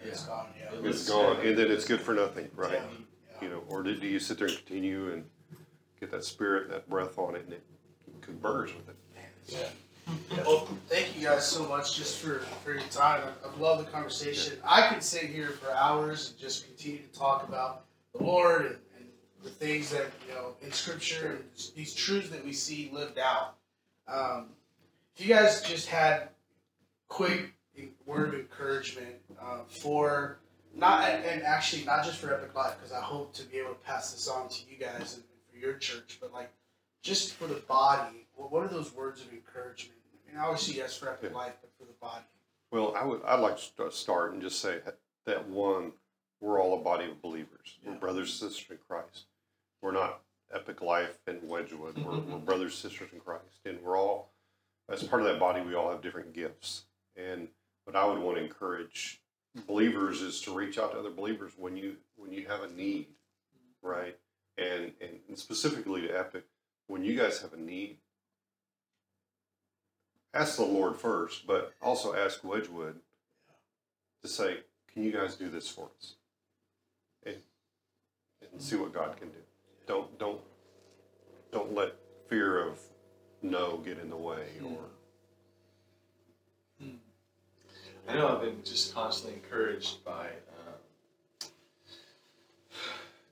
It's 0.00 0.24
gone. 0.24 0.48
Yeah. 0.58 0.72
it's 0.74 0.82
was- 0.82 1.08
gone, 1.08 1.36
and 1.46 1.56
then 1.56 1.70
it's 1.70 1.84
good 1.86 2.00
for 2.00 2.12
nothing, 2.12 2.50
right? 2.56 2.72
Yeah. 2.72 3.40
You 3.40 3.48
know, 3.48 3.62
or 3.68 3.82
do, 3.82 3.94
do 3.96 4.06
you 4.06 4.18
sit 4.18 4.38
there 4.38 4.48
and 4.48 4.56
continue 4.56 5.12
and 5.12 5.24
get 6.00 6.10
that 6.10 6.24
spirit, 6.24 6.68
that 6.70 6.88
breath 6.90 7.18
on 7.18 7.34
it, 7.36 7.44
and 7.44 7.52
it 7.54 7.62
converge 8.20 8.74
with 8.74 8.88
it? 8.88 8.96
Yeah. 9.48 9.68
Well, 10.46 10.68
thank 10.88 11.16
you 11.16 11.26
guys 11.26 11.46
so 11.46 11.66
much 11.66 11.96
just 11.96 12.18
for, 12.18 12.40
for 12.64 12.72
your 12.72 12.82
time. 12.90 13.22
I, 13.22 13.48
I've 13.48 13.58
loved 13.58 13.86
the 13.86 13.90
conversation. 13.90 14.58
I 14.64 14.88
could 14.88 15.02
sit 15.02 15.24
here 15.24 15.50
for 15.50 15.70
hours 15.72 16.30
and 16.30 16.38
just 16.38 16.66
continue 16.66 16.98
to 16.98 17.18
talk 17.18 17.48
about 17.48 17.84
the 18.14 18.24
Lord 18.24 18.62
and, 18.66 18.76
and 18.98 19.06
the 19.44 19.50
things 19.50 19.90
that, 19.90 20.06
you 20.28 20.34
know, 20.34 20.54
in 20.60 20.72
Scripture 20.72 21.36
and 21.36 21.44
these 21.76 21.94
truths 21.94 22.30
that 22.30 22.44
we 22.44 22.52
see 22.52 22.90
lived 22.92 23.18
out. 23.18 23.54
Um, 24.08 24.48
if 25.14 25.24
you 25.26 25.32
guys 25.32 25.62
just 25.62 25.88
had 25.88 26.28
quick 27.08 27.52
word 28.06 28.28
of 28.28 28.40
encouragement 28.40 29.14
uh, 29.40 29.60
for 29.68 30.38
not 30.74 31.08
and 31.08 31.24
and 31.24 31.42
actually 31.42 31.84
not 31.84 32.04
just 32.04 32.18
for 32.18 32.32
Epic 32.32 32.54
Life 32.54 32.76
because 32.78 32.92
I 32.92 33.00
hope 33.00 33.34
to 33.34 33.44
be 33.44 33.58
able 33.58 33.70
to 33.70 33.80
pass 33.80 34.12
this 34.12 34.28
on 34.28 34.48
to 34.48 34.62
you 34.70 34.78
guys 34.78 35.14
and 35.14 35.24
for 35.50 35.58
your 35.58 35.74
church, 35.74 36.18
but 36.20 36.32
like 36.32 36.50
just 37.02 37.34
for 37.34 37.46
the 37.46 37.60
body. 37.60 38.21
What 38.34 38.52
what 38.52 38.62
are 38.64 38.68
those 38.68 38.94
words 38.94 39.20
of 39.20 39.32
encouragement? 39.32 39.98
I 40.12 40.32
mean, 40.32 40.40
obviously 40.40 40.76
yes 40.76 40.96
for 40.96 41.10
Epic 41.10 41.30
Yeah. 41.30 41.38
Life, 41.38 41.54
but 41.60 41.70
for 41.78 41.84
the 41.84 41.98
body. 42.00 42.24
Well, 42.70 42.94
I 42.96 43.04
would, 43.04 43.22
I'd 43.24 43.40
like 43.40 43.58
to 43.76 43.90
start 43.90 44.32
and 44.32 44.40
just 44.40 44.60
say 44.60 44.80
that, 45.26 45.48
one, 45.48 45.92
we're 46.40 46.60
all 46.60 46.80
a 46.80 46.82
body 46.82 47.04
of 47.04 47.20
believers. 47.20 47.78
We're 47.84 47.94
brothers 47.94 48.30
and 48.30 48.50
sisters 48.50 48.70
in 48.70 48.78
Christ. 48.88 49.26
We're 49.82 49.92
not 49.92 50.22
Epic 50.52 50.80
Life 50.80 51.18
and 51.26 51.46
Wedgwood. 51.46 51.98
We're, 51.98 52.18
we're 52.18 52.38
brothers 52.44 52.72
and 52.72 52.90
sisters 52.90 53.10
in 53.12 53.20
Christ, 53.20 53.60
and 53.66 53.78
we're 53.82 53.98
all, 53.98 54.32
as 54.88 55.02
part 55.02 55.20
of 55.20 55.28
that 55.28 55.38
body, 55.38 55.60
we 55.60 55.74
all 55.74 55.90
have 55.90 56.00
different 56.00 56.32
gifts. 56.32 56.84
And 57.14 57.48
what 57.84 57.94
I 57.94 58.06
would 58.06 58.18
want 58.18 58.38
to 58.38 58.42
encourage 58.42 59.20
believers 59.66 60.22
is 60.22 60.40
to 60.42 60.54
reach 60.54 60.78
out 60.78 60.92
to 60.92 60.98
other 60.98 61.10
believers 61.10 61.52
when 61.56 61.76
you 61.76 61.96
when 62.16 62.32
you 62.32 62.46
have 62.48 62.62
a 62.62 62.72
need, 62.72 63.08
mm-hmm. 63.08 63.86
right? 63.86 64.16
And 64.56 64.92
and, 65.00 65.18
and 65.28 65.38
specifically 65.38 66.02
to 66.02 66.18
Epic, 66.18 66.44
when 66.86 67.04
you 67.04 67.16
guys 67.16 67.42
have 67.42 67.52
a 67.52 67.60
need, 67.60 67.98
ask 70.34 70.56
the 70.56 70.64
Lord 70.64 70.96
first, 70.96 71.46
but 71.46 71.72
also 71.80 72.14
ask 72.14 72.42
Wedgwood 72.44 73.00
to 74.22 74.28
say, 74.28 74.60
"Can 74.92 75.04
you 75.04 75.12
guys 75.12 75.36
do 75.36 75.48
this 75.48 75.68
for 75.68 75.90
us?" 75.98 76.14
And 77.24 77.36
and 78.52 78.60
see 78.60 78.76
what 78.76 78.92
God 78.92 79.16
can 79.16 79.28
do. 79.28 79.42
Don't 79.86 80.18
don't 80.18 80.40
don't 81.50 81.74
let 81.74 81.94
fear 82.28 82.66
of 82.66 82.78
no 83.42 83.78
get 83.78 83.98
in 83.98 84.08
the 84.08 84.16
way 84.16 84.46
or 84.64 84.78
I 88.08 88.14
know 88.14 88.28
I've 88.28 88.40
been 88.40 88.62
just 88.64 88.94
constantly 88.94 89.38
encouraged 89.42 90.04
by 90.04 90.26
um, 90.26 91.48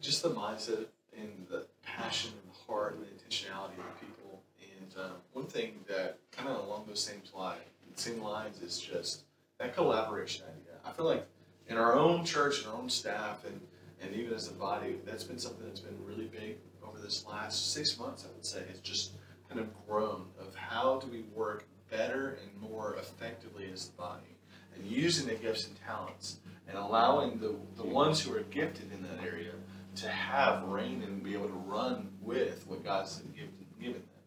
just 0.00 0.22
the 0.22 0.30
mindset 0.30 0.86
and 1.16 1.46
the 1.50 1.66
passion 1.82 2.30
and 2.30 2.54
the 2.54 2.72
heart 2.72 2.94
and 2.94 3.04
the 3.04 3.08
intentionality 3.08 3.72
of 3.72 3.84
the 4.00 4.06
people. 4.06 4.42
And 4.78 5.04
um, 5.04 5.12
one 5.32 5.46
thing 5.46 5.72
that 5.88 6.18
kind 6.40 6.56
of 6.56 6.66
along 6.66 6.84
those 6.86 7.02
same 7.02 7.22
lines, 7.34 7.60
same 7.94 8.22
lines 8.22 8.60
is 8.62 8.78
just 8.78 9.24
that 9.58 9.74
collaboration 9.74 10.44
idea. 10.46 10.78
I 10.84 10.92
feel 10.92 11.04
like 11.04 11.26
in 11.68 11.76
our 11.76 11.94
own 11.94 12.24
church 12.24 12.60
and 12.60 12.68
our 12.68 12.78
own 12.78 12.88
staff 12.88 13.44
and, 13.44 13.60
and 14.00 14.14
even 14.14 14.34
as 14.34 14.48
a 14.48 14.52
body, 14.52 14.96
that's 15.04 15.24
been 15.24 15.38
something 15.38 15.66
that's 15.66 15.80
been 15.80 15.96
really 16.04 16.26
big 16.26 16.56
over 16.86 16.98
this 16.98 17.26
last 17.26 17.72
six 17.72 17.98
months, 17.98 18.24
I 18.24 18.32
would 18.34 18.44
say. 18.44 18.62
It's 18.70 18.80
just 18.80 19.12
kind 19.48 19.60
of 19.60 19.68
grown 19.86 20.26
of 20.40 20.54
how 20.54 21.00
do 21.00 21.08
we 21.08 21.22
work 21.34 21.66
better 21.90 22.38
and 22.42 22.70
more 22.70 22.96
effectively 22.98 23.68
as 23.72 23.88
the 23.88 23.96
body 23.96 24.36
and 24.74 24.86
using 24.86 25.26
the 25.26 25.34
gifts 25.34 25.66
and 25.66 25.76
talents 25.84 26.38
and 26.68 26.78
allowing 26.78 27.38
the, 27.38 27.54
the 27.76 27.86
ones 27.86 28.20
who 28.22 28.34
are 28.34 28.42
gifted 28.44 28.90
in 28.92 29.02
that 29.02 29.24
area 29.24 29.52
to 29.96 30.08
have 30.08 30.62
reign 30.62 31.02
and 31.02 31.22
be 31.22 31.34
able 31.34 31.48
to 31.48 31.62
run 31.66 32.08
with 32.22 32.64
what 32.66 32.84
God's 32.84 33.18
given, 33.34 33.50
given 33.80 33.94
them. 33.94 34.19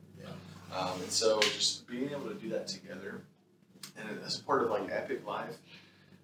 Um, 0.76 1.02
and 1.02 1.12
so 1.12 1.40
just 1.42 1.88
being 1.88 2.10
able 2.10 2.28
to 2.28 2.34
do 2.36 2.50
that 2.50 2.68
together 2.68 3.22
and 3.98 4.20
as 4.26 4.38
part 4.38 4.64
of 4.64 4.70
like 4.70 4.90
Epic 4.92 5.26
Life, 5.26 5.58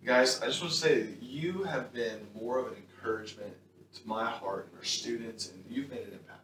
guys, 0.03 0.41
I 0.41 0.47
just 0.47 0.61
want 0.61 0.73
to 0.73 0.79
say 0.79 1.07
you 1.21 1.63
have 1.63 1.93
been 1.93 2.19
more 2.39 2.57
of 2.59 2.67
an 2.67 2.73
encouragement 2.75 3.53
to 3.93 4.07
my 4.07 4.25
heart 4.25 4.67
and 4.69 4.77
our 4.77 4.83
students, 4.83 5.49
and 5.49 5.63
you've 5.69 5.89
made 5.89 6.01
an 6.01 6.13
impact 6.13 6.39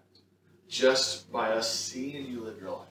just 0.67 1.31
by 1.31 1.51
us 1.51 1.73
seeing 1.73 2.25
you 2.25 2.41
live 2.41 2.59
your 2.59 2.71
life. 2.71 2.87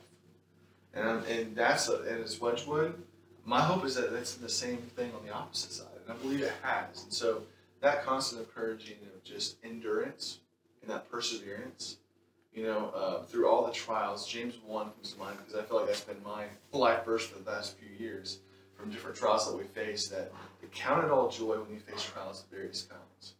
And 0.94 1.24
and 1.26 1.56
that's 1.56 1.88
a, 1.88 2.02
and 2.02 2.24
as 2.24 2.40
Wedgwood, 2.40 3.02
my 3.44 3.60
hope 3.60 3.84
is 3.84 3.96
that 3.96 4.12
it's 4.14 4.34
the 4.34 4.48
same 4.48 4.78
thing 4.78 5.12
on 5.18 5.26
the 5.26 5.32
opposite 5.32 5.72
side, 5.72 5.86
and 6.06 6.16
I 6.16 6.20
believe 6.20 6.42
it 6.42 6.52
has. 6.62 7.04
And 7.04 7.12
so 7.12 7.42
that 7.80 8.04
constant 8.04 8.42
encouraging 8.42 8.96
of 9.14 9.22
just 9.24 9.56
endurance 9.64 10.38
and 10.82 10.90
that 10.90 11.10
perseverance, 11.10 11.98
you 12.54 12.62
know, 12.64 12.92
uh, 12.94 13.22
through 13.24 13.48
all 13.48 13.66
the 13.66 13.72
trials. 13.72 14.26
James 14.26 14.54
one 14.64 14.90
comes 14.90 15.12
to 15.12 15.18
mind 15.18 15.38
because 15.38 15.60
I 15.60 15.64
feel 15.64 15.78
like 15.78 15.86
that's 15.86 16.00
been 16.00 16.22
my 16.24 16.44
life 16.72 17.04
verse 17.04 17.26
for 17.26 17.38
the 17.38 17.50
last 17.50 17.76
few 17.76 17.88
years 17.98 18.38
from 18.76 18.90
different 18.90 19.16
trials 19.16 19.50
that 19.50 19.56
we 19.56 19.64
face. 19.64 20.08
That 20.08 20.32
count 20.74 21.04
it 21.04 21.10
all 21.10 21.30
joy 21.30 21.58
when 21.58 21.72
you 21.72 21.80
face 21.80 22.04
trials 22.04 22.42
of 22.42 22.56
various 22.56 22.82
kinds, 22.82 23.34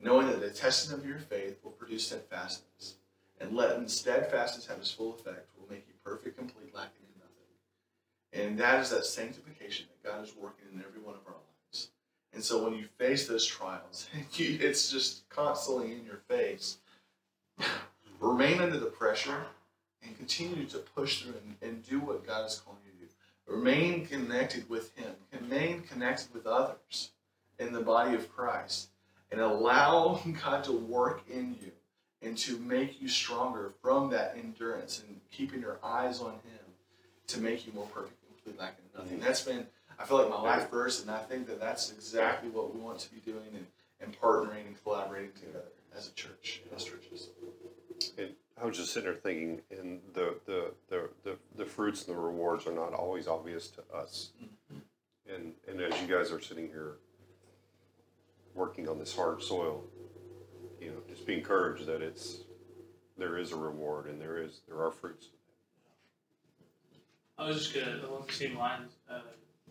knowing 0.00 0.26
that 0.26 0.40
the 0.40 0.50
testing 0.50 0.92
of 0.92 1.06
your 1.06 1.18
faith 1.18 1.58
will 1.62 1.70
produce 1.70 2.06
steadfastness, 2.06 2.96
and 3.40 3.56
letting 3.56 3.88
steadfastness 3.88 4.66
have 4.66 4.78
its 4.78 4.90
full 4.90 5.14
effect 5.14 5.48
will 5.58 5.70
make 5.70 5.86
you 5.86 5.94
perfect, 6.04 6.36
complete, 6.36 6.74
lacking 6.74 7.06
in 7.14 7.20
nothing. 7.20 8.48
And 8.50 8.58
that 8.58 8.80
is 8.80 8.90
that 8.90 9.06
sanctification 9.06 9.86
that 9.88 10.08
God 10.08 10.24
is 10.24 10.34
working 10.36 10.66
in 10.74 10.80
every 10.80 11.00
one 11.00 11.14
of 11.14 11.20
our 11.26 11.34
lives. 11.34 11.88
And 12.32 12.44
so 12.44 12.62
when 12.62 12.74
you 12.74 12.84
face 12.98 13.26
those 13.26 13.46
trials, 13.46 14.08
it's 14.38 14.90
just 14.90 15.28
constantly 15.28 15.92
in 15.92 16.04
your 16.04 16.20
face. 16.28 16.78
Remain 18.20 18.60
under 18.60 18.78
the 18.78 18.86
pressure 18.86 19.46
and 20.02 20.16
continue 20.16 20.66
to 20.66 20.78
push 20.78 21.22
through 21.22 21.34
and, 21.44 21.56
and 21.62 21.88
do 21.88 22.00
what 22.00 22.26
God 22.26 22.46
is 22.46 22.60
calling 22.64 22.80
you 22.84 22.92
to 22.92 22.98
do. 22.98 23.10
Remain 23.46 24.06
connected 24.06 24.68
with 24.68 24.96
Him. 24.96 25.12
Remain 25.32 25.82
connected 25.82 26.32
with 26.34 26.46
others 26.46 27.10
in 27.58 27.72
the 27.72 27.80
body 27.80 28.14
of 28.14 28.30
Christ. 28.34 28.88
And 29.32 29.40
allow 29.40 30.20
God 30.44 30.64
to 30.64 30.72
work 30.72 31.22
in 31.30 31.56
you 31.62 31.72
and 32.22 32.36
to 32.38 32.58
make 32.58 33.00
you 33.00 33.08
stronger 33.08 33.72
from 33.82 34.10
that 34.10 34.36
endurance 34.36 35.02
and 35.06 35.20
keeping 35.30 35.60
your 35.60 35.78
eyes 35.82 36.20
on 36.20 36.32
Him 36.32 36.60
to 37.28 37.40
make 37.40 37.66
you 37.66 37.72
more 37.72 37.86
perfect 37.86 38.16
and 38.22 38.36
complete, 38.36 38.60
lacking 38.60 38.84
in 38.92 39.00
nothing. 39.00 39.16
Mm-hmm. 39.18 39.26
That's 39.26 39.42
been, 39.42 39.66
I 39.98 40.04
feel 40.04 40.18
like, 40.18 40.28
my 40.28 40.40
life 40.40 40.70
verse, 40.70 41.00
and 41.00 41.10
I 41.10 41.20
think 41.20 41.46
that 41.46 41.60
that's 41.60 41.92
exactly 41.92 42.50
what 42.50 42.74
we 42.74 42.80
want 42.80 42.98
to 43.00 43.10
be 43.10 43.20
doing 43.20 43.54
and, 43.54 43.66
and 44.00 44.20
partnering 44.20 44.66
and 44.66 44.82
collaborating 44.82 45.32
together 45.32 45.64
as 45.96 46.08
a 46.08 46.12
church, 46.12 46.60
as 46.74 46.84
churches. 46.84 47.28
And 48.18 48.30
I 48.60 48.66
was 48.66 48.76
just 48.76 48.92
sitting 48.92 49.10
there 49.10 49.18
thinking, 49.18 49.60
and 49.70 50.00
the, 50.12 50.36
the, 50.46 50.72
the, 50.88 51.08
the, 51.24 51.36
the 51.56 51.64
fruits 51.64 52.06
and 52.06 52.16
the 52.16 52.20
rewards 52.20 52.66
are 52.66 52.72
not 52.72 52.92
always 52.92 53.26
obvious 53.26 53.68
to 53.68 53.82
us. 53.94 54.30
And, 55.32 55.52
and 55.68 55.80
as 55.80 56.00
you 56.00 56.06
guys 56.06 56.32
are 56.32 56.40
sitting 56.40 56.66
here 56.66 56.96
working 58.54 58.88
on 58.88 58.98
this 58.98 59.14
hard 59.14 59.42
soil, 59.42 59.84
you 60.80 60.90
know, 60.90 60.96
just 61.08 61.26
be 61.26 61.34
encouraged 61.34 61.86
that 61.86 62.02
it's 62.02 62.40
there 63.18 63.36
is 63.36 63.52
a 63.52 63.56
reward 63.56 64.06
and 64.06 64.20
there 64.20 64.42
is 64.42 64.62
there 64.66 64.82
are 64.82 64.90
fruits. 64.90 65.28
I 67.38 67.46
was 67.46 67.58
just 67.58 67.74
gonna 67.74 68.00
along 68.06 68.24
the 68.26 68.32
same 68.32 68.56
lines. 68.56 68.92
Uh, 69.08 69.20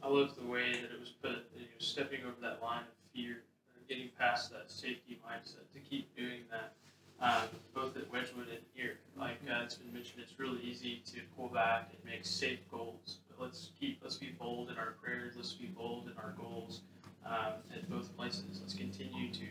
I 0.01 0.07
love 0.07 0.35
the 0.35 0.47
way 0.47 0.71
that 0.71 0.91
it 0.91 0.99
was 0.99 1.09
put. 1.09 1.31
You 1.55 1.61
know, 1.61 1.79
stepping 1.79 2.21
over 2.21 2.35
that 2.41 2.61
line 2.61 2.81
of 2.81 3.13
fear, 3.13 3.43
uh, 3.71 3.79
getting 3.87 4.09
past 4.17 4.51
that 4.51 4.71
safety 4.71 5.19
mindset 5.25 5.71
to 5.73 5.79
keep 5.79 6.15
doing 6.15 6.41
that. 6.51 6.73
Um, 7.21 7.49
both 7.73 7.97
at 7.97 8.09
Wedgwood 8.11 8.47
and 8.47 8.59
here, 8.73 8.97
like 9.17 9.39
uh, 9.49 9.63
it's 9.63 9.75
been 9.75 9.93
mentioned, 9.93 10.23
it's 10.23 10.39
really 10.39 10.61
easy 10.61 11.01
to 11.07 11.19
pull 11.35 11.49
back 11.49 11.89
and 11.91 11.99
make 12.09 12.25
safe 12.25 12.59
goals. 12.71 13.17
But 13.29 13.43
let's 13.43 13.71
keep 13.77 13.99
let's 14.01 14.15
be 14.15 14.33
bold 14.39 14.69
in 14.69 14.77
our 14.77 14.93
prayers. 15.03 15.33
Let's 15.35 15.53
be 15.53 15.65
bold 15.65 16.05
in 16.07 16.13
our 16.17 16.33
goals 16.39 16.81
um, 17.25 17.53
at 17.73 17.89
both 17.89 18.15
places. 18.15 18.59
Let's 18.61 18.73
continue 18.73 19.33
to 19.33 19.45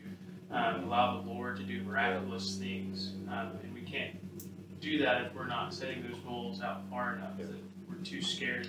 um, 0.51 0.85
allow 0.85 1.21
the 1.21 1.29
Lord 1.29 1.59
to 1.59 1.63
do 1.63 1.83
miraculous 1.83 2.57
things, 2.57 3.13
um, 3.31 3.53
and 3.63 3.75
we 3.75 3.83
can't 3.83 4.17
do 4.81 4.99
that 4.99 5.27
if 5.27 5.35
we're 5.35 5.47
not 5.47 5.75
setting 5.75 6.03
those 6.03 6.21
goals 6.21 6.63
out 6.63 6.89
far 6.89 7.17
enough. 7.17 7.37
That 7.37 7.49
we're 7.87 8.03
too 8.03 8.23
scared, 8.23 8.69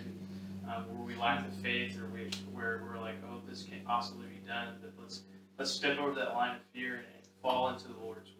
um, 0.68 0.84
where 0.94 1.06
we 1.06 1.16
lack 1.16 1.50
the 1.50 1.56
faith, 1.64 1.98
or 1.98 2.08
we 2.14 2.30
where 2.52 2.84
we're 2.86 3.00
like, 3.00 3.16
oh, 3.32 3.40
this 3.48 3.64
can't 3.64 3.86
possibly 3.86 4.28
be 4.28 4.46
done. 4.46 4.76
But 4.82 4.92
let's 5.00 5.22
let's 5.58 5.72
step 5.72 5.98
over 6.00 6.14
that 6.16 6.34
line 6.34 6.58
of 6.58 6.62
fear 6.74 6.96
and 6.96 7.06
fall 7.42 7.70
into 7.70 7.88
the 7.88 7.98
Lord's 8.04 8.32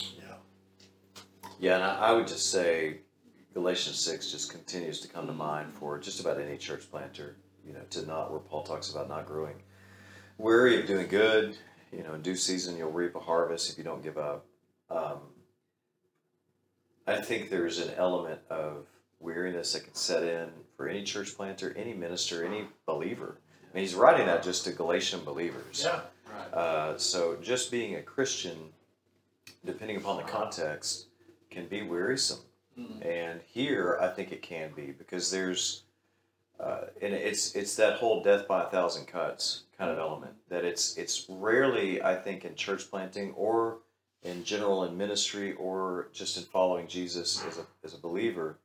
will. 0.00 1.54
Yeah, 1.58 1.76
and 1.76 1.84
I, 1.84 2.08
I 2.08 2.12
would 2.12 2.26
just 2.26 2.50
say 2.50 2.98
Galatians 3.54 3.98
6 3.98 4.30
just 4.30 4.50
continues 4.50 5.00
to 5.00 5.08
come 5.08 5.26
to 5.26 5.32
mind 5.32 5.72
for 5.74 5.98
just 5.98 6.20
about 6.20 6.40
any 6.40 6.56
church 6.56 6.90
planter, 6.90 7.36
you 7.66 7.72
know, 7.72 7.82
to 7.90 8.06
not, 8.06 8.30
where 8.30 8.40
Paul 8.40 8.62
talks 8.62 8.90
about 8.90 9.08
not 9.08 9.26
growing 9.26 9.56
weary 10.38 10.80
of 10.80 10.86
doing 10.86 11.08
good. 11.08 11.56
You 11.92 12.02
know, 12.02 12.14
in 12.14 12.22
due 12.22 12.36
season, 12.36 12.76
you'll 12.76 12.90
reap 12.90 13.14
a 13.14 13.20
harvest 13.20 13.70
if 13.70 13.78
you 13.78 13.84
don't 13.84 14.02
give 14.02 14.18
up. 14.18 14.46
Um, 14.90 15.18
I 17.06 17.20
think 17.20 17.50
there's 17.50 17.78
an 17.78 17.92
element 17.96 18.40
of 18.50 18.86
weariness 19.20 19.72
that 19.72 19.84
can 19.84 19.94
set 19.94 20.22
in 20.22 20.48
for 20.76 20.88
any 20.88 21.02
church 21.02 21.36
planter, 21.36 21.74
any 21.76 21.92
minister, 21.92 22.44
any 22.44 22.66
believer. 22.86 23.38
I 23.70 23.76
mean, 23.76 23.84
he's 23.84 23.94
writing 23.94 24.26
that 24.26 24.42
just 24.42 24.64
to 24.64 24.72
Galatian 24.72 25.24
believers. 25.24 25.82
Yeah. 25.84 26.00
Right. 26.30 26.54
Uh, 26.54 26.98
so 26.98 27.36
just 27.42 27.70
being 27.70 27.96
a 27.96 28.02
Christian, 28.02 28.56
depending 29.64 29.96
upon 29.96 30.16
the 30.16 30.22
context, 30.24 31.06
can 31.50 31.66
be 31.66 31.82
wearisome. 31.82 32.40
Mhm. 32.78 33.04
And 33.04 33.42
here, 33.42 33.98
I 34.00 34.08
think 34.08 34.32
it 34.32 34.42
can 34.42 34.72
be 34.72 34.92
because 34.92 35.30
there's, 35.30 35.82
uh, 36.58 36.86
and 37.00 37.12
it's 37.14 37.54
it's 37.54 37.76
that 37.76 37.98
whole 37.98 38.22
death 38.22 38.48
by 38.48 38.62
a 38.64 38.70
thousand 38.70 39.06
cuts 39.06 39.64
kind 39.76 39.90
of 39.90 39.98
element. 39.98 40.34
That 40.48 40.64
it's 40.64 40.96
it's 40.96 41.26
rarely, 41.28 42.02
I 42.02 42.16
think, 42.16 42.44
in 42.44 42.54
church 42.54 42.88
planting 42.90 43.32
or 43.34 43.78
in 44.22 44.44
general 44.44 44.84
in 44.84 44.96
ministry 44.96 45.52
or 45.54 46.08
just 46.12 46.36
in 46.36 46.44
following 46.44 46.86
Jesus 46.86 47.44
as 47.44 47.58
a 47.58 47.66
as 47.84 47.94
a 47.94 47.98
believer. 47.98 48.58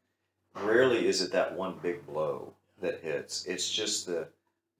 Rarely 0.55 1.07
is 1.07 1.21
it 1.21 1.31
that 1.33 1.55
one 1.55 1.79
big 1.79 2.05
blow 2.05 2.53
that 2.79 3.01
hits. 3.01 3.45
It's 3.45 3.69
just 3.69 4.05
the 4.05 4.29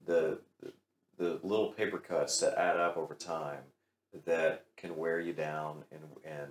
the 0.06 0.40
the 1.18 1.38
little 1.42 1.72
paper 1.72 1.98
cuts 1.98 2.40
that 2.40 2.56
add 2.56 2.76
up 2.78 2.96
over 2.96 3.14
time 3.14 3.62
that 4.24 4.64
can 4.76 4.96
wear 4.96 5.20
you 5.20 5.32
down 5.32 5.84
and 5.92 6.02
and 6.24 6.50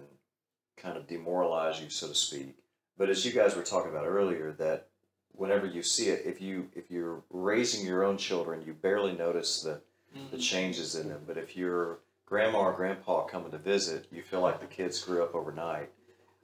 kind 0.78 0.98
of 0.98 1.08
demoralize 1.08 1.82
you, 1.82 1.90
so 1.90 2.08
to 2.08 2.16
speak. 2.16 2.56
But 2.98 3.10
as 3.10 3.26
you 3.26 3.32
guys 3.32 3.56
were 3.56 3.64
talking 3.64 3.92
about 3.92 4.06
earlier, 4.06 4.52
that 4.54 4.88
whenever 5.32 5.66
you 5.66 5.84
see 5.84 6.10
it, 6.10 6.24
if 6.26 6.42
you 6.42 6.70
if 6.76 6.90
you're 6.90 7.24
raising 7.30 7.86
your 7.86 8.04
own 8.04 8.18
children, 8.18 8.64
you 8.66 8.74
barely 8.74 9.14
notice 9.14 9.62
the 9.62 9.82
the 10.14 10.20
mm-hmm. 10.20 10.38
changes 10.38 10.96
in 10.96 11.10
them. 11.10 11.22
But 11.28 11.38
if 11.38 11.56
your 11.56 12.00
grandma 12.26 12.60
or 12.60 12.74
grandpa 12.74 13.26
coming 13.26 13.52
to 13.52 13.58
visit, 13.58 14.08
you 14.12 14.22
feel 14.22 14.42
like 14.42 14.60
the 14.60 14.68
kids 14.68 15.04
grew 15.04 15.24
up 15.24 15.36
overnight. 15.36 15.90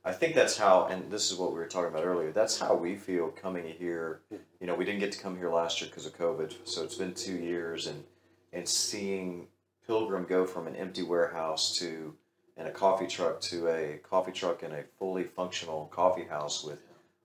I 0.05 0.11
think 0.11 0.35
that's 0.35 0.57
how, 0.57 0.87
and 0.87 1.09
this 1.09 1.31
is 1.31 1.37
what 1.37 1.53
we 1.53 1.59
were 1.59 1.65
talking 1.65 1.89
about 1.89 2.05
earlier. 2.05 2.33
That's 2.33 2.59
how 2.59 2.75
we 2.75 2.97
feel 2.97 3.29
coming 3.29 3.65
here. 3.65 4.19
You 4.59 4.67
know, 4.67 4.75
we 4.75 4.83
didn't 4.83 4.99
get 4.99 5.13
to 5.13 5.19
come 5.19 5.37
here 5.37 5.49
last 5.49 5.79
year 5.79 5.89
because 5.89 6.05
of 6.05 6.17
COVID, 6.17 6.53
so 6.65 6.83
it's 6.83 6.95
been 6.95 7.13
two 7.13 7.35
years, 7.35 7.87
and 7.87 8.03
and 8.51 8.67
seeing 8.67 9.47
Pilgrim 9.87 10.25
go 10.25 10.45
from 10.45 10.67
an 10.67 10.75
empty 10.75 11.03
warehouse 11.03 11.75
to 11.79 12.13
and 12.55 12.67
a 12.67 12.71
coffee 12.71 13.07
truck 13.07 13.41
to 13.41 13.67
a 13.67 13.99
coffee 14.07 14.31
truck 14.31 14.61
and 14.63 14.73
a 14.73 14.83
fully 14.99 15.23
functional 15.23 15.87
coffee 15.87 16.25
house 16.25 16.63
with 16.63 16.79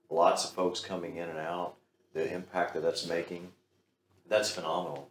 lots 0.09 0.43
of 0.43 0.51
folks 0.51 0.79
coming 0.79 1.17
in 1.17 1.29
and 1.29 1.37
out. 1.37 1.75
The 2.13 2.33
impact 2.33 2.73
that 2.73 2.81
that's 2.81 3.05
making, 3.07 3.49
that's 4.27 4.49
phenomenal. 4.49 5.09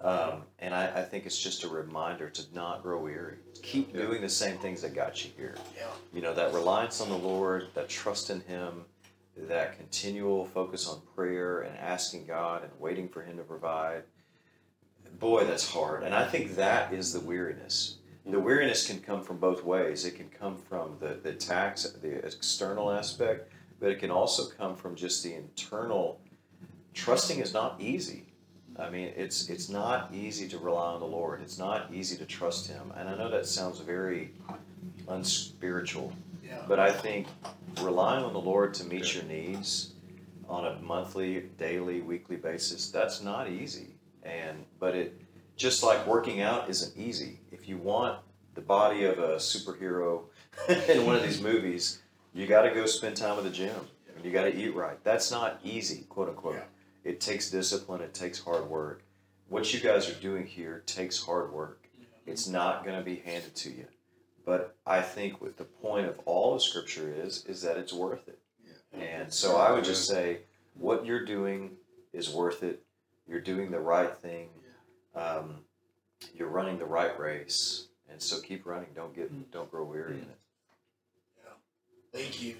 Um, 0.00 0.42
and 0.58 0.74
I, 0.74 1.00
I 1.00 1.02
think 1.02 1.26
it's 1.26 1.38
just 1.38 1.62
a 1.62 1.68
reminder 1.68 2.28
to 2.30 2.42
not 2.54 2.82
grow 2.82 3.00
weary. 3.00 3.36
Keep 3.62 3.94
Yeah. 3.94 4.02
doing 4.02 4.20
the 4.20 4.28
same 4.28 4.58
things 4.58 4.82
that 4.82 4.94
got 4.94 5.24
you 5.24 5.30
here. 5.36 5.54
Yeah. 5.76 5.86
You 6.12 6.22
know, 6.22 6.34
that 6.34 6.52
reliance 6.52 7.00
on 7.00 7.08
the 7.08 7.16
Lord, 7.16 7.68
that 7.74 7.88
trust 7.88 8.30
in 8.30 8.40
Him, 8.40 8.84
that 9.36 9.76
continual 9.78 10.46
focus 10.46 10.88
on 10.88 11.00
prayer 11.14 11.60
and 11.60 11.78
asking 11.78 12.26
God 12.26 12.64
and 12.64 12.72
waiting 12.80 13.08
for 13.08 13.22
Him 13.22 13.36
to 13.36 13.44
provide. 13.44 14.02
Boy, 15.22 15.44
that's 15.44 15.68
hard. 15.68 16.02
And 16.02 16.12
I 16.12 16.26
think 16.26 16.56
that 16.56 16.92
is 16.92 17.12
the 17.12 17.20
weariness. 17.20 17.98
The 18.26 18.40
weariness 18.40 18.88
can 18.88 18.98
come 18.98 19.22
from 19.22 19.38
both 19.38 19.62
ways. 19.64 20.04
It 20.04 20.16
can 20.16 20.28
come 20.28 20.56
from 20.56 20.96
the, 20.98 21.16
the 21.22 21.32
tax, 21.32 21.84
the 21.84 22.26
external 22.26 22.90
aspect, 22.90 23.48
but 23.78 23.90
it 23.90 24.00
can 24.00 24.10
also 24.10 24.46
come 24.48 24.74
from 24.74 24.96
just 24.96 25.22
the 25.22 25.34
internal. 25.34 26.20
Trusting 26.92 27.38
is 27.38 27.54
not 27.54 27.80
easy. 27.80 28.26
I 28.76 28.90
mean, 28.90 29.12
it's 29.16 29.48
it's 29.48 29.68
not 29.68 30.10
easy 30.12 30.48
to 30.48 30.58
rely 30.58 30.94
on 30.94 30.98
the 30.98 31.06
Lord. 31.06 31.40
It's 31.40 31.58
not 31.58 31.92
easy 31.92 32.16
to 32.16 32.24
trust 32.26 32.66
Him. 32.66 32.92
And 32.96 33.08
I 33.08 33.16
know 33.16 33.30
that 33.30 33.46
sounds 33.46 33.78
very 33.78 34.32
unspiritual, 35.08 36.12
Yeah. 36.44 36.62
but 36.66 36.80
I 36.80 36.90
think 36.90 37.28
relying 37.80 38.24
on 38.24 38.32
the 38.32 38.40
Lord 38.40 38.74
to 38.74 38.84
meet 38.84 39.14
your 39.14 39.24
needs 39.24 39.92
on 40.48 40.66
a 40.66 40.80
monthly, 40.80 41.42
daily, 41.58 42.00
weekly 42.00 42.36
basis, 42.36 42.90
that's 42.90 43.22
not 43.22 43.48
easy. 43.48 43.91
And 44.22 44.64
but 44.78 44.94
it 44.94 45.20
just 45.56 45.82
like 45.82 46.06
working 46.06 46.40
out 46.40 46.68
isn't 46.68 46.96
easy. 46.96 47.40
If 47.50 47.68
you 47.68 47.76
want 47.76 48.18
the 48.54 48.60
body 48.60 49.04
of 49.04 49.18
a 49.18 49.36
superhero 49.36 50.24
in 50.88 51.06
one 51.06 51.16
of 51.16 51.22
these 51.22 51.40
movies, 51.40 52.02
you 52.34 52.46
got 52.46 52.62
to 52.62 52.74
go 52.74 52.86
spend 52.86 53.16
time 53.16 53.38
at 53.38 53.44
the 53.44 53.50
gym. 53.50 53.74
And 54.14 54.24
you 54.24 54.30
got 54.30 54.44
to 54.44 54.54
eat 54.54 54.74
right. 54.74 55.02
That's 55.04 55.30
not 55.30 55.60
easy, 55.64 56.04
quote 56.08 56.28
unquote. 56.28 56.56
Yeah. 56.56 57.10
It 57.10 57.20
takes 57.20 57.50
discipline. 57.50 58.00
It 58.00 58.14
takes 58.14 58.38
hard 58.38 58.68
work. 58.68 59.02
What 59.48 59.72
you 59.74 59.80
guys 59.80 60.08
are 60.08 60.14
doing 60.14 60.46
here 60.46 60.82
takes 60.86 61.22
hard 61.22 61.52
work. 61.52 61.88
It's 62.26 62.46
not 62.48 62.84
going 62.84 62.96
to 62.96 63.04
be 63.04 63.16
handed 63.16 63.54
to 63.56 63.70
you. 63.70 63.86
But 64.44 64.76
I 64.86 65.00
think 65.00 65.40
what 65.40 65.56
the 65.56 65.64
point 65.64 66.06
of 66.06 66.18
all 66.24 66.54
of 66.54 66.62
Scripture 66.62 67.12
is, 67.14 67.44
is 67.46 67.62
that 67.62 67.76
it's 67.76 67.92
worth 67.92 68.28
it. 68.28 68.38
Yeah. 68.64 69.02
And 69.02 69.32
so 69.32 69.56
I 69.56 69.72
would 69.72 69.84
just 69.84 70.08
say, 70.08 70.40
what 70.74 71.06
you're 71.06 71.24
doing 71.24 71.72
is 72.12 72.30
worth 72.30 72.62
it. 72.62 72.82
You're 73.32 73.40
doing 73.40 73.70
the 73.70 73.80
right 73.80 74.14
thing. 74.14 74.50
Um, 75.14 75.60
you're 76.34 76.50
running 76.50 76.78
the 76.78 76.84
right 76.84 77.18
race, 77.18 77.88
and 78.10 78.20
so 78.20 78.38
keep 78.40 78.66
running. 78.66 78.88
Don't 78.94 79.16
get, 79.16 79.50
don't 79.50 79.70
grow 79.70 79.84
weary 79.84 80.16
in 80.16 80.18
it. 80.18 80.38
Thank 82.12 82.42
you. 82.42 82.56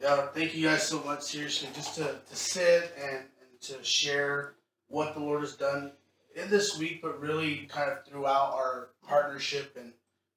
Yeah, 0.00 0.26
thank 0.34 0.56
you 0.56 0.66
guys 0.66 0.82
so 0.82 1.00
much. 1.04 1.22
Seriously, 1.22 1.68
just 1.72 1.94
to, 1.94 2.16
to 2.28 2.36
sit 2.36 2.96
and, 3.00 3.18
and 3.18 3.60
to 3.60 3.84
share 3.84 4.54
what 4.88 5.14
the 5.14 5.20
Lord 5.20 5.42
has 5.42 5.54
done 5.54 5.92
in 6.34 6.50
this 6.50 6.76
week, 6.76 7.00
but 7.00 7.20
really 7.20 7.68
kind 7.70 7.88
of 7.88 8.04
throughout 8.04 8.54
our 8.54 8.88
partnership 9.06 9.76
and 9.78 9.92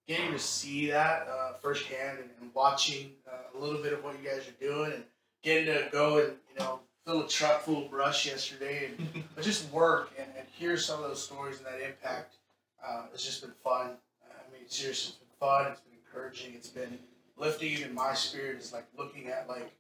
getting 0.08 0.32
to 0.32 0.38
see 0.38 0.92
that 0.92 1.28
uh, 1.28 1.54
firsthand 1.54 2.20
and, 2.20 2.30
and 2.40 2.54
watching 2.54 3.14
uh, 3.28 3.58
a 3.58 3.60
little 3.60 3.82
bit 3.82 3.94
of 3.94 4.04
what 4.04 4.16
you 4.22 4.30
guys 4.30 4.48
are 4.48 4.64
doing 4.64 4.94
and 4.94 5.04
getting 5.42 5.66
to 5.66 5.90
go 5.92 6.20
and 6.20 6.34
you 6.50 6.60
know 6.60 6.82
fill 7.12 7.22
a 7.22 7.28
truck 7.28 7.62
full 7.62 7.86
of 7.86 7.92
brush 7.92 8.26
yesterday 8.26 8.90
and 8.90 9.24
but 9.36 9.44
just 9.44 9.72
work 9.72 10.12
and, 10.18 10.28
and 10.38 10.48
hear 10.52 10.78
some 10.78 11.04
of 11.04 11.10
those 11.10 11.24
stories 11.24 11.58
and 11.58 11.66
that 11.66 11.86
impact. 11.86 12.36
Uh, 12.86 13.04
it's 13.14 13.24
just 13.24 13.42
been 13.42 13.52
fun. 13.64 13.92
I 14.24 14.54
mean, 14.54 14.68
seriously, 14.68 15.10
it's 15.10 15.18
been 15.18 15.28
fun. 15.40 15.72
It's 15.72 15.82
been 15.82 15.98
encouraging. 16.06 16.54
It's 16.56 16.70
been 16.70 16.98
lifting 17.38 17.72
even 17.72 17.94
my 17.94 18.14
spirit 18.14 18.60
is 18.60 18.72
like 18.72 18.86
looking 18.98 19.28
at 19.28 19.48
like 19.48 19.74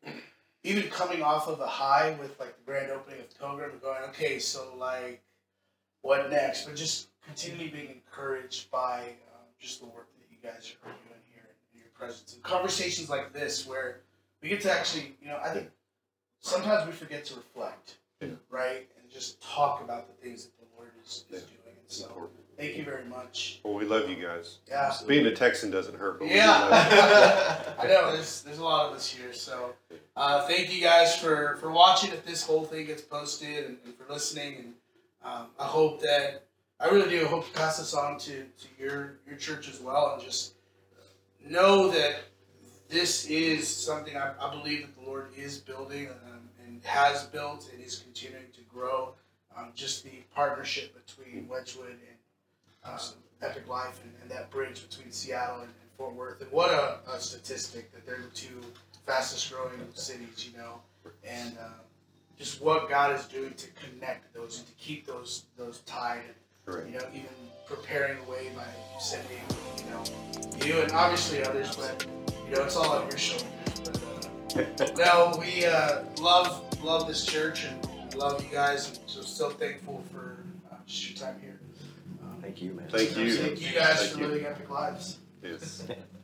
even 0.63 0.89
coming 0.89 1.23
off 1.23 1.47
of 1.47 1.59
a 1.59 1.67
high 1.67 2.15
with 2.19 2.39
like 2.39 2.55
the 2.57 2.63
grand 2.65 2.91
opening 2.91 3.19
of 3.19 3.39
Pilgrim 3.39 3.71
and 3.71 3.81
going, 3.81 4.01
okay, 4.09 4.37
so 4.39 4.73
like 4.77 5.21
what 6.01 6.29
next? 6.29 6.65
But 6.65 6.75
just 6.75 7.07
continually 7.25 7.69
being 7.69 7.89
encouraged 7.89 8.69
by 8.71 8.99
um, 9.33 9.45
just 9.59 9.79
the 9.79 9.85
work 9.87 10.07
that 10.19 10.27
you 10.29 10.37
guys 10.43 10.75
are 10.83 10.89
doing 10.89 11.21
here 11.33 11.55
in 11.73 11.79
your 11.79 11.89
presence 11.93 12.33
and 12.33 12.43
conversations 12.43 13.09
like 13.09 13.31
this 13.31 13.65
where 13.65 14.01
we 14.41 14.49
get 14.49 14.61
to 14.61 14.71
actually, 14.71 15.15
you 15.21 15.27
know, 15.27 15.39
I 15.43 15.49
think 15.49 15.69
sometimes 16.41 16.85
we 16.85 16.91
forget 16.91 17.25
to 17.25 17.35
reflect, 17.35 17.95
Yeah. 18.19 18.29
right, 18.49 18.87
and 18.99 19.09
just 19.09 19.41
talk 19.41 19.81
about 19.83 20.07
the 20.07 20.13
things 20.25 20.45
that 20.45 20.51
the 20.59 20.65
Lord 20.77 20.91
is, 21.03 21.25
is 21.29 21.41
Yeah. 21.43 21.47
doing. 21.47 21.77
And 21.79 21.91
so, 21.91 22.05
Important. 22.07 22.39
thank 22.57 22.75
you 22.75 22.83
very 22.83 23.05
much. 23.05 23.59
Well, 23.63 23.73
we 23.75 23.85
love 23.85 24.09
you 24.09 24.15
guys. 24.15 24.57
Yeah. 24.67 24.93
Being 25.07 25.25
a 25.27 25.35
Texan 25.35 25.71
doesn't 25.71 25.95
hurt, 25.97 26.19
but 26.19 26.27
we 26.27 26.35
Yeah. 26.35 26.67
love 26.67 26.91
you. 26.91 26.99
I 27.79 27.87
know 27.87 28.11
there's 28.13 28.41
there's 28.43 28.59
a 28.59 28.63
lot 28.63 28.89
of 28.89 28.95
us 28.95 29.07
here, 29.07 29.33
so 29.33 29.73
uh, 30.15 30.45
thank 30.47 30.73
you 30.73 30.81
guys 30.81 31.15
for 31.17 31.57
for 31.57 31.71
watching. 31.71 32.11
If 32.11 32.25
this 32.25 32.43
whole 32.43 32.65
thing 32.65 32.85
gets 32.87 33.01
posted 33.01 33.65
and, 33.65 33.77
and 33.85 33.95
for 33.95 34.11
listening, 34.11 34.55
and 34.57 34.73
um, 35.23 35.47
I 35.59 35.65
hope 35.65 36.01
that 36.01 36.43
I 36.79 36.87
really 36.89 37.09
do 37.09 37.25
hope 37.27 37.45
to 37.45 37.53
pass 37.59 37.77
this 37.77 37.93
on 37.93 38.17
to, 38.19 38.43
to 38.43 38.67
your 38.79 39.13
your 39.27 39.37
church 39.37 39.69
as 39.69 39.79
well, 39.79 40.13
and 40.13 40.23
just 40.23 40.53
know 41.43 41.89
that 41.89 42.21
this 42.91 43.25
is 43.25 43.67
something 43.67 44.17
I, 44.17 44.33
I 44.39 44.49
believe 44.51 44.81
that 44.81 45.01
the 45.01 45.09
Lord 45.09 45.29
is 45.35 45.57
building 45.57 46.09
um, 46.09 46.41
and 46.65 46.83
has 46.83 47.23
built 47.23 47.69
and 47.73 47.81
is 47.83 47.99
continuing 47.99 48.51
to 48.53 48.61
grow. 48.73 49.13
Um, 49.57 49.71
just 49.75 50.03
the 50.03 50.23
partnership 50.35 50.93
between 51.05 51.47
Wedgwood 51.47 51.89
and 51.89 52.93
um, 52.93 52.99
Epic 53.41 53.67
Life 53.67 53.99
and, 54.03 54.13
and 54.21 54.29
that 54.31 54.49
bridge 54.49 54.87
between 54.87 55.11
Seattle 55.11 55.61
and, 55.61 55.69
and 55.69 55.91
Fort 55.97 56.13
Worth. 56.15 56.41
And 56.41 56.51
what 56.51 56.71
a, 56.71 56.99
a 57.11 57.19
statistic 57.19 57.91
that 57.93 58.05
they're 58.05 58.21
the 58.21 58.35
two 58.35 58.61
fastest 59.05 59.51
growing 59.51 59.71
cities, 59.93 60.49
you 60.49 60.57
know, 60.57 60.81
and 61.27 61.57
um, 61.59 61.73
just 62.37 62.61
what 62.61 62.89
God 62.89 63.17
is 63.17 63.25
doing 63.25 63.53
to 63.53 63.67
connect 63.71 64.33
those 64.33 64.59
and 64.59 64.67
to 64.67 64.73
keep 64.73 65.05
those 65.05 65.43
those 65.57 65.79
tied. 65.81 66.21
And, 66.25 66.35
Correct. 66.65 66.89
you 66.89 66.97
know, 66.97 67.05
even 67.13 67.29
preparing 67.67 68.17
the 68.23 68.29
way 68.29 68.51
by 68.55 68.67
sending, 68.99 69.37
you 69.77 69.89
know, 69.89 70.03
you 70.65 70.81
and 70.81 70.91
obviously 70.91 71.43
others, 71.43 71.75
but 71.75 72.05
you 72.51 72.57
know, 72.57 72.63
it's 72.65 72.75
all 72.75 72.89
on 72.91 73.07
your 73.09 73.17
shoulders. 73.17 73.47
But, 74.53 74.77
uh, 74.77 74.91
no, 74.97 75.37
we 75.39 75.65
uh, 75.65 76.03
love 76.19 76.83
love 76.83 77.07
this 77.07 77.25
church 77.25 77.65
and 77.65 78.15
love 78.15 78.43
you 78.43 78.49
guys, 78.51 78.89
and 78.89 78.99
so 79.05 79.21
so 79.21 79.49
thankful 79.49 80.03
for 80.11 80.43
uh, 80.69 80.75
just 80.85 81.09
your 81.09 81.17
time 81.17 81.39
here. 81.39 81.59
Um, 82.21 82.41
Thank 82.41 82.61
you, 82.61 82.73
man. 82.73 82.89
Thank 82.89 83.15
you. 83.15 83.33
Thank 83.33 83.61
you 83.61 83.73
guys 83.73 83.99
Thank 83.99 84.11
for 84.11 84.19
you. 84.19 84.27
living 84.27 84.45
epic 84.45 84.69
lives. 84.69 85.17
Yes. 85.41 85.87